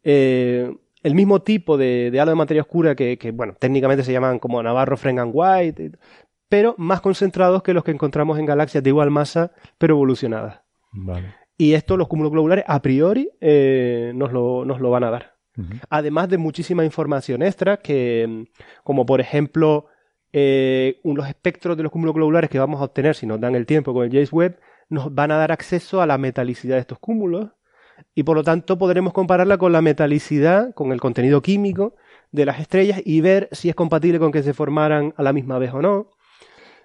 [0.02, 4.62] eh, el mismo tipo de, halo de materia oscura que, bueno, técnicamente se llaman como
[4.62, 5.92] Navarro, Frank and White,
[6.48, 10.60] pero más concentrados que los que encontramos en galaxias de igual masa, pero evolucionadas.
[11.59, 13.28] Y esto los cúmulos globulares a priori
[14.14, 15.34] nos lo van a dar.
[15.88, 18.46] Además de muchísima información extra, que,
[18.82, 19.86] como por ejemplo,
[20.36, 23.66] eh, los espectros de los cúmulos globulares que vamos a obtener si nos dan el
[23.66, 24.59] tiempo con el James Webb,
[24.89, 27.51] nos van a dar acceso a la metalicidad de estos cúmulos
[28.16, 31.94] y por lo tanto podremos compararla con la metalicidad, con el contenido químico
[32.32, 35.59] de las estrellas y ver si es compatible con que se formaran a la misma
[35.59, 36.11] vez o no.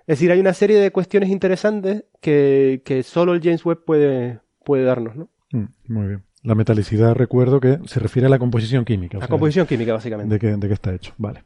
[0.01, 4.41] Es decir, hay una serie de cuestiones interesantes que, que solo el James Webb puede,
[4.63, 5.29] puede darnos, ¿no?
[5.51, 6.23] Mm, muy bien.
[6.43, 9.17] La metalicidad, recuerdo que se refiere a la composición química.
[9.17, 10.37] La composición química, básicamente.
[10.37, 11.13] De qué, está hecho.
[11.17, 11.43] Vale.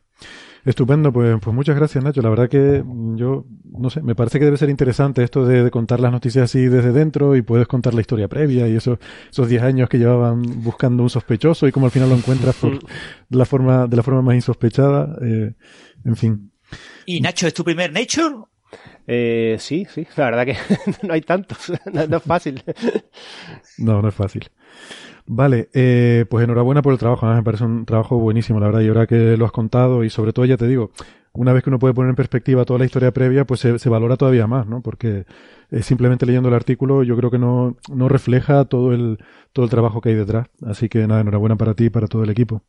[0.65, 2.21] Estupendo, pues, pues muchas gracias, Nacho.
[2.21, 2.83] La verdad que
[3.15, 6.67] yo, no sé, me parece que debe ser interesante esto de, contar las noticias así
[6.67, 8.97] desde dentro y puedes contar la historia previa y eso,
[9.29, 12.79] esos 10 años que llevaban buscando un sospechoso y cómo al final lo encuentras por
[13.29, 15.17] la forma, de la forma más insospechada.
[15.21, 15.53] Eh,
[16.05, 16.51] en fin.
[17.05, 18.45] ¿Y Nacho es tu primer Nature
[19.05, 20.57] eh, sí, sí, la verdad que
[21.07, 22.63] no hay tantos, no, es fácil.
[23.77, 24.49] no, no es fácil.
[25.25, 28.89] Vale, eh, pues enhorabuena por el trabajo, me parece un trabajo buenísimo, la verdad, y
[28.89, 30.91] ahora que lo has contado y sobre todo ya te digo,
[31.31, 34.17] una vez que uno puede poner en perspectiva toda la historia previa, pues se, valora
[34.17, 34.81] todavía más, ¿no?
[34.81, 35.25] Porque
[35.71, 39.17] eh, simplemente leyendo el artículo yo creo que no, no refleja todo el,
[39.51, 40.47] todo el trabajo que hay detrás.
[40.63, 42.61] Así que nada, enhorabuena para ti y para todo el equipo.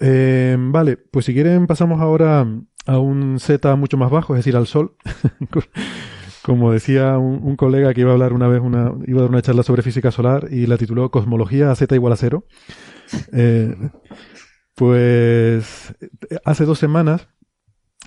[0.00, 2.44] Eh, vale, pues si quieren pasamos ahora
[2.86, 4.96] a un Z mucho más bajo, es decir, al Sol.
[6.44, 9.40] Como decía un, colega que iba a hablar una vez, una, iba a dar una
[9.40, 12.44] charla sobre física solar y la tituló Cosmología a Z igual a cero.
[13.32, 13.76] Eh,
[14.74, 15.94] pues
[16.44, 17.28] hace dos semanas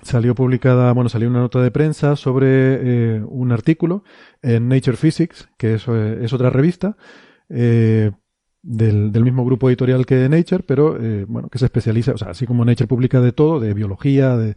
[0.02, 4.04] salió publicada, bueno, salió una nota de prensa sobre eh, un artículo
[4.42, 6.96] en Nature Physics, que es, es otra revista,
[7.48, 8.10] eh,
[8.62, 12.30] del, del, mismo grupo editorial que Nature, pero eh, bueno, que se especializa, o sea,
[12.30, 14.56] así como Nature publica de todo, de biología, de,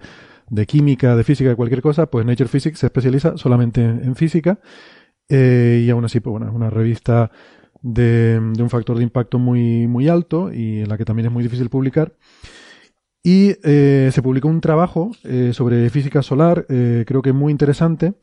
[0.52, 4.60] de química, de física, de cualquier cosa, pues Nature Physics se especializa solamente en, física
[5.30, 7.32] eh, y aún así, pues bueno, es una revista
[7.82, 11.32] de, de, un factor de impacto muy, muy alto y en la que también es
[11.32, 12.14] muy difícil publicar.
[13.24, 18.16] Y eh, se publicó un trabajo eh, sobre física solar, creo que muy interesante,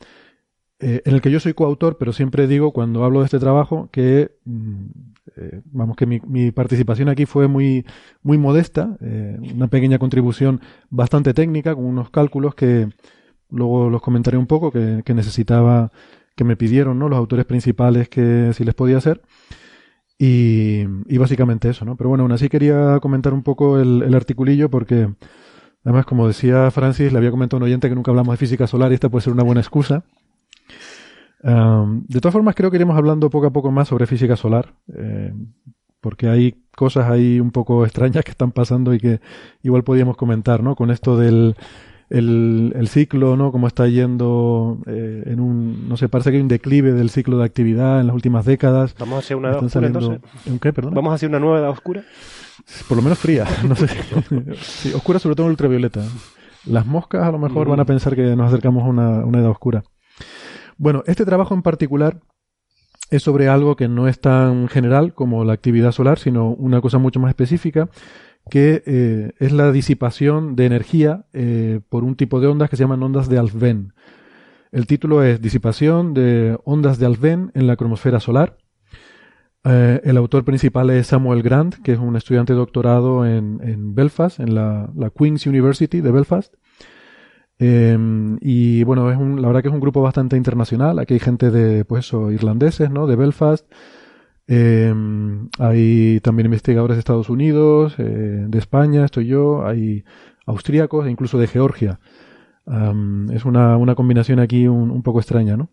[0.81, 4.33] en el que yo soy coautor, pero siempre digo cuando hablo de este trabajo que,
[4.45, 7.85] mm, eh, vamos, que mi, participación aquí fue muy,
[8.23, 10.61] muy modesta, eh, una pequeña contribución
[10.91, 12.89] bastante técnica, con unos cálculos que
[13.51, 15.91] luego los comentaré un poco, que, necesitaba,
[16.37, 17.09] que me pidieron ¿no?
[17.09, 19.23] los autores principales que si les podía hacer.
[20.19, 20.85] Y,
[21.17, 21.97] básicamente eso, ¿no?
[21.97, 25.09] Pero bueno, aún así quería comentar un poco el, articulillo porque,
[25.85, 28.67] además, como decía Francis, le había comentado a un oyente que nunca hablamos de física
[28.67, 30.05] solar y esta puede ser una buena excusa.
[31.43, 35.33] De todas formas, creo que iremos hablando poco a poco más sobre física solar, eh,
[36.01, 39.21] porque hay cosas ahí un poco extrañas que están pasando y que
[39.63, 40.75] igual podíamos comentar, ¿no?
[40.75, 41.57] Con esto del
[42.11, 43.53] el, el ciclo, ¿no?
[43.53, 47.39] Cómo está yendo eh, en un, no sé, parece que hay un declive del ciclo
[47.39, 48.95] de actividad en las últimas décadas.
[48.99, 50.21] Vamos a hacer una edad oscura entonces.
[50.47, 50.95] ¿En qué, perdón?
[50.95, 52.03] Vamos a hacer una nueva edad oscura.
[52.89, 53.89] Por lo menos fría, no sé.
[54.61, 56.03] sí, oscura sobre todo en ultravioleta.
[56.65, 59.51] Las moscas a lo mejor van a pensar que nos acercamos a una, una edad
[59.51, 59.85] oscura.
[60.79, 62.21] Bueno, este trabajo en particular
[63.11, 66.99] es sobre algo que no es tan general como la actividad solar, sino una cosa
[66.99, 67.89] mucho más específica
[68.51, 72.85] que eh, es la disipación de energía eh, por un tipo de ondas que se
[72.85, 73.93] llaman ondas de Alfvén.
[74.71, 78.59] El título es Disipación de ondas de Alfvén en la cromosfera solar.
[79.65, 84.41] Eh, el autor principal es Samuel Grant, que es un estudiante de doctorado en, Belfast,
[84.41, 86.55] en la, Queen's University de Belfast.
[87.59, 90.99] Em, y bueno, es un, la verdad que es un grupo bastante internacional.
[90.99, 93.07] Aquí hay gente de, pues irlandeses, ¿no?
[93.07, 93.67] De Belfast,
[94.51, 94.95] eh,
[95.59, 98.03] hay también investigadores de Estados Unidos, eh,
[98.49, 100.05] de España, estoy yo, hay
[100.47, 102.01] austríacos e incluso de Georgia.
[102.67, 105.71] es una, una, combinación aquí un, poco extraña, ¿no?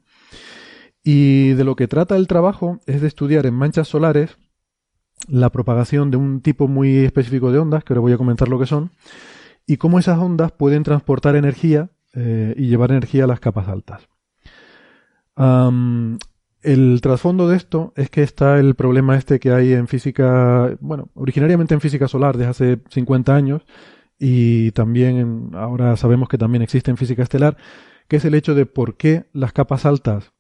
[1.04, 4.38] Y de lo que trata el trabajo es de estudiar en manchas solares
[5.28, 8.60] la propagación de un tipo muy específico de ondas, que ahora voy a comentar lo
[8.60, 8.92] que son,
[9.68, 14.08] y cómo esas ondas pueden transportar energía eh, y llevar energía a las capas altas.
[16.66, 21.10] El trasfondo de esto es que está el problema este que hay en física, bueno,
[21.14, 23.62] originariamente en física solar desde hace 50 años
[24.18, 27.58] y también ahora sabemos que también existe en física estelar,
[28.08, 30.34] que es el hecho de por qué las capas altas,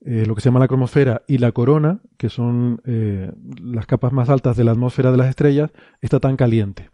[0.00, 4.12] eh, lo que se llama la cromosfera y la corona, que son eh, las capas
[4.12, 6.90] más altas de la atmósfera de las estrellas, está tan caliente.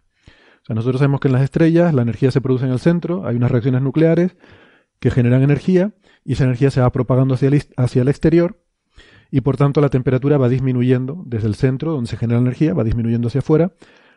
[0.68, 3.50] Nosotros sabemos que en las estrellas la energía se produce en el centro, hay unas
[3.50, 4.36] reacciones nucleares
[4.98, 5.92] que generan energía
[6.24, 8.64] y esa energía se va propagando hacia el, hacia el exterior
[9.30, 12.84] y por tanto la temperatura va disminuyendo desde el centro, donde se genera energía, va
[12.84, 13.72] disminuyendo hacia afuera,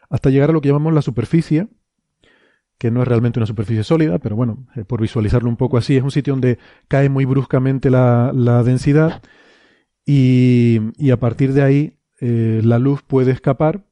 [0.09, 1.67] hasta llegar a lo que llamamos la superficie,
[2.77, 5.97] que no es realmente una superficie sólida, pero bueno, eh, por visualizarlo un poco así,
[5.97, 8.31] es un sitio donde cae muy bruscamente la,
[8.63, 9.21] densidad
[10.05, 10.79] y,
[11.11, 13.86] a partir de ahí eh, la luz puede escapar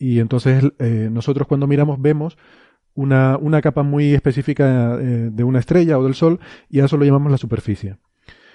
[0.00, 2.36] y entonces eh, nosotros cuando miramos vemos
[2.94, 7.04] una, una capa muy específica de una estrella o del Sol y a eso lo
[7.04, 7.98] llamamos la superficie.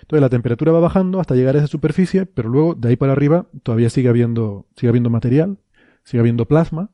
[0.01, 3.13] Entonces la temperatura va bajando hasta llegar a esa superficie, pero luego de ahí para
[3.13, 5.57] arriba todavía sigue habiendo, sigue habiendo material,
[6.03, 6.91] sigue habiendo plasma,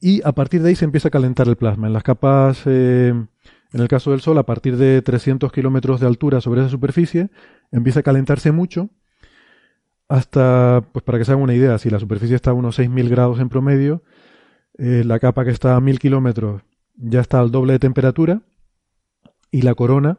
[0.00, 1.86] y a partir de ahí se empieza a calentar el plasma.
[1.86, 6.06] En las capas, eh, en el caso del Sol, a partir de 300 kilómetros de
[6.06, 7.30] altura sobre esa superficie,
[7.72, 8.90] empieza a calentarse mucho,
[10.08, 13.08] hasta, pues para que se hagan una idea, si la superficie está a unos 6.000
[13.08, 14.02] grados en promedio,
[14.78, 16.62] eh, la capa que está a 1.000 kilómetros
[16.96, 18.42] ya está al doble de temperatura,
[19.54, 20.18] y la corona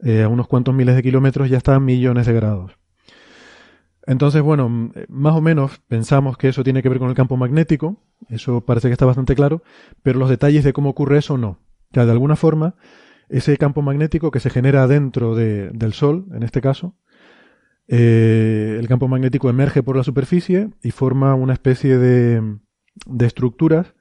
[0.00, 2.72] eh, a unos cuantos miles de kilómetros ya está a millones de grados.
[4.06, 8.02] Entonces, bueno, más o menos pensamos que eso tiene que ver con el campo magnético,
[8.28, 9.62] eso parece que está bastante claro,
[10.02, 11.58] pero los detalles de cómo ocurre eso no.
[11.92, 12.74] Ya de alguna forma,
[13.30, 16.94] ese campo magnético que se genera dentro del Sol, en este caso,
[17.88, 22.58] eh, el campo magnético emerge por la superficie y forma una especie de,
[23.06, 23.94] de estructuras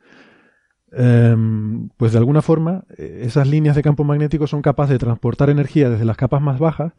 [0.92, 5.50] Em, pues de alguna forma eh, esas líneas de campo magnético son capaces de transportar
[5.50, 6.94] energía desde las capas más bajas,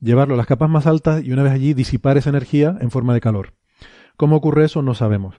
[0.00, 3.12] llevarlo a las capas más altas y una vez allí disipar esa energía en forma
[3.12, 3.52] de calor.
[4.16, 4.80] ¿Cómo ocurre eso?
[4.82, 5.36] No sabemos.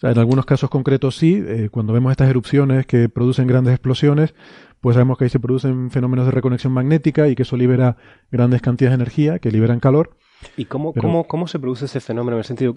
[0.00, 4.34] en algunos casos concretos sí, eh, cuando vemos estas erupciones que producen grandes explosiones,
[4.82, 7.96] pues sabemos que ahí se producen fenómenos de reconexión magnética y que eso libera
[8.32, 10.16] grandes cantidades de energía que liberan calor.
[10.56, 12.36] ¿Y cómo, cómo, cómo se produce ese fenómeno?
[12.36, 12.74] En el sentido,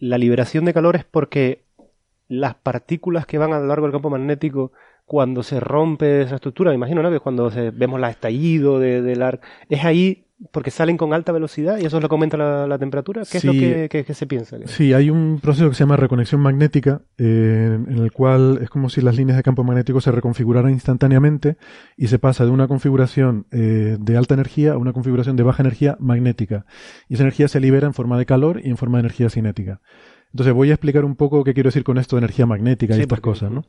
[0.00, 1.64] la liberación de calor es porque
[2.26, 4.72] las partículas que van a lo largo del campo magnético
[5.06, 7.10] cuando se rompe esa estructura, me imagino, ¿no?
[7.10, 11.78] Que cuando vemos la estallido de, del arco, es ahí porque salen con alta velocidad
[11.78, 13.22] y eso es lo que aumenta la, temperatura.
[13.30, 14.56] ¿Qué es lo que, se piensa?
[14.66, 18.88] Sí, hay un proceso que se llama reconexión magnética, eh, en el cual es como
[18.88, 21.56] si las líneas de campo magnético se reconfiguraran instantáneamente
[21.96, 25.62] y se pasa de una configuración eh, de alta energía a una configuración de baja
[25.62, 26.66] energía magnética.
[27.08, 29.80] Y esa energía se libera en forma de calor y en forma de energía cinética.
[30.32, 33.00] Entonces voy a explicar un poco qué quiero decir con esto de energía magnética y
[33.00, 33.64] estas cosas, ¿no?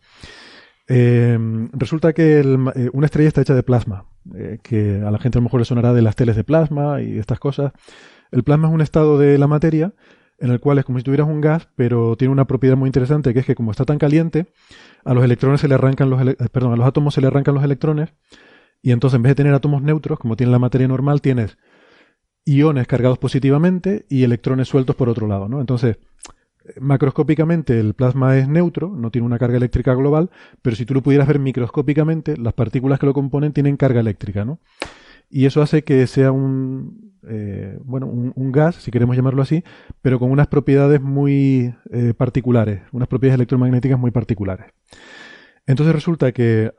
[0.92, 1.38] Eh,
[1.74, 5.42] resulta que eh, una estrella está hecha de plasma, eh, que a la gente a
[5.42, 7.74] lo mejor le sonará de las teles de plasma y estas cosas.
[8.32, 9.94] El plasma es un estado de la materia
[10.40, 13.34] en el cual es como si tuvieras un gas, pero tiene una propiedad muy interesante
[13.34, 14.48] que es que como está tan caliente,
[15.06, 16.22] a los electrones se le arrancan los
[16.52, 18.14] perdón, a los átomos se le arrancan los electrones
[18.82, 21.58] y entonces en vez de tener átomos neutros, como tiene la materia normal, tienes
[22.46, 25.60] iones cargados positivamente y electrones sueltos por otro lado, ¿no?
[25.60, 26.00] Entonces,
[26.80, 30.30] macroscópicamente el plasma es neutro, no tiene una carga eléctrica global,
[30.62, 34.46] pero si tú lo pudieras ver microscópicamente, las partículas que lo componen tienen carga eléctrica,
[34.46, 34.60] ¿no?
[35.30, 39.64] Y eso hace que sea un, eh, bueno, un, gas, si queremos llamarlo así,
[40.02, 44.68] pero con unas propiedades muy eh, particulares, unas propiedades electromagnéticas muy particulares.
[45.68, 46.72] Entonces resulta que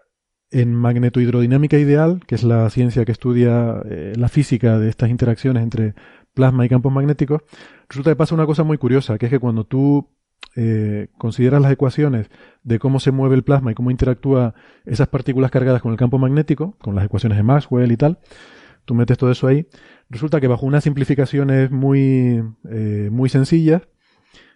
[0.51, 5.63] en magnetohidrodinámica ideal, que es la ciencia que estudia eh, la física de estas interacciones
[5.63, 5.95] entre
[6.35, 7.43] plasma y campos magnéticos,
[7.89, 10.09] resulta que pasa una cosa muy curiosa, que es que cuando tú
[10.57, 12.29] eh, consideras las ecuaciones
[12.63, 14.55] de cómo se mueve el plasma y cómo interactúa
[14.85, 18.19] esas partículas cargadas con el campo magnético, con las ecuaciones de Maxwell y tal,
[18.85, 19.67] tú metes todo eso ahí,
[20.09, 23.83] resulta que bajo unas simplificaciones muy, eh, muy sencillas,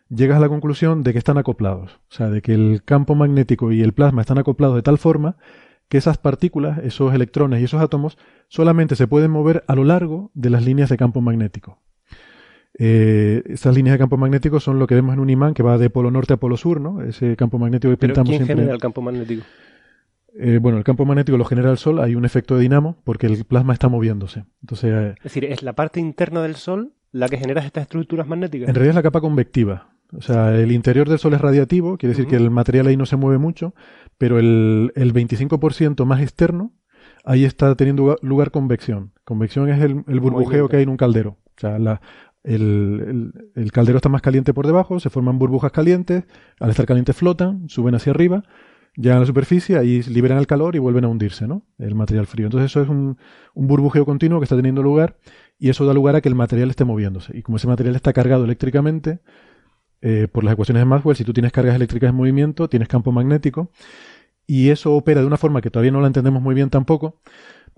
[0.09, 3.73] llegas a la conclusión de que están acoplados, o sea, de que el campo magnético
[3.73, 5.37] y el plasma están acoplados de tal forma
[5.89, 10.31] que esas partículas, esos electrones y esos átomos, solamente se pueden mover a lo largo
[10.35, 11.81] de las líneas de campo magnético.
[12.77, 15.79] Eh, esas líneas de campo magnético son lo que vemos en un imán que va
[15.79, 17.03] de polo norte a polo sur, ¿no?
[17.03, 18.57] Ese campo magnético que ¿Pero pintamos ¿quién siempre.
[18.57, 19.43] genera el campo magnético?
[20.37, 23.29] Eh, bueno, el campo magnético lo genera el Sol, hay un efecto de dinamo porque
[23.29, 24.45] el plasma está moviéndose.
[24.63, 28.27] Entonces, eh, Es decir, es la parte interna del Sol la que genera estas estructuras
[28.27, 28.69] magnéticas.
[28.69, 29.91] en realidad es la capa convectiva.
[30.13, 33.07] O sea, el interior del Sol es radiativo, quiere decir que el material ahí no
[33.07, 33.75] se mueve mucho,
[34.19, 36.73] pero el, el 25% más externo,
[37.25, 39.13] ahí está teniendo lugar- convección.
[39.25, 41.39] Convección es el, el burbujeo que hay en un caldero.
[41.57, 42.01] O sea, la-
[42.43, 46.25] el, el- el caldero está más caliente por debajo, se forman burbujas calientes,
[46.61, 48.43] al estar calientes flotan, suben hacia arriba,
[48.97, 51.63] llegan a la superficie, ahí liberan el calor y vuelven a hundirse, ¿no?
[51.79, 52.47] El material frío.
[52.47, 53.17] Entonces eso es un,
[53.55, 55.17] un burbujeo continuo que está teniendo lugar
[55.59, 57.37] y eso da lugar a que el material esté moviéndose.
[57.37, 59.21] Y como ese material está cargado eléctricamente,
[60.07, 63.11] eh, por las ecuaciones de Maxwell, si tú tienes cargas eléctricas en movimiento, tienes campo
[63.11, 63.71] magnético,
[64.47, 67.23] y eso opera de una forma que todavía no la entendemos muy bien tampoco,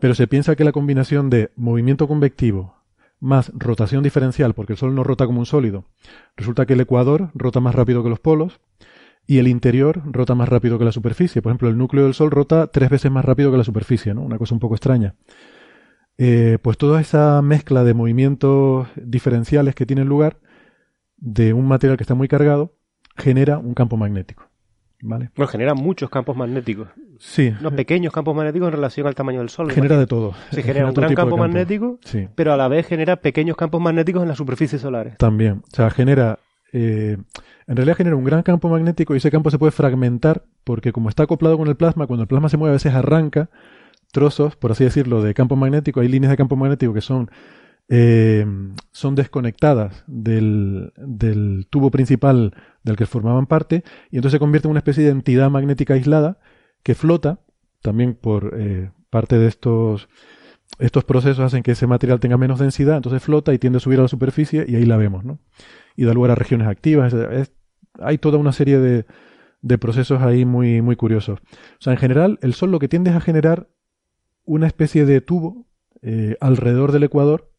[0.00, 2.74] pero se piensa que la combinación de movimiento convectivo
[3.20, 5.84] más rotación diferencial, porque el Sol no rota como un sólido,
[6.36, 8.58] resulta que el ecuador rota más rápido que los polos,
[9.28, 11.42] y el interior rota más rápido que la superficie.
[11.42, 14.22] Por ejemplo, el núcleo del Sol rota tres veces más rápido que la superficie, ¿no?
[14.22, 15.14] Una cosa un poco extraña.
[16.18, 20.38] Eh, pues toda esa mezcla de movimientos diferenciales que tienen lugar
[21.16, 22.74] de un material que está muy cargado
[23.16, 24.44] genera un campo magnético.
[25.02, 25.30] ¿Vale?
[25.36, 26.88] Bueno, genera muchos campos magnéticos.
[27.18, 29.70] Sí, Unos pequeños campos magnéticos en relación al tamaño del Sol.
[29.70, 30.32] genera de todo.
[30.50, 34.22] Se genera un gran campo magnético, Sí, pero a la vez genera pequeños campos magnéticos
[34.22, 35.16] en las superficies solares.
[35.18, 35.62] también.
[35.70, 36.38] O sea, genera.
[36.72, 37.16] eh,
[37.68, 41.08] en realidad genera un gran campo magnético y ese campo se puede fragmentar porque, como
[41.08, 43.50] está acoplado con el plasma, cuando el plasma se mueve, a veces arranca
[44.12, 46.00] trozos, por así decirlo, de campo magnético.
[46.00, 47.30] Hay líneas de campo magnético que son
[47.88, 48.44] eh,
[48.92, 54.70] son desconectadas del, del tubo principal del que formaban parte y entonces se convierte en
[54.72, 56.38] una especie de entidad magnética aislada
[56.82, 57.40] que flota,
[57.82, 60.08] también por eh, parte de estos,
[60.78, 63.98] estos procesos hacen que ese material tenga menos densidad, entonces flota y tiende a subir
[63.98, 65.38] a la superficie y ahí la vemos, ¿no?
[65.96, 67.52] Y da lugar a regiones activas, es-
[67.98, 69.06] hay toda una serie de,
[69.62, 71.40] de procesos ahí muy, muy curiosos.
[71.40, 73.68] O sea, en general, el Sol lo que tiende es a generar
[74.44, 75.66] una especie de tubo
[76.02, 77.50] eh, alrededor del ecuador,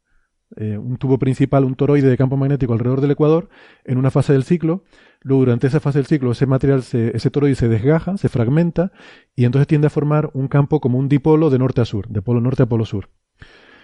[0.55, 3.49] eh, un tubo principal, un toroide de campo magnético alrededor del ecuador,
[3.83, 4.83] en una fase del ciclo.
[5.21, 8.91] Luego, durante esa fase del ciclo, ese material, se- ese toroide se desgaja, se fragmenta,
[9.35, 12.21] y entonces tiende a formar un campo como un dipolo de norte a sur, de
[12.21, 13.09] polo norte a polo sur.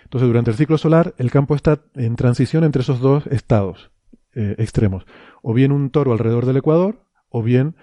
[0.04, 3.92] Entonces, durante el ciclo solar, el campo está en transición entre esos dos estados
[4.36, 5.06] eh, extremos.
[5.42, 7.76] O bien un toro alrededor del ecuador, o bien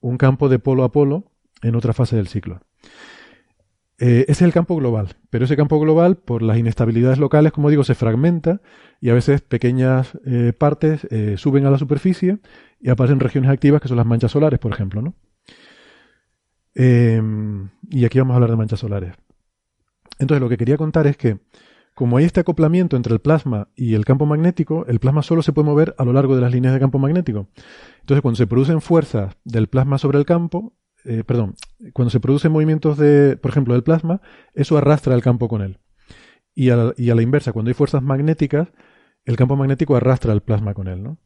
[0.00, 1.32] un campo de polo a polo
[1.62, 2.60] en otra fase del ciclo.
[4.00, 7.68] Eh, ese es el campo global, pero ese campo global, por las inestabilidades locales, como
[7.68, 8.60] digo, se fragmenta
[9.00, 12.38] y a veces pequeñas eh, partes eh, suben a la superficie
[12.80, 15.14] y aparecen regiones activas que son las manchas solares, por ejemplo, ¿no?
[16.76, 17.20] Eh,
[17.90, 19.14] y aquí vamos a hablar de manchas solares.
[20.20, 21.38] Entonces, lo que quería contar es que,
[21.94, 25.52] como hay este acoplamiento entre el plasma y el campo magnético, el plasma solo se
[25.52, 27.48] puede mover a lo largo de las líneas de campo magnético.
[28.00, 30.72] Entonces, cuando se producen fuerzas del plasma sobre el campo,
[31.04, 31.54] eh, perdón,
[31.92, 34.20] cuando se producen movimientos de, por ejemplo, del plasma,
[34.54, 35.78] eso arrastra el campo con él.
[36.54, 38.68] Y a, la, y a la inversa, cuando hay fuerzas magnéticas,
[39.24, 41.18] el campo magnético arrastra el plasma con él, ¿no?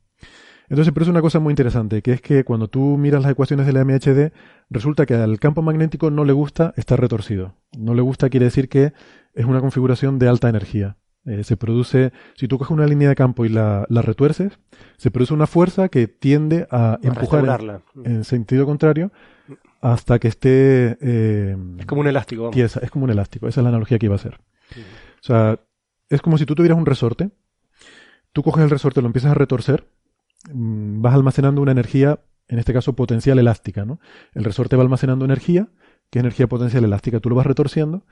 [0.69, 3.67] Entonces se produce una cosa muy interesante, que es que cuando tú miras las ecuaciones
[3.67, 4.33] de la MHD,
[4.71, 7.57] resulta que al campo magnético no le gusta estar retorcido.
[7.77, 8.93] No le gusta quiere decir que
[9.35, 10.97] es una configuración de alta energía.
[11.25, 14.59] Eh, se produce, si tú coges una línea de campo y la, la retuerces,
[14.97, 17.83] se produce una fuerza que tiende a empujar en, restaurarla.
[18.05, 19.13] en sentido contrario
[19.83, 22.51] hasta que esté eh, Es como un elástico.
[22.51, 22.81] tiesa.
[22.83, 23.49] Es como un elástico.
[23.49, 24.41] Esa es la analogía que iba a hacer.
[24.75, 25.61] O sea,
[26.09, 27.31] es como si tú tuvieras un resorte.
[28.33, 29.87] Tú coges el resorte, lo empiezas a retorcer,
[30.51, 34.01] mm, vas almacenando una energía, en este caso potencial elástica, ¿no?
[34.33, 35.69] El resorte va almacenando energía,
[36.11, 37.21] que es energía potencial elástica.
[37.21, 38.07] Tú lo vas retorciendo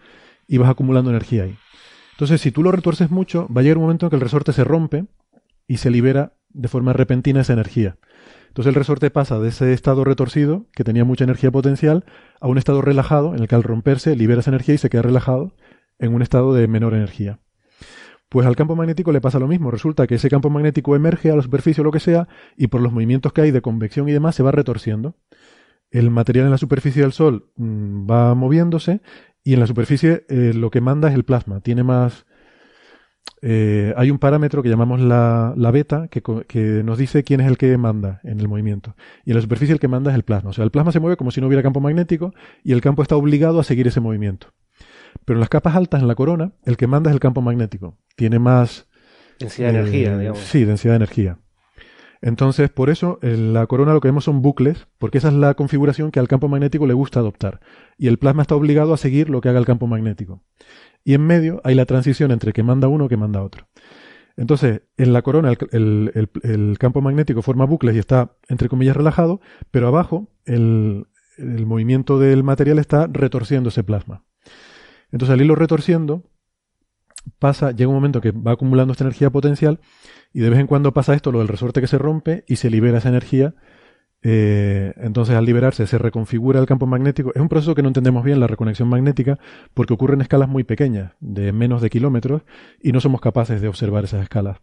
[0.47, 1.57] y vas acumulando energía ahí.
[2.21, 4.53] Entonces, si tú lo retuerces mucho, va a llegar un momento en que el resorte
[4.53, 5.07] se rompe
[5.67, 7.97] y se libera de forma repentina esa energía.
[8.49, 12.05] Entonces el resorte pasa de ese estado retorcido, que tenía mucha energía potencial,
[12.39, 15.01] a un estado relajado, en el que al romperse libera esa energía y se queda
[15.01, 15.55] relajado
[15.99, 17.39] en un estado de menor energía.
[18.29, 19.71] Pues al campo magnético le pasa lo mismo.
[19.71, 22.83] Resulta que ese campo magnético emerge a la superficie o lo que sea, y por
[22.83, 25.15] los movimientos que hay de convección y demás se va retorciendo.
[25.91, 29.01] El material en la superficie del Sol mm, va moviéndose
[29.43, 31.61] y en la superficie eh, lo que manda es el plasma.
[31.61, 32.27] Tiene más,
[33.43, 37.57] eh, hay un parámetro que llamamos la, beta que, que, nos dice quién es el
[37.57, 38.97] que manda en el movimiento.
[39.25, 40.51] Y en la superficie el que manda es el plasma.
[40.51, 43.03] O sea, el plasma se mueve como si no hubiera campo magnético y el campo
[43.03, 44.49] está obligado a seguir ese movimiento.
[45.25, 47.99] Pero en las capas altas, en la corona, el que manda es el campo magnético.
[48.17, 48.89] Tiene más...
[49.39, 50.41] Densidad de energía, eh, digamos.
[50.41, 51.39] Sí, densidad de energía.
[52.23, 55.55] Entonces, por eso, en la corona lo que vemos son bucles, porque esa es la
[55.55, 57.61] configuración que al campo magnético le gusta adoptar.
[57.97, 60.43] Y el plasma está obligado a seguir lo que haga el campo magnético
[61.05, 63.69] y en medio hay la transición entre que manda uno y que manda otro.
[64.37, 69.41] Entonces, en la corona el, campo magnético forma bucles y está, entre comillas, relajado,
[69.71, 71.07] pero abajo el,
[71.39, 74.25] movimiento del material está retorciendo ese plasma.
[75.11, 76.25] Entonces, al irlo retorciendo,
[77.39, 79.81] pasa, llega un momento que va acumulando esta energía potencial
[80.33, 82.71] y de vez en cuando pasa esto, lo del resorte que se rompe y se
[82.71, 83.55] libera esa energía
[84.23, 87.33] eh, entonces, al liberarse, se reconfigura el campo magnético.
[87.35, 89.39] Es un proceso que no entendemos bien, la reconexión magnética,
[89.75, 92.43] porque ocurre en escalas muy pequeñas, de menos de kilómetros,
[92.83, 94.59] y no somos capaces de observar esas escalas.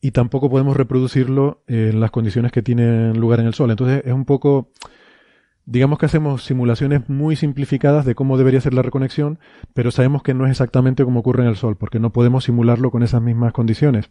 [0.00, 3.70] Y tampoco podemos reproducirlo en las condiciones que tienen lugar en el Sol.
[3.70, 4.70] Entonces, es un poco.
[5.70, 9.38] Digamos que hacemos simulaciones muy simplificadas de cómo debería ser la reconexión,
[9.74, 12.90] pero sabemos que no es exactamente como ocurre en el Sol, porque no podemos simularlo
[12.90, 14.08] con esas mismas condiciones.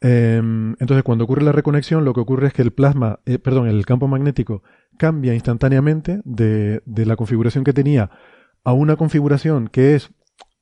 [0.00, 3.68] Em, entonces, cuando ocurre la reconexión, lo que ocurre es que el plasma, eh, perdón,
[3.68, 4.62] el campo magnético
[4.96, 8.10] cambia instantáneamente de, la configuración que tenía
[8.64, 10.10] a una configuración que es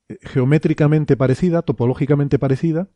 [0.08, 2.88] eh, geométricamente parecida, topológicamente parecida,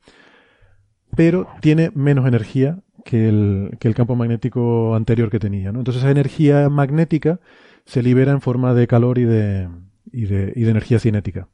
[1.14, 5.70] pero tiene menos energía que el, que el campo magnético anterior que tenía.
[5.70, 7.40] Entonces esa energía magnética
[7.84, 9.68] se libera en forma de calor y de,
[10.12, 11.48] y de, y de energía cinética.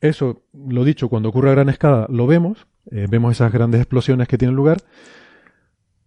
[0.00, 4.28] Eso, lo dicho, cuando ocurre a gran escala lo vemos, eh, vemos esas grandes explosiones
[4.28, 4.78] que tienen lugar,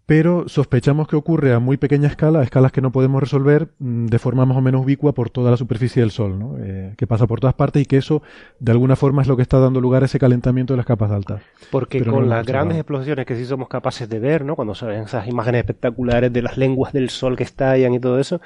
[0.10, 4.08] pero sospechamos que ocurre a muy pequeña escala, a escalas que no podemos resolver mm,
[4.08, 6.58] de forma más o menos ubicua por toda la superficie del Sol, ¿no?
[6.58, 8.24] Eh, que pasa por todas partes y que eso
[8.60, 11.12] de alguna forma es lo que está dando lugar a ese calentamiento de las capas
[11.12, 11.44] altas.
[11.70, 14.56] Porque con las grandes explosiones que sí somos capaces de ver, ¿no?
[14.56, 18.18] cuando se ven esas imágenes espectaculares de las lenguas del Sol que estallan y todo
[18.18, 18.42] eso,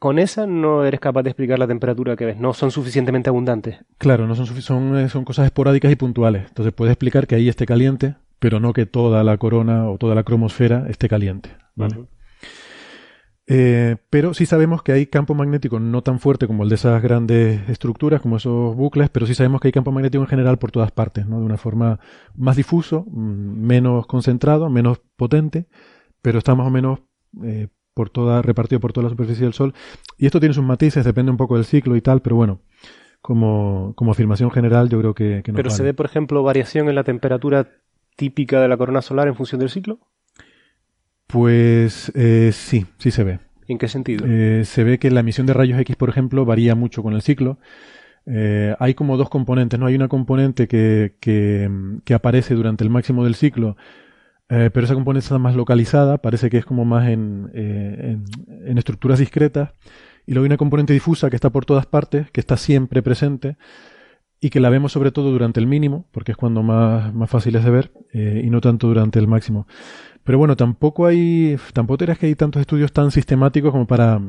[0.00, 3.78] con esa no eres capaz de explicar la temperatura que ves, no son suficientemente abundantes.
[3.98, 6.48] Claro, no son, son, eh, son cosas esporádicas y puntuales.
[6.48, 10.14] Entonces puedes explicar que ahí esté caliente, pero no que toda la corona o toda
[10.14, 11.50] la cromosfera esté caliente.
[13.48, 17.00] Eh, pero sí sabemos que hay campo magnético no tan fuerte como el de esas
[17.00, 20.72] grandes estructuras, como esos bucles, pero sí sabemos que hay campo magnético en general por
[20.72, 21.38] todas partes, ¿no?
[21.38, 22.00] De una forma
[22.34, 25.68] más difuso, mm, menos concentrado, menos potente,
[26.22, 27.00] pero está más o menos
[27.44, 29.74] eh, por toda, repartido por toda la superficie del Sol.
[30.18, 32.60] Y esto tiene sus matices, depende un poco del ciclo y tal, pero bueno,
[33.22, 36.96] como, como afirmación general yo creo que, que ¿Pero se ve, por ejemplo, variación en
[36.96, 37.68] la temperatura
[38.16, 40.00] típica de la corona solar en función del ciclo?
[41.26, 43.38] Pues eh, sí, sí se ve.
[43.68, 44.24] ¿En qué sentido?
[44.28, 47.22] Eh, se ve que la emisión de rayos X, por ejemplo, varía mucho con el
[47.22, 47.58] ciclo.
[48.26, 49.86] Eh, hay como dos componentes, ¿no?
[49.86, 51.70] Hay una componente que, que,
[52.04, 53.76] que, aparece durante el máximo del ciclo
[54.48, 58.16] eh, pero esa componente está más localizada, parece que es como más en, eh,
[58.66, 59.70] en, estructuras discretas.
[60.26, 63.56] Y luego hay una componente difusa que está por todas partes, que está siempre presente
[64.40, 67.56] y que la vemos sobre todo durante el mínimo, porque es cuando más, más fácil
[67.56, 69.66] es de ver, eh, y no tanto durante el máximo.
[70.24, 74.20] Pero bueno, tampoco hay, tampoco es que hay tantos estudios tan sistemáticos como para,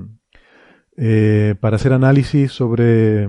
[1.60, 3.28] para hacer análisis sobre,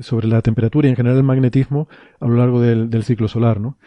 [0.00, 1.88] sobre la temperatura y en general el magnetismo
[2.20, 3.78] a lo largo del, del ciclo solar, ¿no?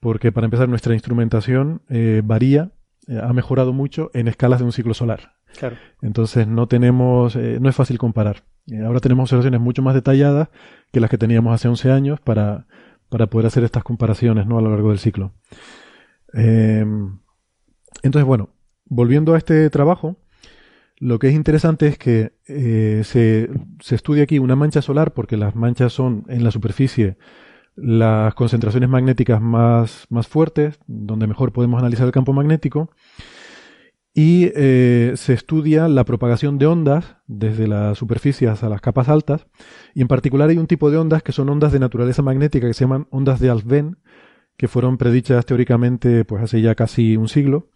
[0.00, 2.72] porque para empezar nuestra instrumentación eh, varía,
[3.06, 5.34] eh, ha mejorado mucho en escalas de un ciclo solar.
[5.58, 5.76] Claro.
[6.00, 8.44] Entonces no tenemos, eh, no es fácil comparar.
[8.78, 10.48] Ahora tenemos observaciones mucho más detalladas
[10.92, 12.66] que las que teníamos hace 11 años para,
[13.08, 14.58] para poder hacer estas comparaciones ¿no?
[14.58, 15.32] a lo largo del ciclo.
[16.32, 17.20] entonces,
[18.24, 18.50] bueno,
[18.84, 20.16] volviendo a este trabajo,
[20.98, 22.32] lo que es interesante es que
[23.04, 27.16] se, se estudia aquí una mancha solar porque las manchas son en la superficie
[27.76, 32.90] las concentraciones magnéticas más, más fuertes, donde mejor podemos analizar el campo magnético,
[34.14, 39.46] y eh, se estudia la propagación de ondas desde las superficies a las capas altas,
[39.94, 42.74] y en particular hay un tipo de ondas que son ondas de naturaleza magnética que
[42.74, 43.98] se llaman ondas de Alfvén,
[44.56, 47.70] que fueron predichas teóricamente pues hace ya casi un siglo,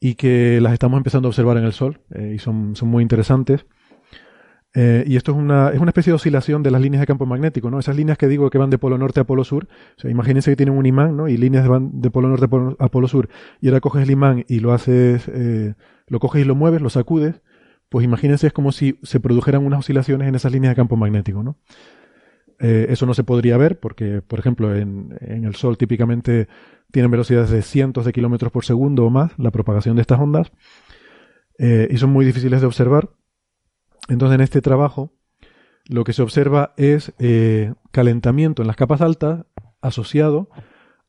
[0.00, 3.02] y que las estamos empezando a observar en el Sol, eh, y son, son muy
[3.02, 3.66] interesantes.
[4.74, 7.26] Eh, y esto es una, es una especie de oscilación de las líneas de campo
[7.26, 7.78] magnético, ¿no?
[7.78, 9.68] Esas líneas que digo que van de polo norte a polo sur.
[9.96, 11.28] O sea, imagínense que tienen un imán, ¿no?
[11.28, 12.46] Y líneas van de polo norte
[12.78, 13.28] a polo, sur.
[13.60, 15.74] Y ahora coges el imán y lo haces, eh,
[16.06, 17.42] lo coges y lo mueves, lo sacudes.
[17.88, 21.42] Pues imagínense es como si se produjeran unas oscilaciones en esas líneas de campo magnético,
[21.42, 21.58] ¿no?
[22.58, 26.46] Eh, eso no se podría ver porque, por ejemplo, en, en, el Sol típicamente
[26.92, 30.52] tienen velocidades de cientos de kilómetros por segundo o más, la propagación de estas ondas,
[31.58, 33.10] eh, y son muy difíciles de observar.
[34.08, 35.12] Entonces, en este trabajo,
[35.88, 39.44] lo que se observa es eh, calentamiento en las capas altas
[39.80, 40.48] asociado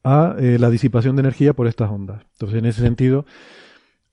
[0.03, 2.23] a eh, la disipación de energía por estas ondas.
[2.33, 3.25] Entonces, en ese sentido,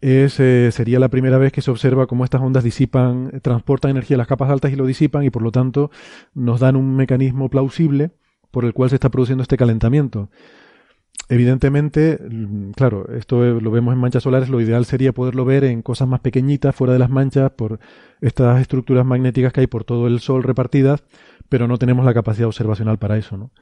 [0.01, 4.17] es, eh, sería la primera vez que se observa cómo estas ondas disipan, transportan energía
[4.17, 5.91] a las capas altas y lo disipan y por lo tanto
[6.35, 8.13] nos dan un mecanismo plausible
[8.51, 10.31] por el cual se está produciendo este calentamiento.
[11.29, 15.83] Evidentemente, mm, claro, esto lo vemos en manchas solares, lo ideal sería poderlo ver en
[15.83, 17.79] cosas más pequeñitas, fuera de las manchas, por
[18.21, 21.05] estas estructuras magnéticas que hay por todo el Sol repartidas,
[21.49, 23.53] pero no tenemos la capacidad observacional para eso, ¿no?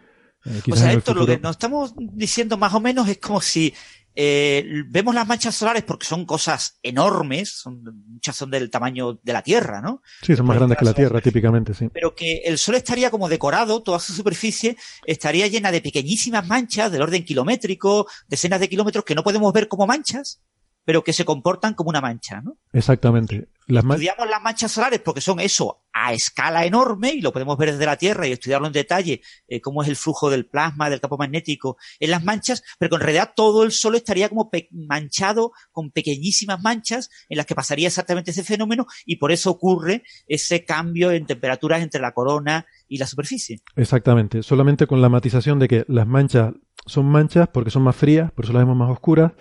[0.44, 3.74] Eh, o sea, esto lo que nos estamos diciendo más o menos es como si
[4.20, 9.32] eh, vemos las manchas solares porque son cosas enormes, son, muchas son del tamaño de
[9.32, 10.02] la Tierra, ¿no?
[10.22, 11.88] Sí, son más grandes que la Tierra, típicamente, sí.
[11.92, 14.76] Pero que el Sol estaría como decorado, toda su superficie
[15.06, 19.68] estaría llena de pequeñísimas manchas del orden kilométrico, decenas de kilómetros que no podemos ver
[19.68, 20.40] como manchas,
[20.84, 22.58] pero que se comportan como una mancha, ¿no?
[22.72, 23.46] Exactamente.
[23.68, 27.72] Las Estudiamos las manchas solares porque son eso a escala enorme y lo podemos ver
[27.72, 31.00] desde la Tierra y estudiarlo en detalle, eh, cómo es el flujo del plasma, del
[31.00, 35.52] campo magnético en las manchas, pero que en realidad todo el Sol estaría como manchado
[35.70, 40.64] con pequeñísimas manchas en las que pasaría exactamente ese fenómeno y por eso ocurre ese
[40.64, 43.60] cambio en temperaturas entre la corona y la superficie.
[43.76, 46.54] Exactamente, solamente con la matización de que las manchas
[46.86, 49.32] son manchas porque son más frías, por eso las vemos más oscuras.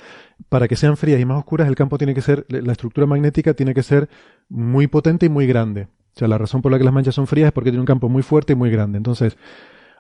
[0.50, 3.54] Para que sean frías y más oscuras, el campo tiene que ser, la estructura magnética
[3.54, 4.08] tiene que ser
[4.50, 5.88] muy potente y muy grande.
[6.16, 7.86] O sea, la razón por la que las manchas son frías es porque tiene un
[7.86, 8.98] campo muy fuerte y muy grande.
[8.98, 9.38] Entonces,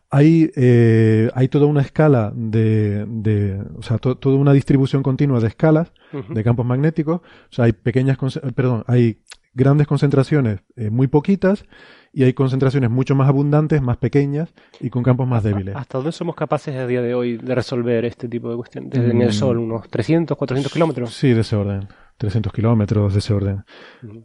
[0.09, 5.47] hay, eh, hay toda una escala de, de o sea, toda una distribución continua de
[5.47, 5.91] escalas
[6.29, 7.17] de campos magnéticos.
[7.17, 8.17] O sea, hay pequeñas,
[8.55, 9.19] perdón, hay
[9.57, 11.65] grandes concentraciones eh, muy poquitas
[12.13, 15.75] y hay concentraciones mucho más abundantes, más pequeñas y con campos más débiles.
[15.75, 18.91] ¿Hasta dónde somos capaces a día de hoy de resolver este tipo de cuestiones?
[18.91, 19.33] Desde en el mm.
[19.33, 21.13] Sol, unos 300, 400 kilómetros.
[21.13, 21.87] Sí, de ese orden.
[22.17, 23.63] 300 kilómetros de ese orden.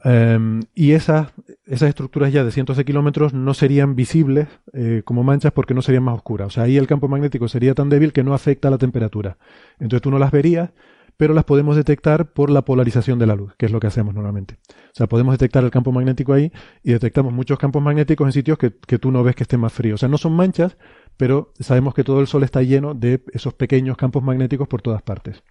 [0.04, 1.28] Em, y esas,
[1.66, 5.82] esas estructuras ya de cientos de kilómetros no serían visibles eh, como manchas porque no
[5.82, 6.46] serían más oscuras.
[6.48, 9.36] O sea, ahí el campo magnético sería tan débil que no afecta a la temperatura.
[9.78, 10.70] Entonces tú no las verías,
[11.16, 14.14] pero las podemos detectar por la polarización de la luz, que es lo que hacemos
[14.14, 14.58] normalmente.
[14.68, 16.52] O sea, podemos detectar el campo magnético ahí
[16.82, 19.72] y detectamos muchos campos magnéticos en sitios que, que tú no ves que estén más
[19.72, 19.94] fríos.
[19.94, 20.76] O sea, no son manchas,
[21.16, 25.02] pero sabemos que todo el Sol está lleno de esos pequeños campos magnéticos por todas
[25.02, 25.42] partes.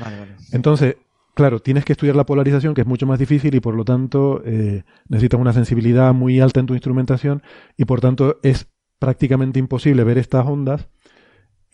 [0.00, 0.36] Vale, vale.
[0.52, 0.96] Entonces,
[1.34, 4.42] claro, tienes que estudiar la polarización, que es mucho más difícil y por lo tanto
[4.44, 7.42] eh, necesitas una sensibilidad muy alta en tu instrumentación
[7.76, 8.68] y por tanto es
[8.98, 10.88] prácticamente imposible ver estas ondas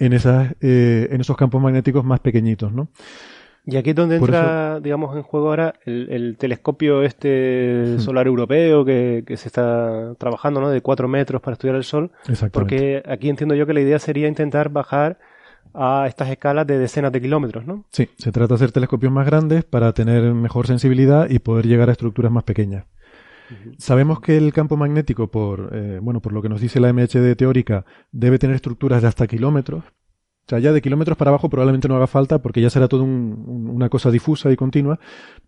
[0.01, 2.89] en, esas, eh, en esos campos magnéticos más pequeñitos, ¿no?
[3.67, 9.23] Y aquí es donde entra, digamos, en juego ahora el, telescopio este solar europeo que,
[9.27, 10.71] que, se está trabajando, ¿no?
[10.71, 12.11] De cuatro metros para estudiar el Sol.
[12.53, 15.19] Porque aquí entiendo yo que la idea sería intentar bajar
[15.75, 17.85] a estas escalas de decenas de kilómetros, ¿no?
[17.91, 21.91] Sí, se trata de hacer telescopios más grandes para tener mejor sensibilidad y poder llegar
[21.91, 22.87] a estructuras más pequeñas.
[23.79, 27.35] Sabemos que el campo magnético, por, eh, bueno, por lo que nos dice la MHD
[27.37, 29.85] teórica, debe tener estructuras de hasta kilómetros.
[29.85, 33.05] O sea, ya de kilómetros para abajo probablemente no haga falta porque ya será todo
[33.05, 34.99] una cosa difusa y continua,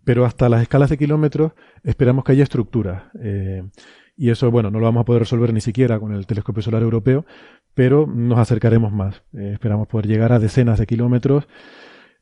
[0.04, 1.52] pero hasta las escalas de kilómetros
[1.82, 3.04] esperamos que haya estructuras.
[3.20, 3.64] Eh,
[4.16, 6.82] y eso, bueno, no lo vamos a poder resolver ni siquiera con el telescopio solar
[6.82, 7.24] europeo,
[7.74, 9.22] pero nos acercaremos más.
[9.32, 11.48] Eh, esperamos poder llegar a decenas de kilómetros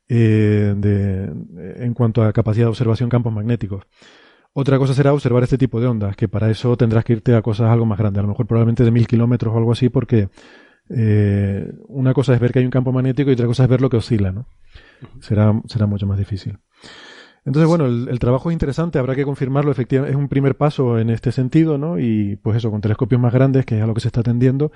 [0.08, 1.32] de,
[1.76, 3.84] en cuanto a capacidad de observación campos magnéticos.
[4.52, 7.42] Otra cosa será observar este tipo de ondas, que para eso tendrás que irte a
[7.42, 10.28] cosas algo más grandes, a lo mejor probablemente de mil kilómetros o algo así, porque
[10.88, 13.80] eh, una cosa es ver que hay un campo magnético y otra cosa es ver
[13.80, 14.46] lo que oscila, ¿no?
[15.20, 16.58] Será, será mucho más difícil.
[17.44, 21.08] Entonces, bueno, el, trabajo es interesante, habrá que confirmarlo, efectivamente, es un primer paso en
[21.10, 21.98] este sentido, ¿no?
[21.98, 24.72] Y pues eso, con telescopios más grandes, que es a lo que se está atendiendo,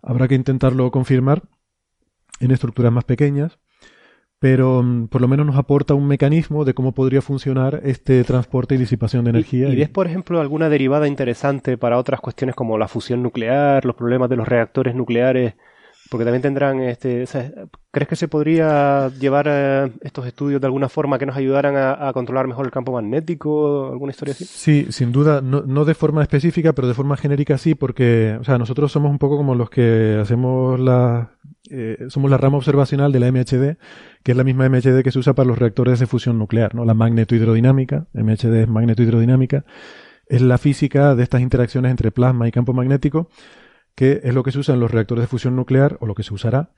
[0.00, 1.42] habrá que intentarlo confirmar
[2.40, 3.58] en estructuras más pequeñas,
[4.38, 8.74] pero mm, por lo menos nos aporta un mecanismo de cómo podría funcionar este transporte
[8.74, 9.68] y disipación de energía.
[9.68, 13.96] ¿Y, ves, por ejemplo, alguna derivada interesante para otras cuestiones como la fusión nuclear, los
[13.96, 15.54] problemas de los reactores nucleares?
[16.10, 17.24] Porque también tendrán, este,
[17.90, 22.10] ¿crees que se podría llevar eh, estos estudios de alguna forma que nos ayudaran a,
[22.14, 23.90] controlar mejor el campo magnético?
[23.92, 24.46] ¿Alguna historia así?
[24.46, 28.44] Sí, sin duda, no, no, de forma específica, pero de forma genérica sí, porque, o
[28.44, 31.32] sea, nosotros somos un poco como los que hacemos la,
[31.70, 33.76] eh, somos la rama observacional de la MHD,
[34.22, 36.86] que es la misma MHD que se usa para los reactores de fusión nuclear, ¿no?
[36.86, 39.64] La magnetohidrodinámica, MHD es magnetohidrodinámica,
[40.26, 43.28] es la física de estas interacciones entre plasma y campo magnético,
[43.98, 46.22] que es lo que se usa en los reactores de fusión nuclear, o lo que
[46.22, 46.70] se usará,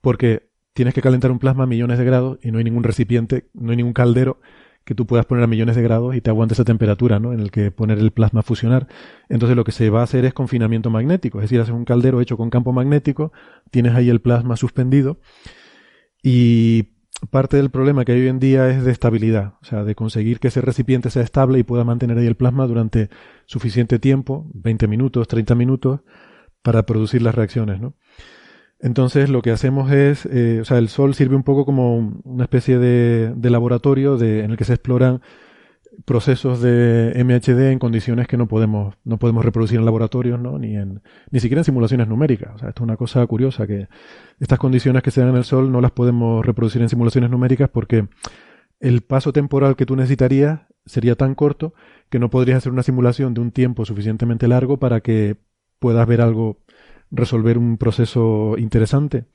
[0.00, 3.50] porque tienes que calentar un plasma a millones de grados y no hay ningún recipiente,
[3.52, 4.40] no hay ningún caldero
[4.86, 7.34] que tú puedas poner a millones de grados y te aguante esa temperatura, ¿no?
[7.34, 8.88] En el que poner el plasma a fusionar.
[9.28, 12.22] Entonces lo que se va a hacer es confinamiento magnético, es decir, haces un caldero
[12.22, 13.34] hecho con campo magnético,
[13.70, 15.20] tienes ahí el plasma suspendido
[16.22, 16.94] y
[17.28, 20.40] parte del problema que hay hoy en día es de estabilidad, o sea, de conseguir
[20.40, 23.10] que ese recipiente sea estable y pueda mantener ahí el plasma durante
[23.44, 26.00] suficiente tiempo, 20 minutos, 30 minutos,
[26.62, 27.94] para producir las reacciones, ¿no?
[28.80, 32.44] Entonces lo que hacemos es, eh, o sea, el Sol sirve un poco como una
[32.44, 35.20] especie de, de laboratorio en el que se exploran
[36.04, 40.58] procesos de MHD en condiciones que no podemos, no podemos reproducir en laboratorios, ¿no?
[40.58, 42.54] Ni en, ni siquiera en simulaciones numéricas.
[42.54, 43.88] O sea, esto es una cosa curiosa que
[44.40, 47.68] estas condiciones que se dan en el Sol no las podemos reproducir en simulaciones numéricas
[47.70, 48.08] porque
[48.80, 51.74] el paso temporal que tú necesitarías sería tan corto
[52.08, 55.36] que no podrías hacer una simulación de un tiempo suficientemente largo para que
[55.82, 56.62] puedas ver algo
[57.10, 59.26] resolver un proceso interesante.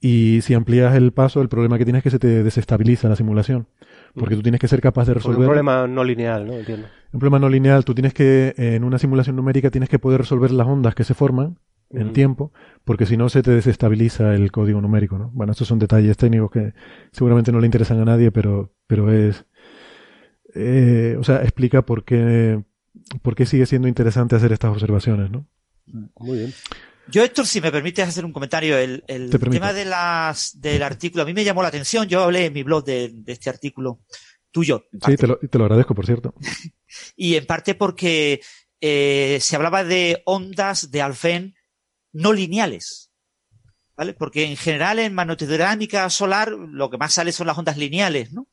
[0.00, 3.16] Y si amplías el paso, el problema que tienes es que se te desestabiliza la
[3.16, 3.66] simulación.
[4.14, 5.40] Porque tú tienes que ser capaz de resolver.
[5.40, 6.52] un problema no lineal, ¿no?
[6.52, 6.86] Entiendo.
[7.12, 7.84] Un problema no lineal.
[7.84, 11.14] Tú tienes que, en una simulación numérica, tienes que poder resolver las ondas que se
[11.14, 11.58] forman
[11.90, 12.52] en tiempo,
[12.84, 15.30] porque si no se te desestabiliza el código numérico, ¿no?
[15.32, 16.72] Bueno, estos son detalles técnicos que
[17.12, 19.46] seguramente no le interesan a nadie, pero, pero es.
[20.54, 22.62] Eh, o sea, explica por qué,
[23.22, 25.46] por qué sigue siendo interesante hacer estas observaciones, ¿no?
[25.86, 26.54] Muy bien.
[27.08, 31.22] Yo, Héctor, si me permites hacer un comentario, el, el tema de las, del artículo,
[31.22, 34.00] a mí me llamó la atención, yo hablé en mi blog de, de este artículo
[34.50, 34.86] tuyo.
[35.04, 36.34] Sí, te lo, te lo, agradezco, por cierto.
[37.16, 38.40] y en parte porque
[38.80, 41.54] eh, se hablaba de ondas de Alfvén
[42.12, 43.10] no lineales.
[43.96, 44.14] ¿Vale?
[44.14, 48.48] Porque en general en magnetodinámica solar lo que más sale son las ondas lineales, ¿no?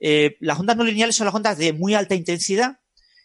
[0.00, 2.78] Eh, las ondas no lineales son las ondas de muy alta intensidad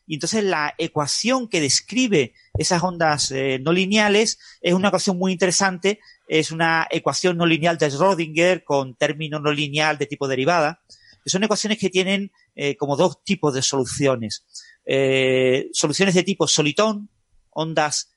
[0.08, 5.32] y entonces la ecuación que describe esas ondas eh, no lineales es una ecuación muy
[5.32, 6.00] interesante.
[6.28, 10.82] Es una ecuación no lineal de Schrödinger con término no lineal de tipo derivada.
[11.26, 14.46] son ecuaciones que tienen eh, como dos tipos de soluciones.
[14.86, 17.10] Eh, soluciones de tipo solitón,
[17.50, 18.10] ondas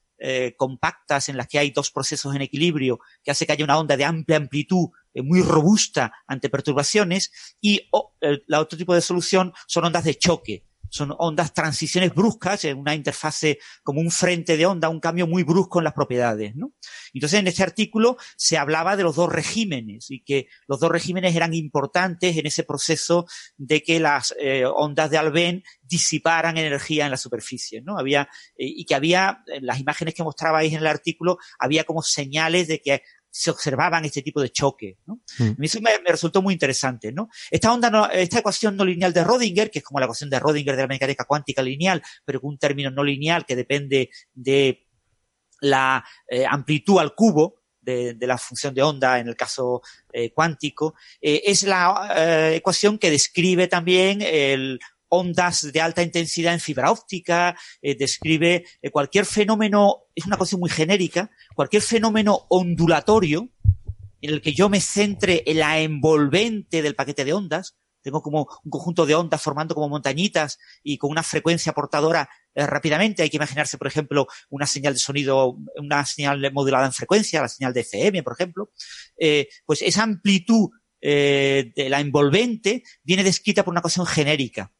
[0.56, 3.94] compactas en las que hay dos procesos en equilibrio, que hace que haya una onda
[3.94, 7.31] de amplia amplitud muy robusta ante perturbaciones,
[7.61, 7.90] y
[8.47, 10.65] la otro tipo de solución son ondas de choque,
[10.95, 15.81] son ondas, transiciones bruscas una interfase como un frente de onda, un cambio muy brusco
[15.81, 16.73] en las propiedades, ¿no?
[17.12, 21.35] Entonces, en este artículo se hablaba de los dos regímenes y que los dos regímenes
[21.35, 23.27] eran importantes en ese proceso
[23.57, 27.99] de que las eh, ondas de Alben disiparan energía en la superficie, ¿no?
[27.99, 32.03] Había, eh, y que había, en las imágenes que mostrabais en el artículo, había como
[32.03, 33.03] señales de que
[33.36, 34.98] se observaban este tipo de choque.
[35.06, 35.20] ¿no?
[35.40, 35.65] Mm.
[35.65, 37.11] Eso me, resultó muy interesante.
[37.11, 37.28] ¿no?
[37.51, 40.77] Esta onda, esta ecuación no lineal de Rodinger, que es como la ecuación de Rodinger
[40.77, 44.86] de la mecánica cuántica lineal, pero con un término no lineal que depende de
[45.62, 49.82] la eh, amplitud al cubo, de, la función de onda en el caso
[50.12, 54.78] eh, cuántico, eh, es la ecuación que describe también el
[55.15, 60.57] ondas de alta intensidad en fibra óptica, eh, describe eh, cualquier fenómeno, es una cosa
[60.57, 63.49] muy genérica, cualquier fenómeno ondulatorio
[64.20, 68.47] en el que yo me centre en la envolvente del paquete de ondas, tengo como
[68.65, 73.23] un conjunto de ondas formando como montañitas y con una frecuencia portadora eh, rápidamente.
[73.23, 77.49] Hay que imaginarse, por ejemplo, una señal de sonido, una señal modulada en frecuencia, la
[77.49, 78.73] señal de FM, por ejemplo.
[79.65, 80.70] pues esa amplitud
[81.01, 84.73] de la envolvente viene descrita por una ecuación genérica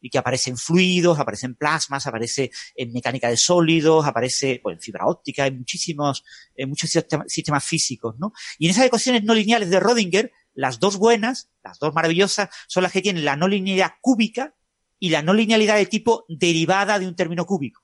[0.00, 4.76] y que aparece en fluidos, aparece en plasmas, aparece en mecánica de sólidos, aparece pues,
[4.76, 6.90] en fibra óptica, en muchísimos, en muchos
[7.26, 8.32] sistemas físicos, ¿no?
[8.58, 12.82] Y en esas ecuaciones no lineales de Rödinger, las dos buenas, las dos maravillosas, son
[12.82, 14.54] las que tienen la no linealidad cúbica
[14.98, 17.82] y la no linealidad de tipo derivada de un término cúbico.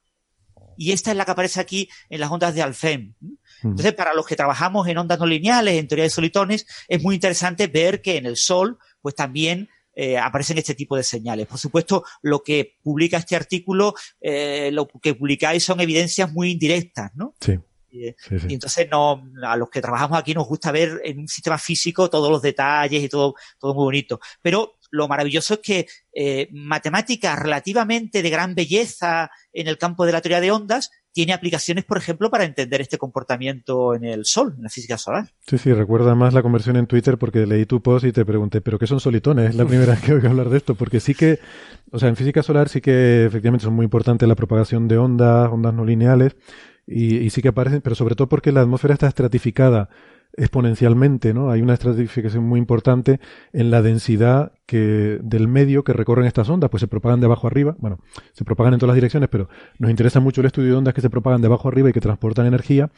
[0.76, 3.16] Y esta es la que aparece aquí en las ondas de Alfvén.
[3.62, 7.14] Entonces, para los que trabajamos en ondas no lineales, en teoría de solitones, es muy
[7.14, 11.46] interesante ver que en el Sol, pues también eh, aparecen este tipo de señales.
[11.46, 17.12] Por supuesto, lo que publica este artículo, eh, lo que publicáis son evidencias muy indirectas,
[17.14, 17.34] ¿no?
[17.40, 17.58] Sí.
[17.90, 18.12] Y,
[18.52, 22.28] entonces no, a los que trabajamos aquí nos gusta ver en un sistema físico todos
[22.28, 24.20] los detalles y todo, todo muy bonito.
[24.42, 30.12] Pero lo maravilloso es que eh, matemáticas relativamente de gran belleza en el campo de
[30.12, 34.52] la teoría de ondas tiene aplicaciones, por ejemplo, para entender este comportamiento en el Sol,
[34.56, 35.28] en la física solar.
[35.46, 38.60] Sí, sí, recuerda más la conversión en Twitter porque leí tu post y te pregunté,
[38.60, 39.50] ¿pero qué son solitones?
[39.50, 41.38] Es la primera vez que oigo hablar de esto, porque sí que,
[41.92, 45.48] o sea, en física solar sí que efectivamente son muy importantes la propagación de ondas,
[45.52, 46.34] ondas no lineales,
[46.84, 49.88] y, sí que aparecen, pero sobre todo porque la atmósfera está estratificada
[50.36, 51.50] exponencialmente, ¿no?
[51.50, 53.20] Hay una estratificación muy importante
[53.52, 57.46] en la densidad que del medio que recorren estas ondas, pues se propagan de abajo
[57.46, 57.98] arriba, bueno,
[58.32, 59.48] se propagan en todas las direcciones, pero
[59.78, 62.00] nos interesa mucho el estudio de ondas que se propagan de abajo arriba y que
[62.00, 62.90] transportan energía,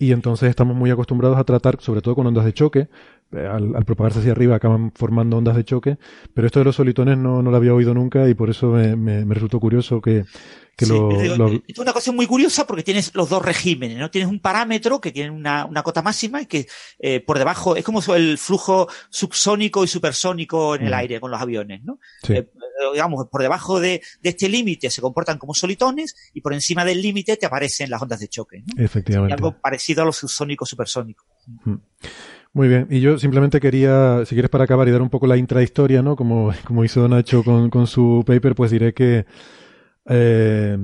[0.00, 2.88] y entonces estamos muy acostumbrados a tratar, sobre todo con ondas de choque,
[3.32, 5.98] eh, al, propagarse hacia arriba acaban formando ondas de choque,
[6.32, 8.96] pero esto de los solitones no, no lo había oído nunca y por eso me,
[8.96, 10.24] me resultó curioso que,
[10.80, 14.10] es una cosa muy curiosa porque tienes los dos regímenes, ¿no?
[14.10, 16.66] Tienes un parámetro que tiene una, cota máxima y que
[16.98, 20.94] eh, por debajo es como el flujo subsónico y supersónico en el mm.
[20.94, 21.98] aire con los aviones, ¿no?
[22.28, 22.48] Eh,
[22.92, 27.36] digamos, por debajo de, este límite se comportan como solitones y por encima del límite
[27.36, 29.34] te aparecen las ondas de choque, Efectivamente.
[29.34, 31.26] algo parecido a los subsónicos supersónicos.
[31.64, 31.74] Mm.
[32.52, 35.36] Muy bien, y yo simplemente quería, si quieres para acabar y dar un poco la
[35.36, 36.16] intrahistoria, ¿no?
[36.16, 39.24] Como, como hizo Nacho con, con su paper, pues diré que
[40.06, 40.78] eh,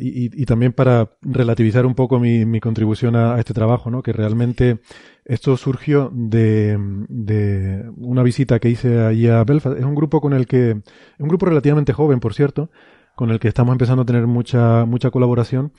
[0.00, 4.02] y, también para relativizar un poco mi, mi contribución a, este trabajo, ¿no?
[4.02, 4.80] que realmente
[5.24, 6.76] esto surgió de,
[7.08, 9.78] de, una visita que hice allí a Belfast.
[9.78, 10.80] Es un grupo con el que,
[11.18, 12.70] un grupo relativamente joven, por cierto,
[13.14, 15.72] con el que estamos empezando a tener mucha, mucha colaboración,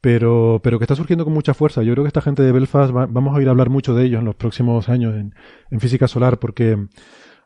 [0.00, 1.82] pero, pero que está surgiendo con mucha fuerza.
[1.82, 4.26] Yo creo que esta gente de Belfast, vamos a oír hablar mucho de ellos en
[4.26, 5.34] los próximos años en,
[5.70, 6.88] en física solar, porque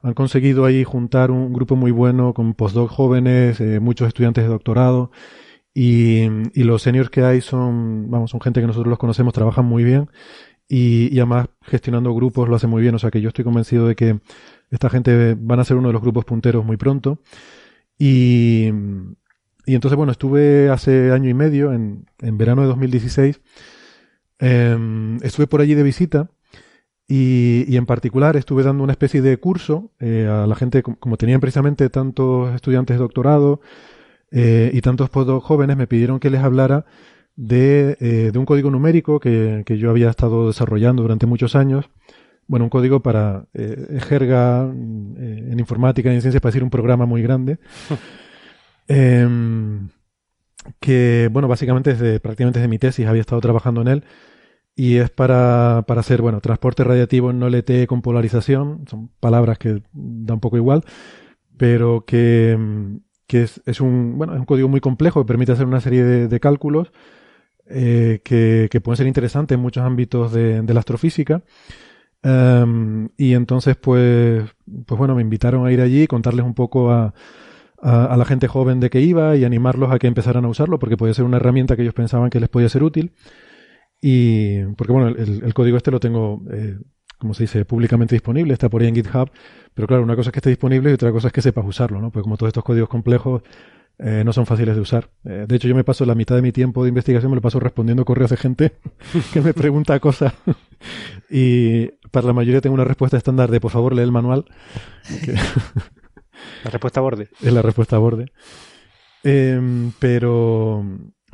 [0.02, 4.50] han conseguido ahí juntar un grupo muy bueno con postdoc jóvenes, eh, muchos estudiantes de
[4.50, 5.10] doctorado
[5.74, 9.84] y, los seniors que hay son, vamos, son gente que nosotros los conocemos, trabajan muy
[9.84, 10.08] bien
[10.68, 13.96] y, además gestionando grupos lo hacen muy bien, o sea que yo estoy convencido de
[13.96, 14.20] que
[14.70, 17.20] esta gente van a ser uno de los grupos punteros muy pronto.
[17.98, 18.66] Y,
[19.66, 23.40] entonces bueno, estuve hace año y medio, en, en verano de 2016,
[24.40, 26.30] eh, em, estuve por allí de visita
[27.08, 31.16] y, y, en particular estuve dando una especie de curso eh, a la gente, como,
[31.16, 33.60] tenían precisamente tantos estudiantes de doctorado
[34.30, 36.84] eh, y tantos jóvenes, me pidieron que les hablara
[37.38, 41.88] de, eh, de un código numérico que, que, yo había estado desarrollando durante muchos años.
[42.48, 46.70] Bueno, un código para eh, jerga eh, en informática y en ciencias para decir un
[46.70, 47.58] programa muy grande.
[48.90, 49.90] Em,
[50.80, 54.04] que, bueno, básicamente desde, prácticamente desde mi tesis había estado trabajando en él
[54.78, 59.82] y es para, para hacer, bueno, transporte radiativo no LTE con polarización, son palabras que
[59.92, 60.84] da un poco igual,
[61.56, 62.56] pero que,
[63.26, 66.04] que es, es, un, bueno, es un código muy complejo que permite hacer una serie
[66.04, 66.92] de, cálculos
[67.68, 71.42] eh, que, que, pueden ser interesantes en muchos ámbitos de, de la astrofísica.
[72.22, 74.44] Um, y entonces, pues,
[74.86, 77.14] pues bueno, me invitaron a ir allí, contarles un poco a,
[77.82, 80.78] a, a, la gente joven de que iba y animarlos a que empezaran a usarlo,
[80.78, 83.12] porque podía ser una herramienta que ellos pensaban que les podía ser útil.
[84.00, 86.78] Y porque bueno, el, el código este lo tengo, eh,
[87.18, 89.30] como se dice, públicamente disponible, está por ahí en GitHub,
[89.74, 92.00] pero claro, una cosa es que esté disponible y otra cosa es que sepas usarlo,
[92.00, 92.10] ¿no?
[92.10, 93.42] Pues como todos estos códigos complejos
[93.98, 95.10] eh, no son fáciles de usar.
[95.24, 97.42] Eh, de hecho, yo me paso la mitad de mi tiempo de investigación, me lo
[97.42, 98.72] paso respondiendo correos de gente
[99.32, 100.32] que me pregunta cosas.
[101.28, 104.44] y para la mayoría tengo una respuesta estándar de, por favor, lee el manual.
[106.64, 107.28] la respuesta a borde.
[107.42, 108.26] Es la respuesta a borde.
[109.24, 110.84] Eh, pero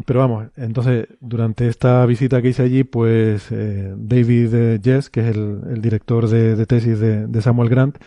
[0.07, 5.21] pero vamos, entonces, durante esta visita que hice allí, pues eh, David eh, Jess, que
[5.21, 7.99] es el, director de, tesis de, Samuel Grant,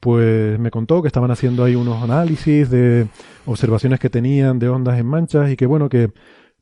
[0.00, 3.06] pues me contó que estaban haciendo ahí unos análisis de
[3.46, 6.10] observaciones que tenían de ondas en manchas y que bueno, que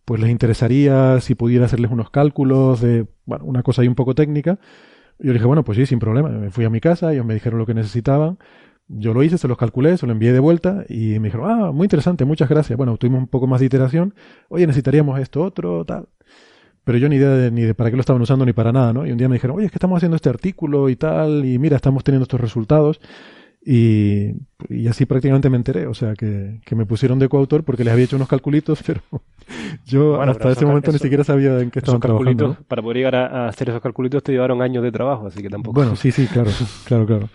[0.04, 4.14] pues les interesaría si pudiera hacerles unos cálculos de, bueno, una cosa ahí un poco
[4.14, 4.58] técnica.
[5.18, 6.28] Yo dije, bueno, pues sí, sin problema.
[6.28, 8.38] Me fui a mi casa, ellos me dijeron lo que necesitaban
[8.94, 11.72] yo lo hice, se los calculé, se lo envié de vuelta y me dijeron, ah,
[11.72, 12.76] muy interesante, muchas gracias.
[12.76, 14.14] Bueno, tuvimos un poco más de iteración.
[14.48, 16.08] Oye, necesitaríamos esto, otro, tal.
[16.84, 18.92] Pero yo ni idea de, ni de para qué lo estaban usando ni para nada,
[18.92, 19.06] ¿no?
[19.06, 21.58] Y un día me dijeron, oye, es que estamos haciendo este artículo y tal, y
[21.58, 23.00] mira, estamos teniendo estos resultados.
[23.64, 24.32] Y,
[24.68, 27.92] y así prácticamente me enteré, o sea, que, que, me pusieron de coautor porque les
[27.92, 29.00] había hecho unos calculitos, pero
[29.86, 32.48] yo hasta ese momento ni siquiera sabía en qué estaban trabajando.
[32.48, 32.56] ¿no?
[32.66, 35.48] Para poder llegar a, a, hacer esos calculitos te llevaron años de trabajo, así que
[35.48, 35.74] tampoco.
[35.74, 36.50] Bueno, sí, sí, claro,
[36.84, 37.28] claro, claro.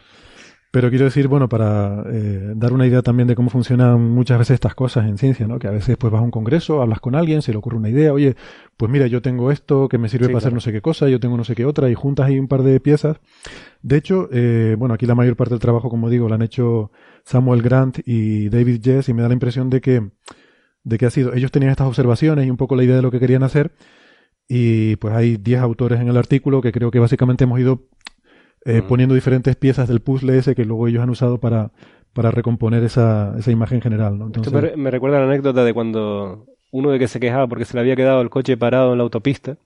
[0.70, 4.56] Pero quiero decir, bueno, para eh, dar una idea también de cómo funcionan muchas veces
[4.56, 5.60] estas cosas en ciencia, ¿no?
[5.60, 7.90] Que a veces pues vas a un congreso, hablas con alguien, se le ocurre una
[7.90, 8.36] idea, oye,
[8.76, 10.48] pues mira, yo tengo esto que me sirve sí, para claro.
[10.48, 12.50] hacer no sé qué cosa, yo tengo no sé qué otra, y juntas ahí un
[12.50, 13.18] par de piezas.
[13.82, 16.92] De hecho, eh, bueno, aquí la mayor parte del trabajo, como digo, lo han hecho
[17.24, 20.10] Samuel Grant y David Jess, y me da la impresión de que,
[20.84, 23.12] de que ha sido, ellos tenían estas observaciones y un poco la idea de lo
[23.12, 23.72] que querían hacer,
[24.50, 27.88] y pues hay 10 autores en el artículo que creo que básicamente hemos ido
[28.66, 28.88] eh, mm.
[28.88, 31.72] poniendo diferentes piezas del puzzle ese que luego ellos han usado para,
[32.14, 34.18] para recomponer esa, esa imagen general.
[34.18, 34.26] ¿no?
[34.28, 34.54] Entonces...
[34.54, 37.76] Esto me, me, recuerda la anécdota de cuando uno de que se quejaba porque se
[37.76, 39.58] le había quedado el coche parado en la autopista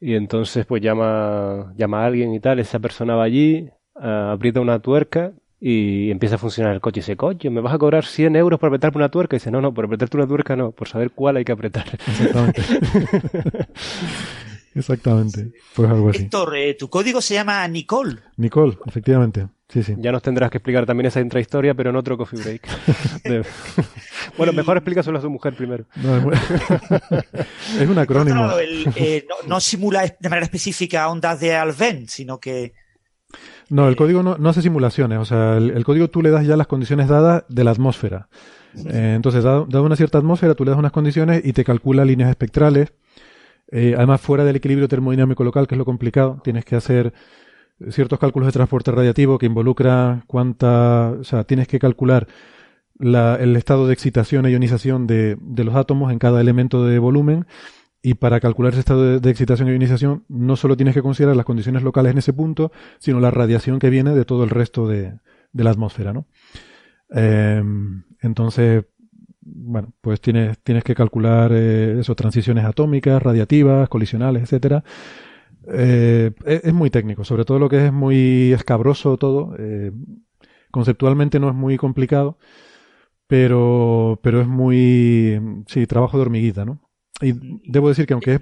[0.00, 4.60] y entonces pues llama, llama a alguien y tal, esa persona va allí, uh, aprieta
[4.60, 8.06] una tuerca y empieza a funcionar el coche y dice, coño, ¿me vas a cobrar
[8.06, 9.36] 100 euros por apretarme una tuerca?
[9.36, 11.84] Y dice, no, no, por apretarte una tuerca no, por saber cuál hay que apretar.
[12.06, 12.62] Exactamente,
[14.74, 16.22] pues algo así.
[16.22, 18.16] Héctor, eh, tu código se llama Nicole.
[18.36, 19.48] Nicole, efectivamente.
[19.68, 19.94] Sí, sí.
[19.98, 22.66] Ya nos tendrás que explicar también esa intrahistoria, pero en otro coffee break.
[23.24, 23.44] De-
[24.36, 25.84] bueno, mejor explícaselo a su mujer primero.
[25.96, 26.34] No, es, muy-
[27.80, 28.50] es un acrónimo.
[28.58, 32.72] El, eh, no, no simula de manera específica ondas de Alven, sino que
[33.68, 35.18] No, el código no, no hace simulaciones.
[35.18, 38.28] O sea, el, el código tú le das ya las condiciones dadas de la atmósfera.
[38.86, 42.04] Eh, entonces, dado, dado una cierta atmósfera, tú le das unas condiciones y te calcula
[42.04, 42.92] líneas espectrales.
[43.72, 47.12] Eh, además, fuera del equilibrio termodinámico local, que es lo complicado, tienes que hacer
[47.90, 52.26] ciertos cálculos de transporte radiativo que involucra cuánta, o sea, tienes que calcular
[52.98, 57.46] la- el estado de excitación e ionización de, los átomos en cada elemento de volumen.
[58.02, 61.44] Y para calcular ese estado de, excitación e ionización, no solo tienes que considerar las
[61.46, 65.14] condiciones locales en ese punto, sino la radiación que viene de todo el resto de,
[65.52, 66.26] de la atmósfera, ¿no?
[67.14, 67.62] Eh,
[68.22, 68.84] entonces,
[69.40, 74.84] bueno, pues tienes, tienes que calcular eh, eso, transiciones atómicas, radiativas, colisionales, etcétera.
[75.72, 79.54] Eh, es, es muy técnico, sobre todo lo que es muy escabroso todo.
[79.58, 79.92] eh,
[80.70, 82.38] conceptualmente no es muy complicado,
[83.26, 86.90] pero, pero es muy, sí, trabajo de hormiguita, ¿no?
[87.20, 87.34] Y
[87.70, 88.40] debo decir que aunque es,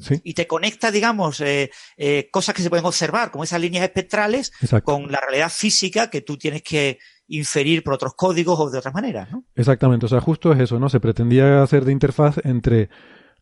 [0.00, 3.84] sí, y te conecta, digamos, eh, eh, cosas que se pueden observar, como esas líneas
[3.84, 4.84] espectrales, exacto.
[4.84, 6.98] con la realidad física que tú tienes que
[7.32, 9.44] inferir por otros códigos o de otras maneras, ¿no?
[9.54, 10.88] Exactamente, o sea, justo es eso, ¿no?
[10.88, 12.90] Se pretendía hacer de interfaz entre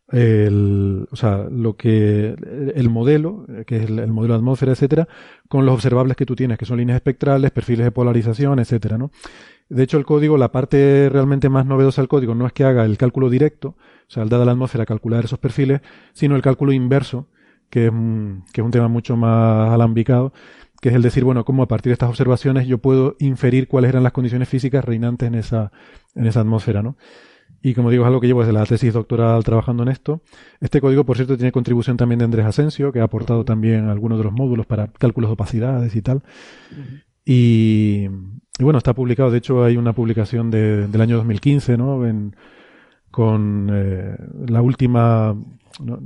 [0.07, 2.35] el, o sea, lo que,
[2.75, 5.07] el modelo, que es el, el modelo de atmósfera, etcétera,
[5.49, 9.11] con los observables que tú tienes, que son líneas espectrales, perfiles de polarización, etcétera, ¿no?
[9.67, 12.83] De hecho, el código, la parte realmente más novedosa del código no es que haga
[12.85, 15.81] el cálculo directo, o sea, al dada la atmósfera calcular esos perfiles,
[16.13, 17.27] sino el cálculo inverso,
[17.69, 17.93] que es,
[18.51, 20.33] que es un tema mucho más alambicado,
[20.81, 23.89] que es el decir, bueno, cómo a partir de estas observaciones yo puedo inferir cuáles
[23.89, 25.71] eran las condiciones físicas reinantes en esa,
[26.15, 26.97] en esa atmósfera, ¿no?
[27.63, 30.21] Y como digo, es algo que llevo desde la tesis doctoral trabajando en esto.
[30.59, 34.17] Este código, por cierto, tiene contribución también de Andrés Asensio, que ha aportado también algunos
[34.17, 36.23] de los módulos para cálculos de opacidades y tal.
[37.23, 38.07] Y,
[38.57, 42.05] y bueno, está publicado, de hecho hay una publicación de- del año 2015, ¿no?
[42.07, 42.35] En-
[43.11, 44.15] con eh,
[44.47, 45.35] la última,
[45.83, 45.99] no,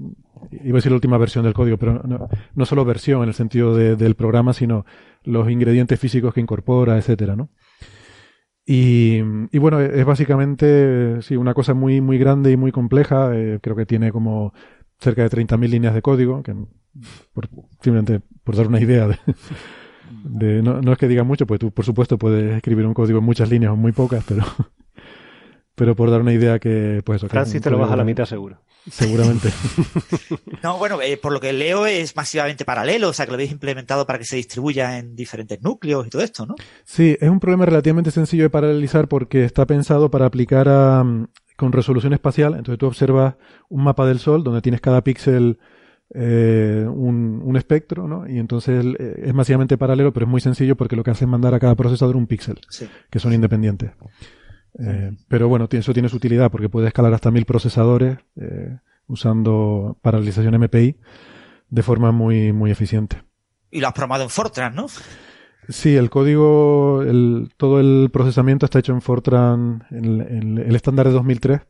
[0.52, 3.34] iba a decir la última versión del código, pero no, no solo versión en el
[3.34, 4.86] sentido de- del programa, sino
[5.24, 7.50] los ingredientes físicos que incorpora, etcétera, ¿no?
[8.68, 9.20] Y,
[9.52, 13.30] y bueno, es básicamente sí, una cosa muy, muy grande y muy compleja.
[13.36, 14.54] eh, creo que tiene como
[14.98, 16.56] cerca de 30.000 líneas de código, que
[17.34, 17.48] por,
[17.82, 19.18] simplemente por dar una idea de,
[20.24, 23.20] de- no, no es que diga mucho, pues tú por supuesto puedes escribir un código
[23.20, 24.44] en muchas líneas o muy pocas, pero
[25.76, 28.62] pero por dar una idea que pues Francis te lo baja a la mitad seguro.
[28.90, 29.50] Seguramente.
[30.64, 33.52] No, bueno, eh, por lo que leo es masivamente paralelo, o sea que lo habéis
[33.52, 36.56] implementado para que se distribuya en diferentes núcleos y todo esto, ¿no?
[36.84, 41.04] Sí, es un problema relativamente sencillo de paralelizar porque está pensado para aplicar a,
[41.56, 42.56] con resolución espacial.
[42.56, 43.36] Entonces tú observas
[43.70, 45.60] un mapa del Sol donde tienes cada píxel
[46.14, 48.28] eh, un, un espectro, ¿no?
[48.28, 51.30] Y entonces eh, es masivamente paralelo, pero es muy sencillo porque lo que hace es
[51.30, 52.88] mandar a cada procesador un píxel, Sí.
[53.12, 53.92] que son independientes.
[54.80, 58.78] Eh, pero bueno, eso tiene su utilidad porque puede escalar hasta mil procesadores eh,
[59.08, 60.98] usando paralelización MPI
[61.70, 63.24] de forma muy, muy eficiente.
[63.72, 64.88] Y lo has programado en Fortran, ¿no?
[65.68, 71.08] Sí, el código, el, todo el procesamiento está hecho en Fortran, en, en el estándar
[71.08, 71.62] de 2003,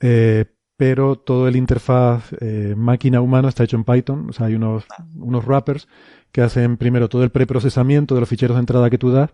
[0.00, 0.44] eh,
[0.76, 4.28] pero todo el interfaz eh, máquina-humano está hecho en Python.
[4.28, 4.84] O sea, hay unos,
[5.16, 5.88] unos wrappers
[6.32, 9.30] que hacen primero todo el preprocesamiento de los ficheros de entrada que tú das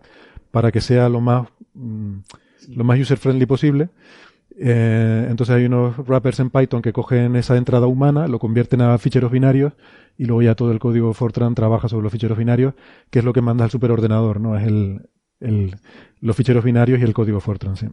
[0.51, 2.19] para que sea lo más, mm,
[2.69, 3.89] lo más user-friendly posible.
[4.57, 8.97] Eh, entonces hay unos wrappers en Python que cogen esa entrada humana, lo convierten a
[8.97, 9.73] ficheros binarios
[10.17, 12.75] y luego ya todo el código Fortran trabaja sobre los ficheros binarios,
[13.09, 14.57] que es lo que manda al superordenador, ¿no?
[14.57, 15.09] Es el,
[15.39, 15.75] el,
[16.21, 17.87] los ficheros binarios y el código Fortran, sí.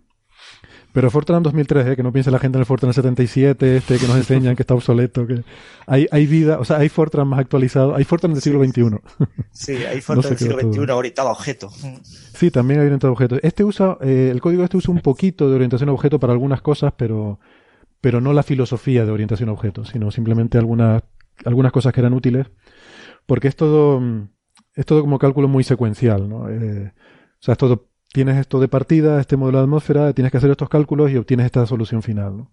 [0.92, 1.96] Pero Fortran 2003, ¿eh?
[1.96, 4.74] que no piense la gente en el Fortran 77, este que nos enseñan que está
[4.74, 5.42] obsoleto, que
[5.86, 8.82] hay, hay vida, o sea, hay Fortran más actualizado, hay Fortran del siglo XXI.
[9.52, 10.72] Sí, No Fortran del siglo todo.
[10.72, 11.74] XXI orientado a objetos.
[12.34, 13.38] Sí, también hay orientado a objetos.
[13.42, 16.60] Este usa, eh, el código este usa un poquito de orientación a objeto para algunas
[16.60, 17.38] cosas, pero,
[18.00, 21.02] pero no la filosofía de orientación a objetos, sino simplemente algunas,
[21.44, 22.48] algunas cosas que eran útiles,
[23.26, 24.28] porque es todo, mm,
[24.74, 26.48] es todo como cálculo muy secuencial, ¿no?
[26.48, 26.92] Eh,
[27.40, 30.50] o sea, es todo, tienes esto de partida, este modelo de atmósfera, tienes que hacer
[30.50, 32.50] estos cálculos y obtienes esta solución final, ¿no?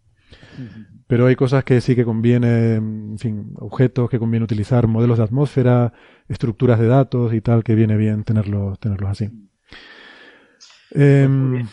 [1.07, 5.23] Pero hay cosas que sí que conviene, en fin, objetos que conviene utilizar, modelos de
[5.23, 5.93] atmósfera,
[6.27, 9.29] estructuras de datos y tal, que viene bien tenerlos, tenerlos así.
[10.91, 11.65] Em,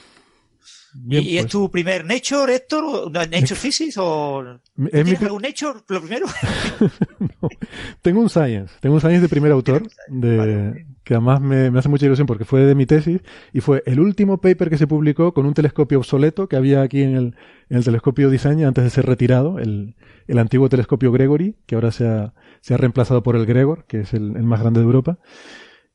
[0.94, 2.84] bien, ¿Y es pues, tu primer Nature, Héctor?
[2.84, 3.96] ¿O no, ¿Nature Physics?
[3.98, 6.26] ¿O es mi ¿Tienes pri- algún Nature, lo primero?
[8.02, 11.88] tengo un Science, tengo un Science de primer autor, de, que además me, me hace
[11.88, 13.20] mucha ilusión porque fue de mi tesis
[13.52, 17.02] y fue el último paper que se publicó con un telescopio obsoleto que había aquí
[17.02, 17.36] en el,
[17.68, 19.94] en el telescopio Diseña antes de ser retirado, el,
[20.26, 24.00] el antiguo telescopio Gregory, que ahora se ha, se ha reemplazado por el Gregor, que
[24.00, 25.18] es el, el más grande de Europa.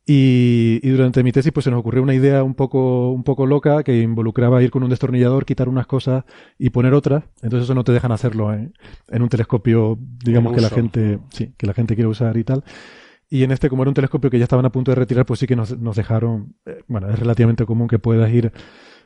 [0.05, 3.45] Y, y, durante mi tesis pues se nos ocurrió una idea un poco, un poco
[3.45, 6.23] loca que involucraba ir con un destornillador, quitar unas cosas
[6.57, 7.25] y poner otras.
[7.43, 8.73] Entonces eso no te dejan hacerlo en,
[9.07, 12.63] en un telescopio, digamos que la gente, sí, que la gente quiere usar y tal.
[13.29, 15.39] Y en este, como era un telescopio que ya estaban a punto de retirar, pues
[15.39, 18.51] sí que nos, nos dejaron, eh, bueno, es relativamente común que puedas ir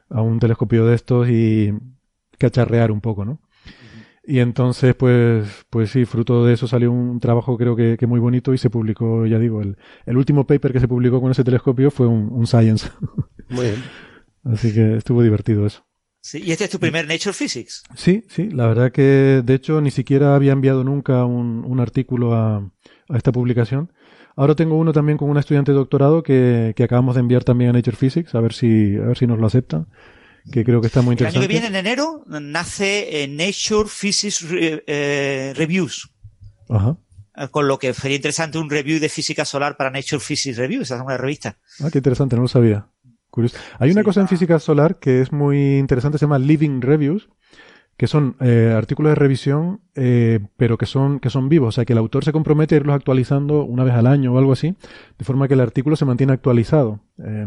[0.09, 1.73] a un telescopio de estos y
[2.37, 3.41] cacharrear un poco, ¿no?
[4.25, 8.21] Y entonces, pues, pues sí, fruto de eso salió un trabajo creo que, que muy
[8.21, 11.43] bonito y se publicó, ya digo, el, el, último paper que se publicó con ese
[11.43, 12.89] telescopio fue un, un Science.
[13.49, 13.83] Muy bien.
[14.45, 15.85] Así que estuvo divertido eso.
[16.21, 17.83] Sí, ¿Y este es tu primer Nature Physics?
[17.95, 22.33] Sí, sí, la verdad que de hecho ni siquiera había enviado nunca un, un artículo
[22.33, 22.71] a,
[23.09, 23.91] a, esta publicación.
[24.35, 27.69] Ahora tengo uno también con una estudiante de doctorado que, que acabamos de enviar también
[27.69, 29.87] a Nature Physics, a ver si, a ver si nos lo aceptan
[30.51, 31.37] que creo que está muy interesante.
[31.37, 36.11] El año que viene, en enero, nace eh, Nature Physics eh, Reviews.
[36.69, 36.97] Ajá.
[37.35, 40.91] Eh, con lo que sería interesante un review de física solar para Nature Physics Reviews,
[40.91, 41.57] es una revista.
[41.79, 42.87] Ah, qué interesante, no lo sabía.
[43.29, 43.57] Curioso.
[43.79, 47.29] Hay una cosa en física solar que es muy interesante, se llama Living Reviews,
[47.97, 51.69] que son eh, artículos de revisión, eh, pero que son, que son vivos.
[51.69, 54.37] O sea, que el autor se compromete a irlos actualizando una vez al año o
[54.37, 54.75] algo así,
[55.17, 56.99] de forma que el artículo se mantiene actualizado.
[57.23, 57.45] Eh,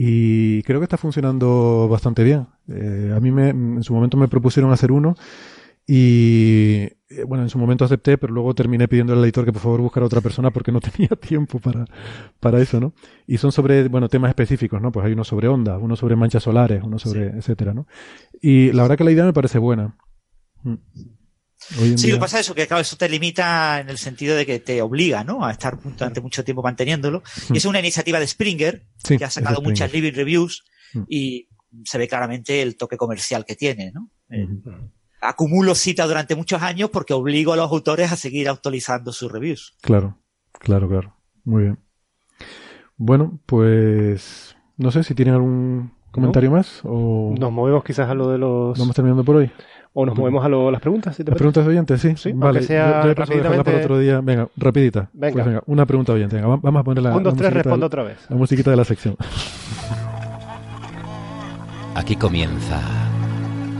[0.00, 2.46] y creo que está funcionando bastante bien.
[2.68, 5.16] Eh, a mí me, en su momento me propusieron hacer uno
[5.90, 9.62] y eh, bueno, en su momento acepté, pero luego terminé pidiendo al editor que por
[9.62, 11.86] favor buscara otra persona porque no tenía tiempo para,
[12.38, 12.92] para eso, ¿no?
[13.26, 14.92] Y son sobre, bueno, temas específicos, ¿no?
[14.92, 17.38] Pues hay uno sobre ondas, uno sobre manchas solares, uno sobre, sí.
[17.38, 17.86] etcétera, ¿no?
[18.42, 19.96] Y la verdad que la idea me parece buena.
[20.62, 20.74] Mm.
[21.56, 22.12] sí, día...
[22.12, 24.58] lo que pasa es eso, que claro, eso te limita en el sentido de que
[24.58, 25.42] te obliga, ¿no?
[25.42, 27.22] A estar durante mucho tiempo manteniéndolo.
[27.48, 27.54] Mm.
[27.54, 31.04] Y es una iniciativa de Springer, sí, que ha sacado muchas living reviews mm.
[31.08, 31.48] y
[31.86, 34.10] se ve claramente el toque comercial que tiene, ¿no?
[34.28, 34.97] Mm.
[35.20, 39.74] Acumulo cita durante muchos años porque obligo a los autores a seguir actualizando sus reviews.
[39.80, 40.18] Claro,
[40.52, 41.14] claro, claro.
[41.44, 41.78] Muy bien.
[42.96, 46.56] Bueno, pues no sé si tienen algún comentario ¿No?
[46.56, 49.50] más o nos movemos quizás a lo de los vamos terminando por hoy
[49.92, 52.32] o nos movemos a lo, las preguntas si te las preguntas de oyentes sí, sí
[52.32, 53.64] vale sea yo, yo rapidamente...
[53.64, 55.34] para otro día venga rapidita venga.
[55.34, 57.86] Pues venga una pregunta oyente venga, vamos a poner la un dos la tres respondo
[57.86, 59.16] otra vez la musiquita de la sección
[61.94, 63.07] aquí comienza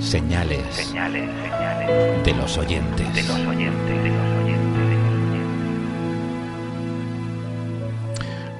[0.01, 4.89] señales, señales, señales de los oyentes de los oyentes de los oyentes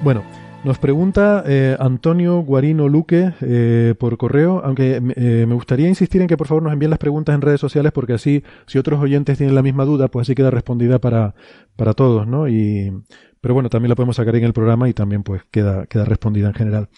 [0.03, 0.23] bueno
[0.65, 6.27] nos pregunta eh, Antonio Guarino Luque eh, por correo, aunque eh, me gustaría insistir en
[6.27, 9.37] que por favor nos envíen las preguntas en redes sociales porque así, si otros oyentes
[9.37, 11.33] tienen la misma duda, pues así queda respondida para,
[11.77, 12.49] para todos, ¿no?
[12.49, 12.91] Y,
[13.39, 16.49] pero bueno, también la podemos sacar en el programa y también pues queda, queda respondida
[16.49, 16.89] en general.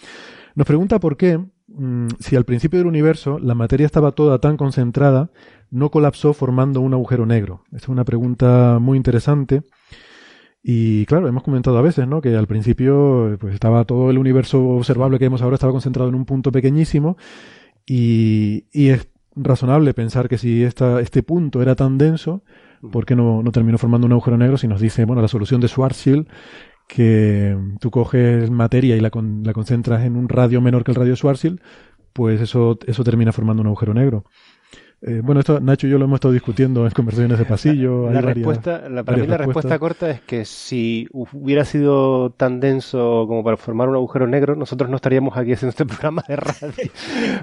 [0.55, 1.39] Nos pregunta por qué,
[1.77, 5.31] mmm, si al principio del universo la materia estaba toda tan concentrada,
[5.69, 7.64] no colapsó formando un agujero negro.
[7.68, 9.64] Esta es una pregunta muy interesante.
[10.64, 12.22] Y claro, hemos comentado a veces, ¿no?
[12.22, 16.15] Que al principio pues estaba todo el universo observable que vemos ahora estaba concentrado en
[16.15, 17.18] un punto pequeñísimo
[17.85, 22.43] y, y es razonable pensar que si este punto era tan denso,
[22.91, 25.61] ¿por qué no, no terminó formando un agujero negro si nos dice, bueno, la solución
[25.61, 26.27] de Schwarzschild
[26.87, 30.95] que tú coges materia y la, con, la concentras en un radio menor que el
[30.95, 31.61] radio Schwarzschild,
[32.13, 34.25] pues eso, eso termina formando un agujero negro.
[35.03, 38.11] Eh, bueno, esto Nacho y yo lo hemos estado discutiendo en conversaciones de pasillo.
[38.11, 42.59] La, la respuesta, la, para mí la respuesta corta es que si hubiera sido tan
[42.59, 46.35] denso como para formar un agujero negro, nosotros no estaríamos aquí haciendo este programa de
[46.35, 46.91] radio.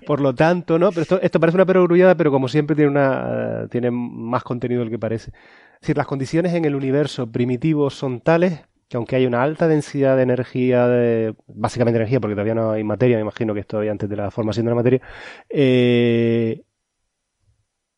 [0.07, 0.91] Por lo tanto, ¿no?
[0.91, 4.91] Pero esto, esto parece una perogrullada, pero como siempre tiene una tiene más contenido del
[4.91, 5.33] que parece.
[5.75, 9.69] Es decir, las condiciones en el universo primitivo son tales que aunque hay una alta
[9.69, 13.73] densidad de energía, de, básicamente energía, porque todavía no hay materia, me imagino que esto
[13.73, 15.03] todavía antes de la formación de la materia,
[15.49, 16.65] eh,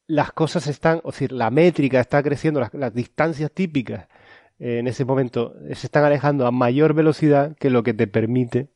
[0.09, 4.09] las cosas están, o decir, la métrica está creciendo, las, las distancias típicas
[4.61, 8.69] eh, en ese momento se están alejando a mayor velocidad que lo que te permite,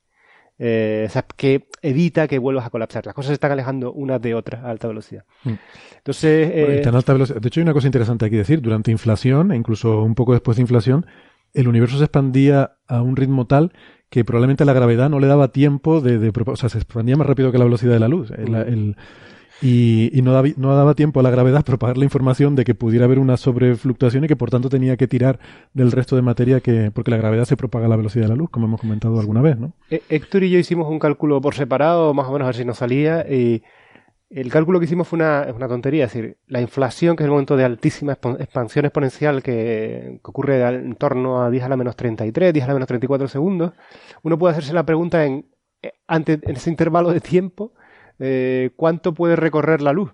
[0.59, 3.05] eh, o sea, que evita que vuelvas a colapsar.
[3.05, 5.25] Las cosas se están alejando unas de otras a alta velocidad.
[5.45, 5.53] Mm.
[5.97, 7.41] Entonces, eh, alta velocidad.
[7.41, 8.63] De hecho, hay una cosa interesante aquí decir.
[8.63, 11.07] Durante inflación, e incluso un poco después de inflación,
[11.55, 13.73] el universo se expandía a un ritmo tal
[14.11, 17.27] que probablemente la gravedad no le daba tiempo de, de o sea, se expandía más
[17.27, 18.31] rápido que la velocidad de la luz.
[18.31, 18.97] El, el,
[19.63, 22.75] y, y no, daba, no, daba, tiempo a la gravedad propagar la información de que
[22.75, 25.39] pudiera haber una sobrefluctuación y que por tanto tenía que tirar
[25.73, 28.37] del resto de materia que porque la gravedad se propaga a la velocidad de la
[28.37, 29.73] luz, como hemos comentado alguna vez, ¿no?
[29.91, 32.79] Héctor y yo hicimos un cálculo por separado, más o menos a ver si nos
[32.79, 33.63] salía, y
[34.31, 37.57] el cálculo que hicimos fue una, tontería, es decir, la inflación, que es el momento
[37.57, 42.65] de altísima expansión exponencial que, ocurre en torno a 10 a la menos 33, 10
[42.65, 43.73] a la menos 34 segundos,
[44.23, 45.47] uno puede hacerse la pregunta en,
[46.07, 47.73] ante, en ese intervalo de tiempo,
[48.19, 50.13] eh, cuánto puede recorrer la luz.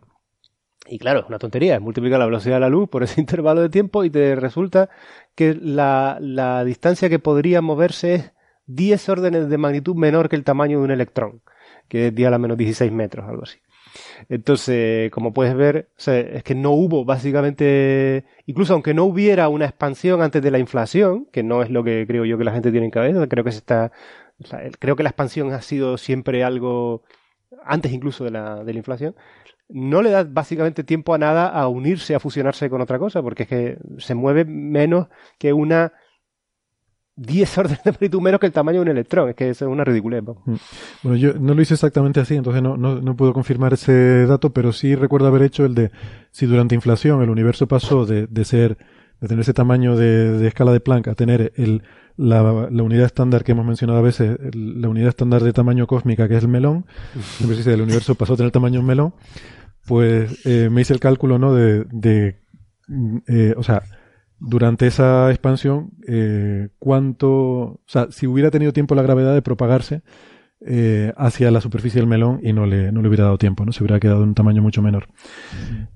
[0.86, 3.62] Y claro, es una tontería, es multiplicar la velocidad de la luz por ese intervalo
[3.62, 4.90] de tiempo y te resulta
[5.34, 8.32] que la, la distancia que podría moverse es
[8.66, 11.42] 10 órdenes de magnitud menor que el tamaño de un electrón,
[11.88, 13.58] que es 10 a la menos 16 metros, algo así.
[14.28, 20.22] Entonces, como puedes ver, es que no hubo básicamente, incluso aunque no hubiera una expansión
[20.22, 22.86] antes de la inflación, que no es lo que creo yo que la gente tiene
[22.86, 23.92] en cabeza, creo que se está,
[24.78, 27.02] creo que la expansión ha sido siempre algo
[27.64, 29.14] antes incluso de la, de la inflación,
[29.68, 33.44] no le da básicamente tiempo a nada a unirse, a fusionarse con otra cosa, porque
[33.44, 35.08] es que se mueve menos
[35.38, 35.92] que una
[37.22, 39.28] 10 órdenes de magnitud menos que el tamaño de un electrón.
[39.28, 40.22] Es que eso es una ridiculez.
[40.22, 40.54] Mm.
[41.02, 44.52] Bueno, yo no lo hice exactamente así, entonces no, no, no puedo confirmar ese dato,
[44.52, 45.90] pero sí recuerdo haber hecho el de
[46.30, 48.78] si durante inflación el universo pasó de, de ser,
[49.20, 51.82] de tener ese tamaño de, de escala de Planck a tener el,
[52.16, 55.86] la, la unidad estándar que hemos mencionado a veces, el- la unidad estándar de tamaño
[55.86, 56.86] cósmica que es el melón,
[57.36, 59.12] siempre se dice el universo pasó a tener tamaño melón,
[59.86, 61.52] pues eh, me hice el cálculo, ¿no?
[61.54, 62.36] De, de
[62.88, 63.82] mm, eh, o sea,
[64.40, 70.02] durante esa expansión, eh, cuánto, o sea, si hubiera tenido tiempo la gravedad de propagarse
[70.66, 73.72] eh, hacia la superficie del melón y no le, no le hubiera dado tiempo, ¿no?
[73.72, 75.08] Se hubiera quedado en un tamaño mucho menor.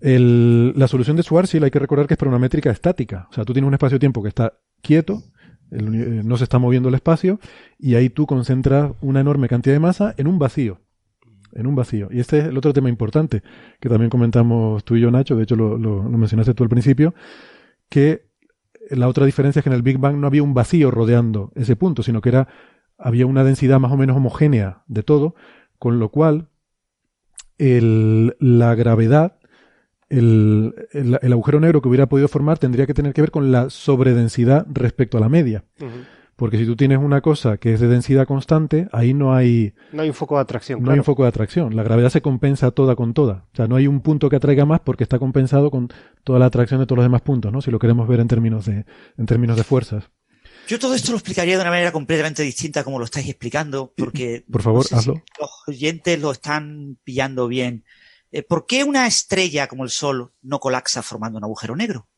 [0.01, 3.27] El- la solución de Schwarzschild hay que recordar que es para una métrica estática.
[3.31, 5.23] O sea, tú tienes un espacio-tiempo que está quieto,
[5.71, 7.41] el eh, no se está moviendo el espacio,
[7.79, 10.81] y ahí tú concentras una enorme cantidad de masa en un vacío.
[11.53, 12.09] En un vacío.
[12.11, 13.43] Y este es el otro tema importante
[13.81, 16.69] que también comentamos tú y yo, Nacho, de hecho lo, lo- lo mencionaste tú al
[16.69, 17.15] principio,
[17.89, 18.27] que
[18.91, 21.77] la otra diferencia es que en el Big Bang no había un vacío rodeando ese
[21.77, 22.49] punto, sino que era
[22.99, 25.35] había una densidad más o menos homogénea de todo,
[25.79, 26.49] con lo cual
[27.59, 29.39] el- la gravedad,
[30.09, 33.51] el, el- el agujero negro que hubiera podido formar tendría que tener que ver con
[33.53, 35.65] la sobredensidad respecto a la media.
[36.37, 40.03] Porque si tú tienes una cosa que es de densidad constante, ahí no hay, No
[40.03, 40.81] hay un foco de atracción.
[40.81, 40.93] no claro.
[40.95, 41.77] hay un foco de atracción.
[41.77, 43.47] La gravedad se compensa toda con toda.
[43.53, 45.89] O sea, no hay un punto que atraiga más porque está compensado con
[46.25, 47.63] toda la atracción de todos los demás puntos, ¿no?
[47.63, 48.85] Si lo queremos ver en términos de,
[49.17, 50.11] en términos de fuerzas.
[50.67, 54.45] Yo todo esto lo explicaría de una manera completamente distinta como lo estáis explicando, porque
[54.51, 55.23] Por favor, no sé si hazlo.
[55.39, 57.85] los oyentes lo están pillando bien.
[58.33, 62.09] Eh, ¿Por qué una estrella como el Sol no colapsa formando un agujero negro?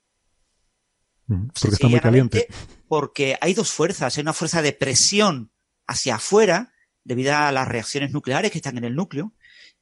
[1.27, 2.47] Porque está muy caliente.
[2.89, 4.17] Porque hay dos fuerzas.
[4.17, 5.51] Hay una fuerza de presión
[5.87, 6.73] hacia afuera,
[7.05, 9.33] debido a las reacciones nucleares que están en el núcleo,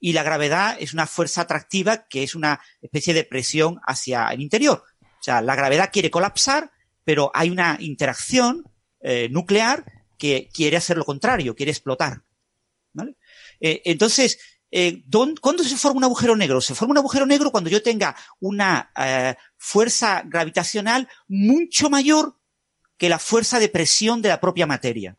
[0.00, 4.40] y la gravedad es una fuerza atractiva que es una especie de presión hacia el
[4.40, 4.82] interior.
[5.02, 6.70] O sea, la gravedad quiere colapsar,
[7.04, 8.64] pero hay una interacción
[9.00, 9.84] eh, nuclear
[10.18, 12.22] que quiere hacer lo contrario, quiere explotar.
[12.92, 13.16] ¿Vale?
[13.60, 14.38] Eh, entonces,
[14.70, 16.60] eh, ¿dón- ¿cuándo se forma un agujero negro?
[16.60, 19.34] Se forma un agujero negro cuando yo tenga una eh,
[19.64, 22.38] fuerza gravitacional mucho mayor
[22.98, 25.16] que la fuerza de presión de la propia materia.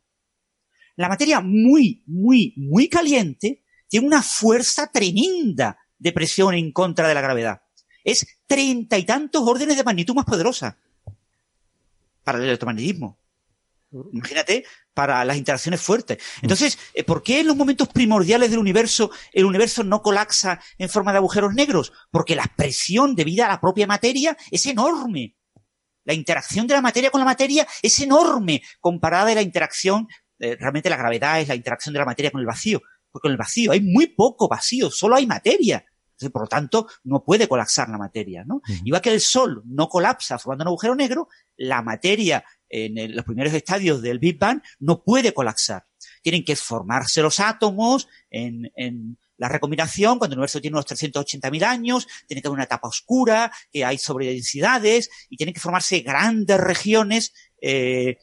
[0.95, 7.15] La materia muy, muy, muy caliente tiene una fuerza tremenda de presión en contra de
[7.15, 7.63] la gravedad.
[8.03, 10.77] Es treinta y tantos órdenes de magnitud más poderosa
[12.23, 13.17] para el electromagnetismo.
[14.11, 16.17] Imagínate, para las interacciones fuertes.
[16.41, 20.89] Entonces, eh, ¿por qué en los momentos primordiales del universo el universo no colapsa en
[20.89, 21.93] forma de agujeros negros?
[22.11, 25.35] Porque la presión debida a la propia materia es enorme.
[26.03, 30.07] La interacción de la materia con la materia es enorme comparada a la interacción,
[30.39, 32.81] eh, realmente la gravedad es la interacción de la materia con el vacío.
[33.11, 35.85] Porque con el vacío hay muy poco vacío, solo hay materia.
[36.15, 38.61] Entonces, por lo tanto, no puede colapsar la materia, ¿no?
[38.85, 41.27] Igual que el Sol no colapsa formando un agujero negro,
[41.57, 42.43] la materia
[42.75, 45.85] en los primeros estadios del Big Bang no puede colapsar.
[46.21, 51.63] Tienen que formarse los átomos en, en la recombinación, cuando el universo tiene unos 380.000
[51.63, 56.59] años, tiene que haber una etapa oscura, que hay sobredensidades, y tienen que formarse grandes
[56.59, 58.17] regiones eh,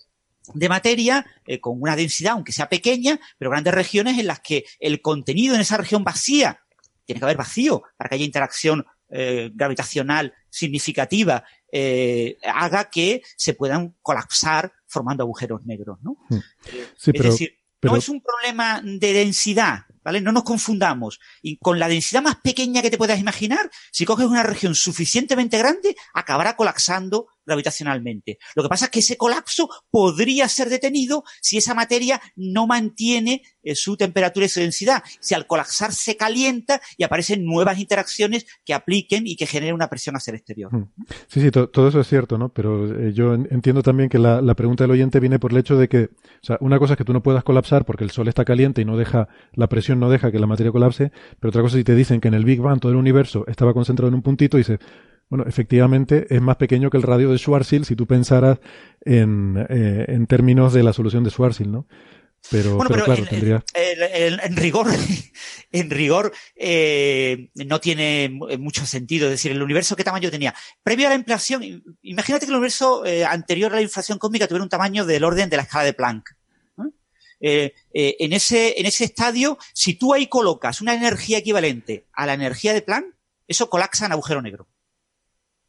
[0.55, 4.65] de materia eh, con una densidad, aunque sea pequeña, pero grandes regiones en las que
[4.81, 6.61] el contenido en esa región vacía,
[7.05, 13.55] tiene que haber vacío para que haya interacción eh, gravitacional significativa, eh, haga que se
[13.55, 16.17] puedan colapsar formando agujeros negros, ¿no?
[16.31, 16.37] Sí,
[16.77, 20.21] es pero, decir, pero- no es un problema de densidad, ¿vale?
[20.21, 21.19] No nos confundamos.
[21.41, 25.59] Y con la densidad más pequeña que te puedas imaginar, si coges una región suficientemente
[25.59, 28.39] grande, acabará colapsando gravitacionalmente.
[28.55, 33.43] Lo que pasa es que ese colapso podría ser detenido si esa materia no mantiene
[33.63, 35.03] eh, su temperatura y su densidad.
[35.21, 39.89] Si al colapsar se calienta y aparecen nuevas interacciones que apliquen y que generen una
[39.89, 40.71] presión hacia el exterior.
[41.29, 42.51] Sí, sí, to- todo eso es cierto, ¿no?
[42.51, 45.77] Pero eh, yo en- entiendo también que la, pregunta del oyente viene por el hecho
[45.77, 46.11] de que, o
[46.47, 48.85] sea, una cosa es que tú no puedas colapsar porque el sol está caliente y
[48.85, 51.11] no deja, la presión no deja que la materia colapse,
[51.41, 53.73] pero otra cosa si te dicen que en el Big Bang todo el universo estaba
[53.73, 54.79] concentrado en un puntito y dices,
[55.33, 58.59] bueno, efectivamente es más pequeño que el radio de Schwarzschild si tú pensaras
[59.01, 61.87] en, eh, en términos de la solución de Schwarzschild, ¿no?
[62.51, 63.65] Pero, Bueno, pero pero, claro, en, tendría...
[63.73, 64.87] en- en- en rigor,
[65.73, 69.27] en rigor eh, no tiene mu- mucho sentido.
[69.29, 70.55] Es decir, el universo, ¿qué tamaño tenía?
[70.83, 71.63] Previo a la inflación,
[72.03, 75.49] imagínate que el universo eh, anterior a la inflación cósmica tuviera un tamaño del orden
[75.49, 76.29] de la escala de Planck.
[76.77, 76.93] ¿no?
[77.41, 82.27] Eh, eh, en, ese, en ese estadio, si tú ahí colocas una energía equivalente a
[82.27, 83.07] la energía de Planck,
[83.49, 84.69] eso colapsa en agujero negro.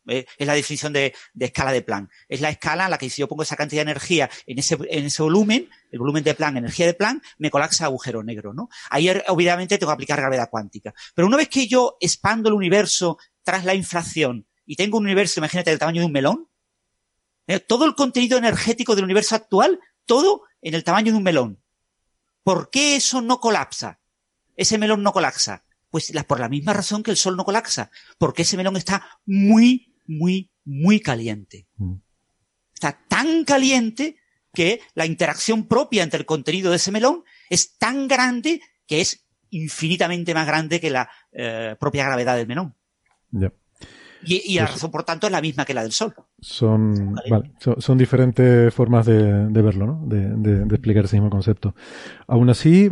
[0.08, 2.12] Eh, es la definición de, escala de Planck.
[2.28, 4.78] Es la escala en la que si yo pongo esa cantidad de energía en ese,
[4.90, 8.70] en ese volumen, el volumen de Planck, energía de Planck, me colapsa agujero negro, ¿no?
[8.90, 10.94] Ahí obviamente tengo que aplicar gravedad cuántica.
[11.16, 15.40] Pero una vez que yo expando el universo tras la inflación y tengo un universo,
[15.40, 16.50] imagínate, del tamaño de un melón,
[17.48, 21.62] eh, todo el contenido energético del universo actual, todo en el tamaño de un melón.
[22.44, 24.00] ¿Por qué eso no colapsa?
[24.56, 25.64] Ese melón no colapsa.
[25.90, 27.92] Pues por la misma razón que el Sol no colapsa.
[28.18, 31.68] Porque ese melón está muy, muy, muy caliente.
[31.78, 31.96] Mm.
[32.74, 34.18] Está tan caliente
[34.54, 39.26] que la interacción propia entre el contenido de ese melón es tan grande que es
[39.50, 42.76] infinitamente más grande que la eh, propia gravedad del melón.
[44.26, 46.14] Y, y la Pues- razón, por tanto, es la misma que la del Sol.
[46.40, 50.02] Son, vale, son, son diferentes formas de, de verlo, ¿no?
[50.06, 51.76] De, de- de explicar ese mismo concepto.
[52.28, 52.90] Aún así,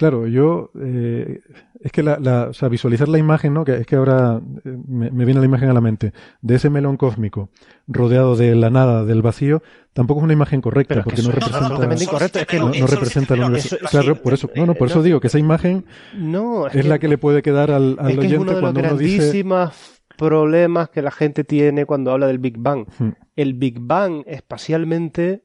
[0.00, 1.40] claro, yo, eh,
[1.78, 3.66] es que la, la- o sea, visualizar la imagen, ¿no?
[3.66, 6.70] Que es que ahora eh, me, me viene la imagen a la mente de ese
[6.70, 7.50] melón cósmico
[7.86, 9.62] rodeado de la nada, del vacío,
[9.92, 13.76] tampoco es una imagen correcta, Pero porque no representa, no, representa universo.
[13.76, 14.92] es Claro, por eso, no, no, por no.
[14.92, 15.84] eso digo que esa imagen
[16.16, 18.44] No, es, es que- la que le puede quedar al, al es que es uno
[18.46, 22.56] de los cuando uno dice, grandísimos problemas que la gente tiene cuando habla del Big
[22.58, 22.86] Bang.
[22.98, 23.10] Hmm.
[23.36, 25.44] El Big Bang espacialmente,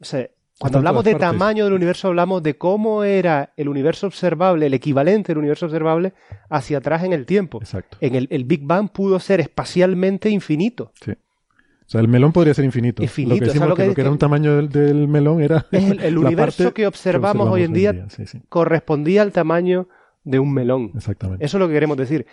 [0.00, 0.28] o sea,
[0.60, 1.28] cuando hablamos de partes.
[1.30, 6.12] tamaño del universo, hablamos de cómo era el universo observable, el equivalente del universo observable
[6.48, 7.58] hacia atrás en el tiempo.
[7.60, 7.96] exacto.
[8.00, 10.92] En el, el Big Bang pudo ser espacialmente infinito.
[11.02, 11.12] Sí.
[11.12, 13.02] O sea, el melón podría ser infinito.
[13.02, 14.56] Infinito, lo que o sea, decimos lo que, que- lo que era que- un tamaño
[14.56, 18.40] del, del melón era Es el, universo parte que observamos hoy en día Sí, sí,
[18.48, 19.88] correspondía al tamaño
[20.22, 20.92] de un melón.
[20.94, 21.44] exactamente.
[21.44, 22.26] Eso es lo que queremos decir.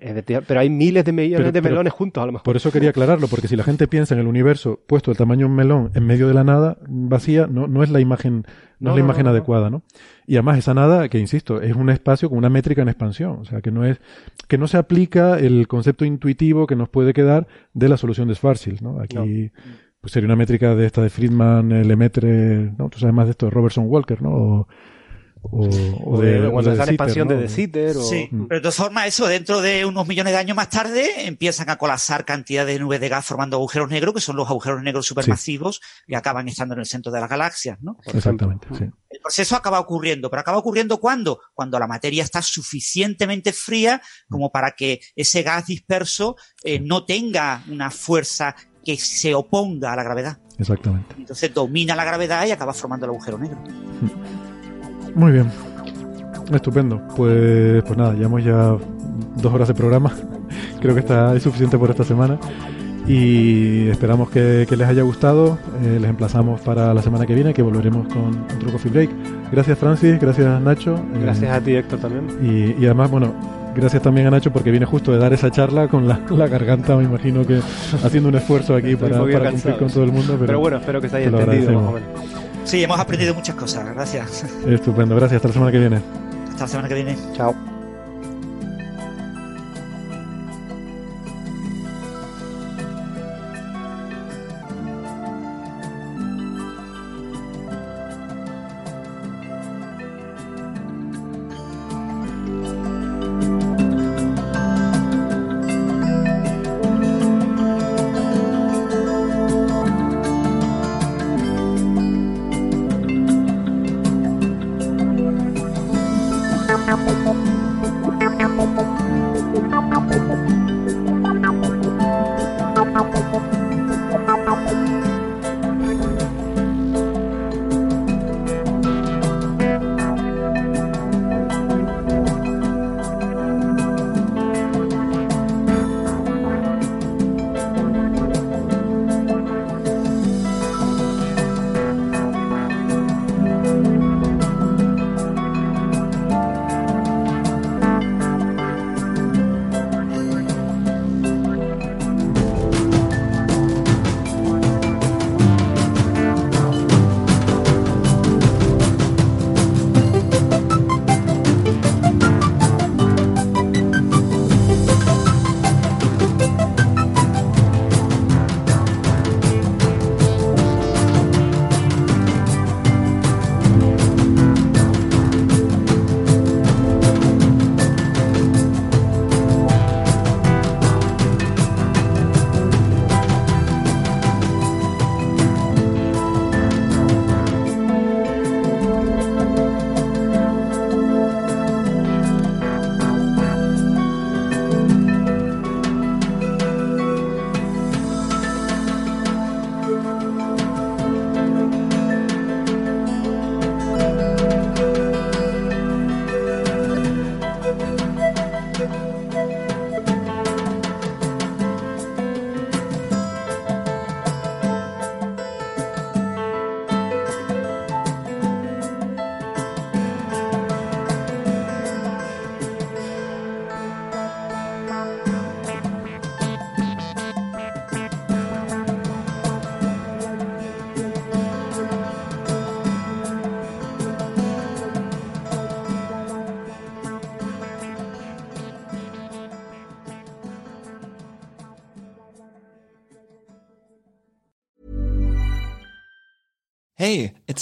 [0.00, 2.44] Pero hay miles de millones Pero- de melones juntos, a lo mejor.
[2.44, 5.40] Por eso quería aclararlo, porque si la gente piensa en el universo puesto del tamaño
[5.40, 8.46] de un melón en medio de la nada vacía, no, no es la imagen,
[8.80, 9.82] no, No, es la imagen no, adecuada, ¿no?
[10.26, 13.44] Y además esa nada, que insisto, es un espacio con una métrica en expansión, o
[13.44, 14.00] sea, que no es,
[14.48, 18.34] que no se aplica el concepto intuitivo que nos puede quedar de la solución de
[18.34, 18.98] Schwarzschild, ¿no?
[19.00, 19.50] Aquí
[20.00, 22.88] pues sería una métrica de esta de Friedman, Lemaitre, ¿no?
[22.88, 24.30] Tú sabes más de esto, de Robertson Walker, ¿no?
[24.30, 24.68] O,
[25.42, 25.66] o,
[26.20, 27.34] de, de- o cuando de está en Sitter, expansión ¿no?
[27.36, 27.96] de Sitter.
[27.96, 28.02] O...
[28.02, 28.46] Sí, Mm.
[28.46, 31.76] pero de todas formas, eso dentro de unos millones de años más tarde empiezan a
[31.76, 35.80] colapsar cantidad de nubes de gas formando agujeros negros, que son los agujeros negros supermasivos
[36.06, 37.94] que acaban estando en el centro de las galaxias, ¿no?
[37.96, 38.18] por ejemplo.
[38.18, 38.84] Exactamente, sí.
[39.10, 41.40] El proceso acaba ocurriendo, pero acaba ocurriendo cuando?
[41.54, 47.62] Cuando la materia está suficientemente fría como para que ese gas disperso eh, no tenga
[47.68, 48.54] una fuerza
[48.84, 50.38] que se oponga a la gravedad.
[50.58, 51.14] Exactamente.
[51.18, 53.58] Entonces domina la gravedad y acaba formando el agujero negro.
[55.14, 55.46] Muy bien.
[56.52, 57.00] Estupendo.
[57.16, 58.76] Pues, pues nada, llevamos ya
[59.36, 60.12] dos horas de programa.
[60.80, 62.38] Creo que está es suficiente por esta semana.
[63.06, 65.58] Y esperamos que, que les haya gustado.
[65.82, 69.10] Eh, les emplazamos para la semana que viene, que volveremos con otro Coffee Break.
[69.50, 70.20] Gracias, Francis.
[70.20, 70.94] Gracias, Nacho.
[70.96, 72.26] Eh, Gracias a ti, Héctor, también.
[72.40, 73.34] y, y además, bueno,
[73.74, 76.96] gracias también a Nacho porque viene justo de dar esa charla con la, la garganta,
[76.96, 77.60] me imagino que
[78.04, 80.34] haciendo un esfuerzo aquí para, cumplir con todo el mundo.
[80.34, 82.08] Pero, Pero bueno, espero que se haya entendido más o menos.
[82.64, 83.84] Sí, hemos aprendido muchas cosas.
[83.94, 84.44] Gracias.
[84.66, 85.16] Estupendo.
[85.16, 85.36] Gracias.
[85.36, 86.00] Hasta la semana que viene.
[86.50, 87.16] Hasta la semana que viene.
[87.34, 87.71] Chao.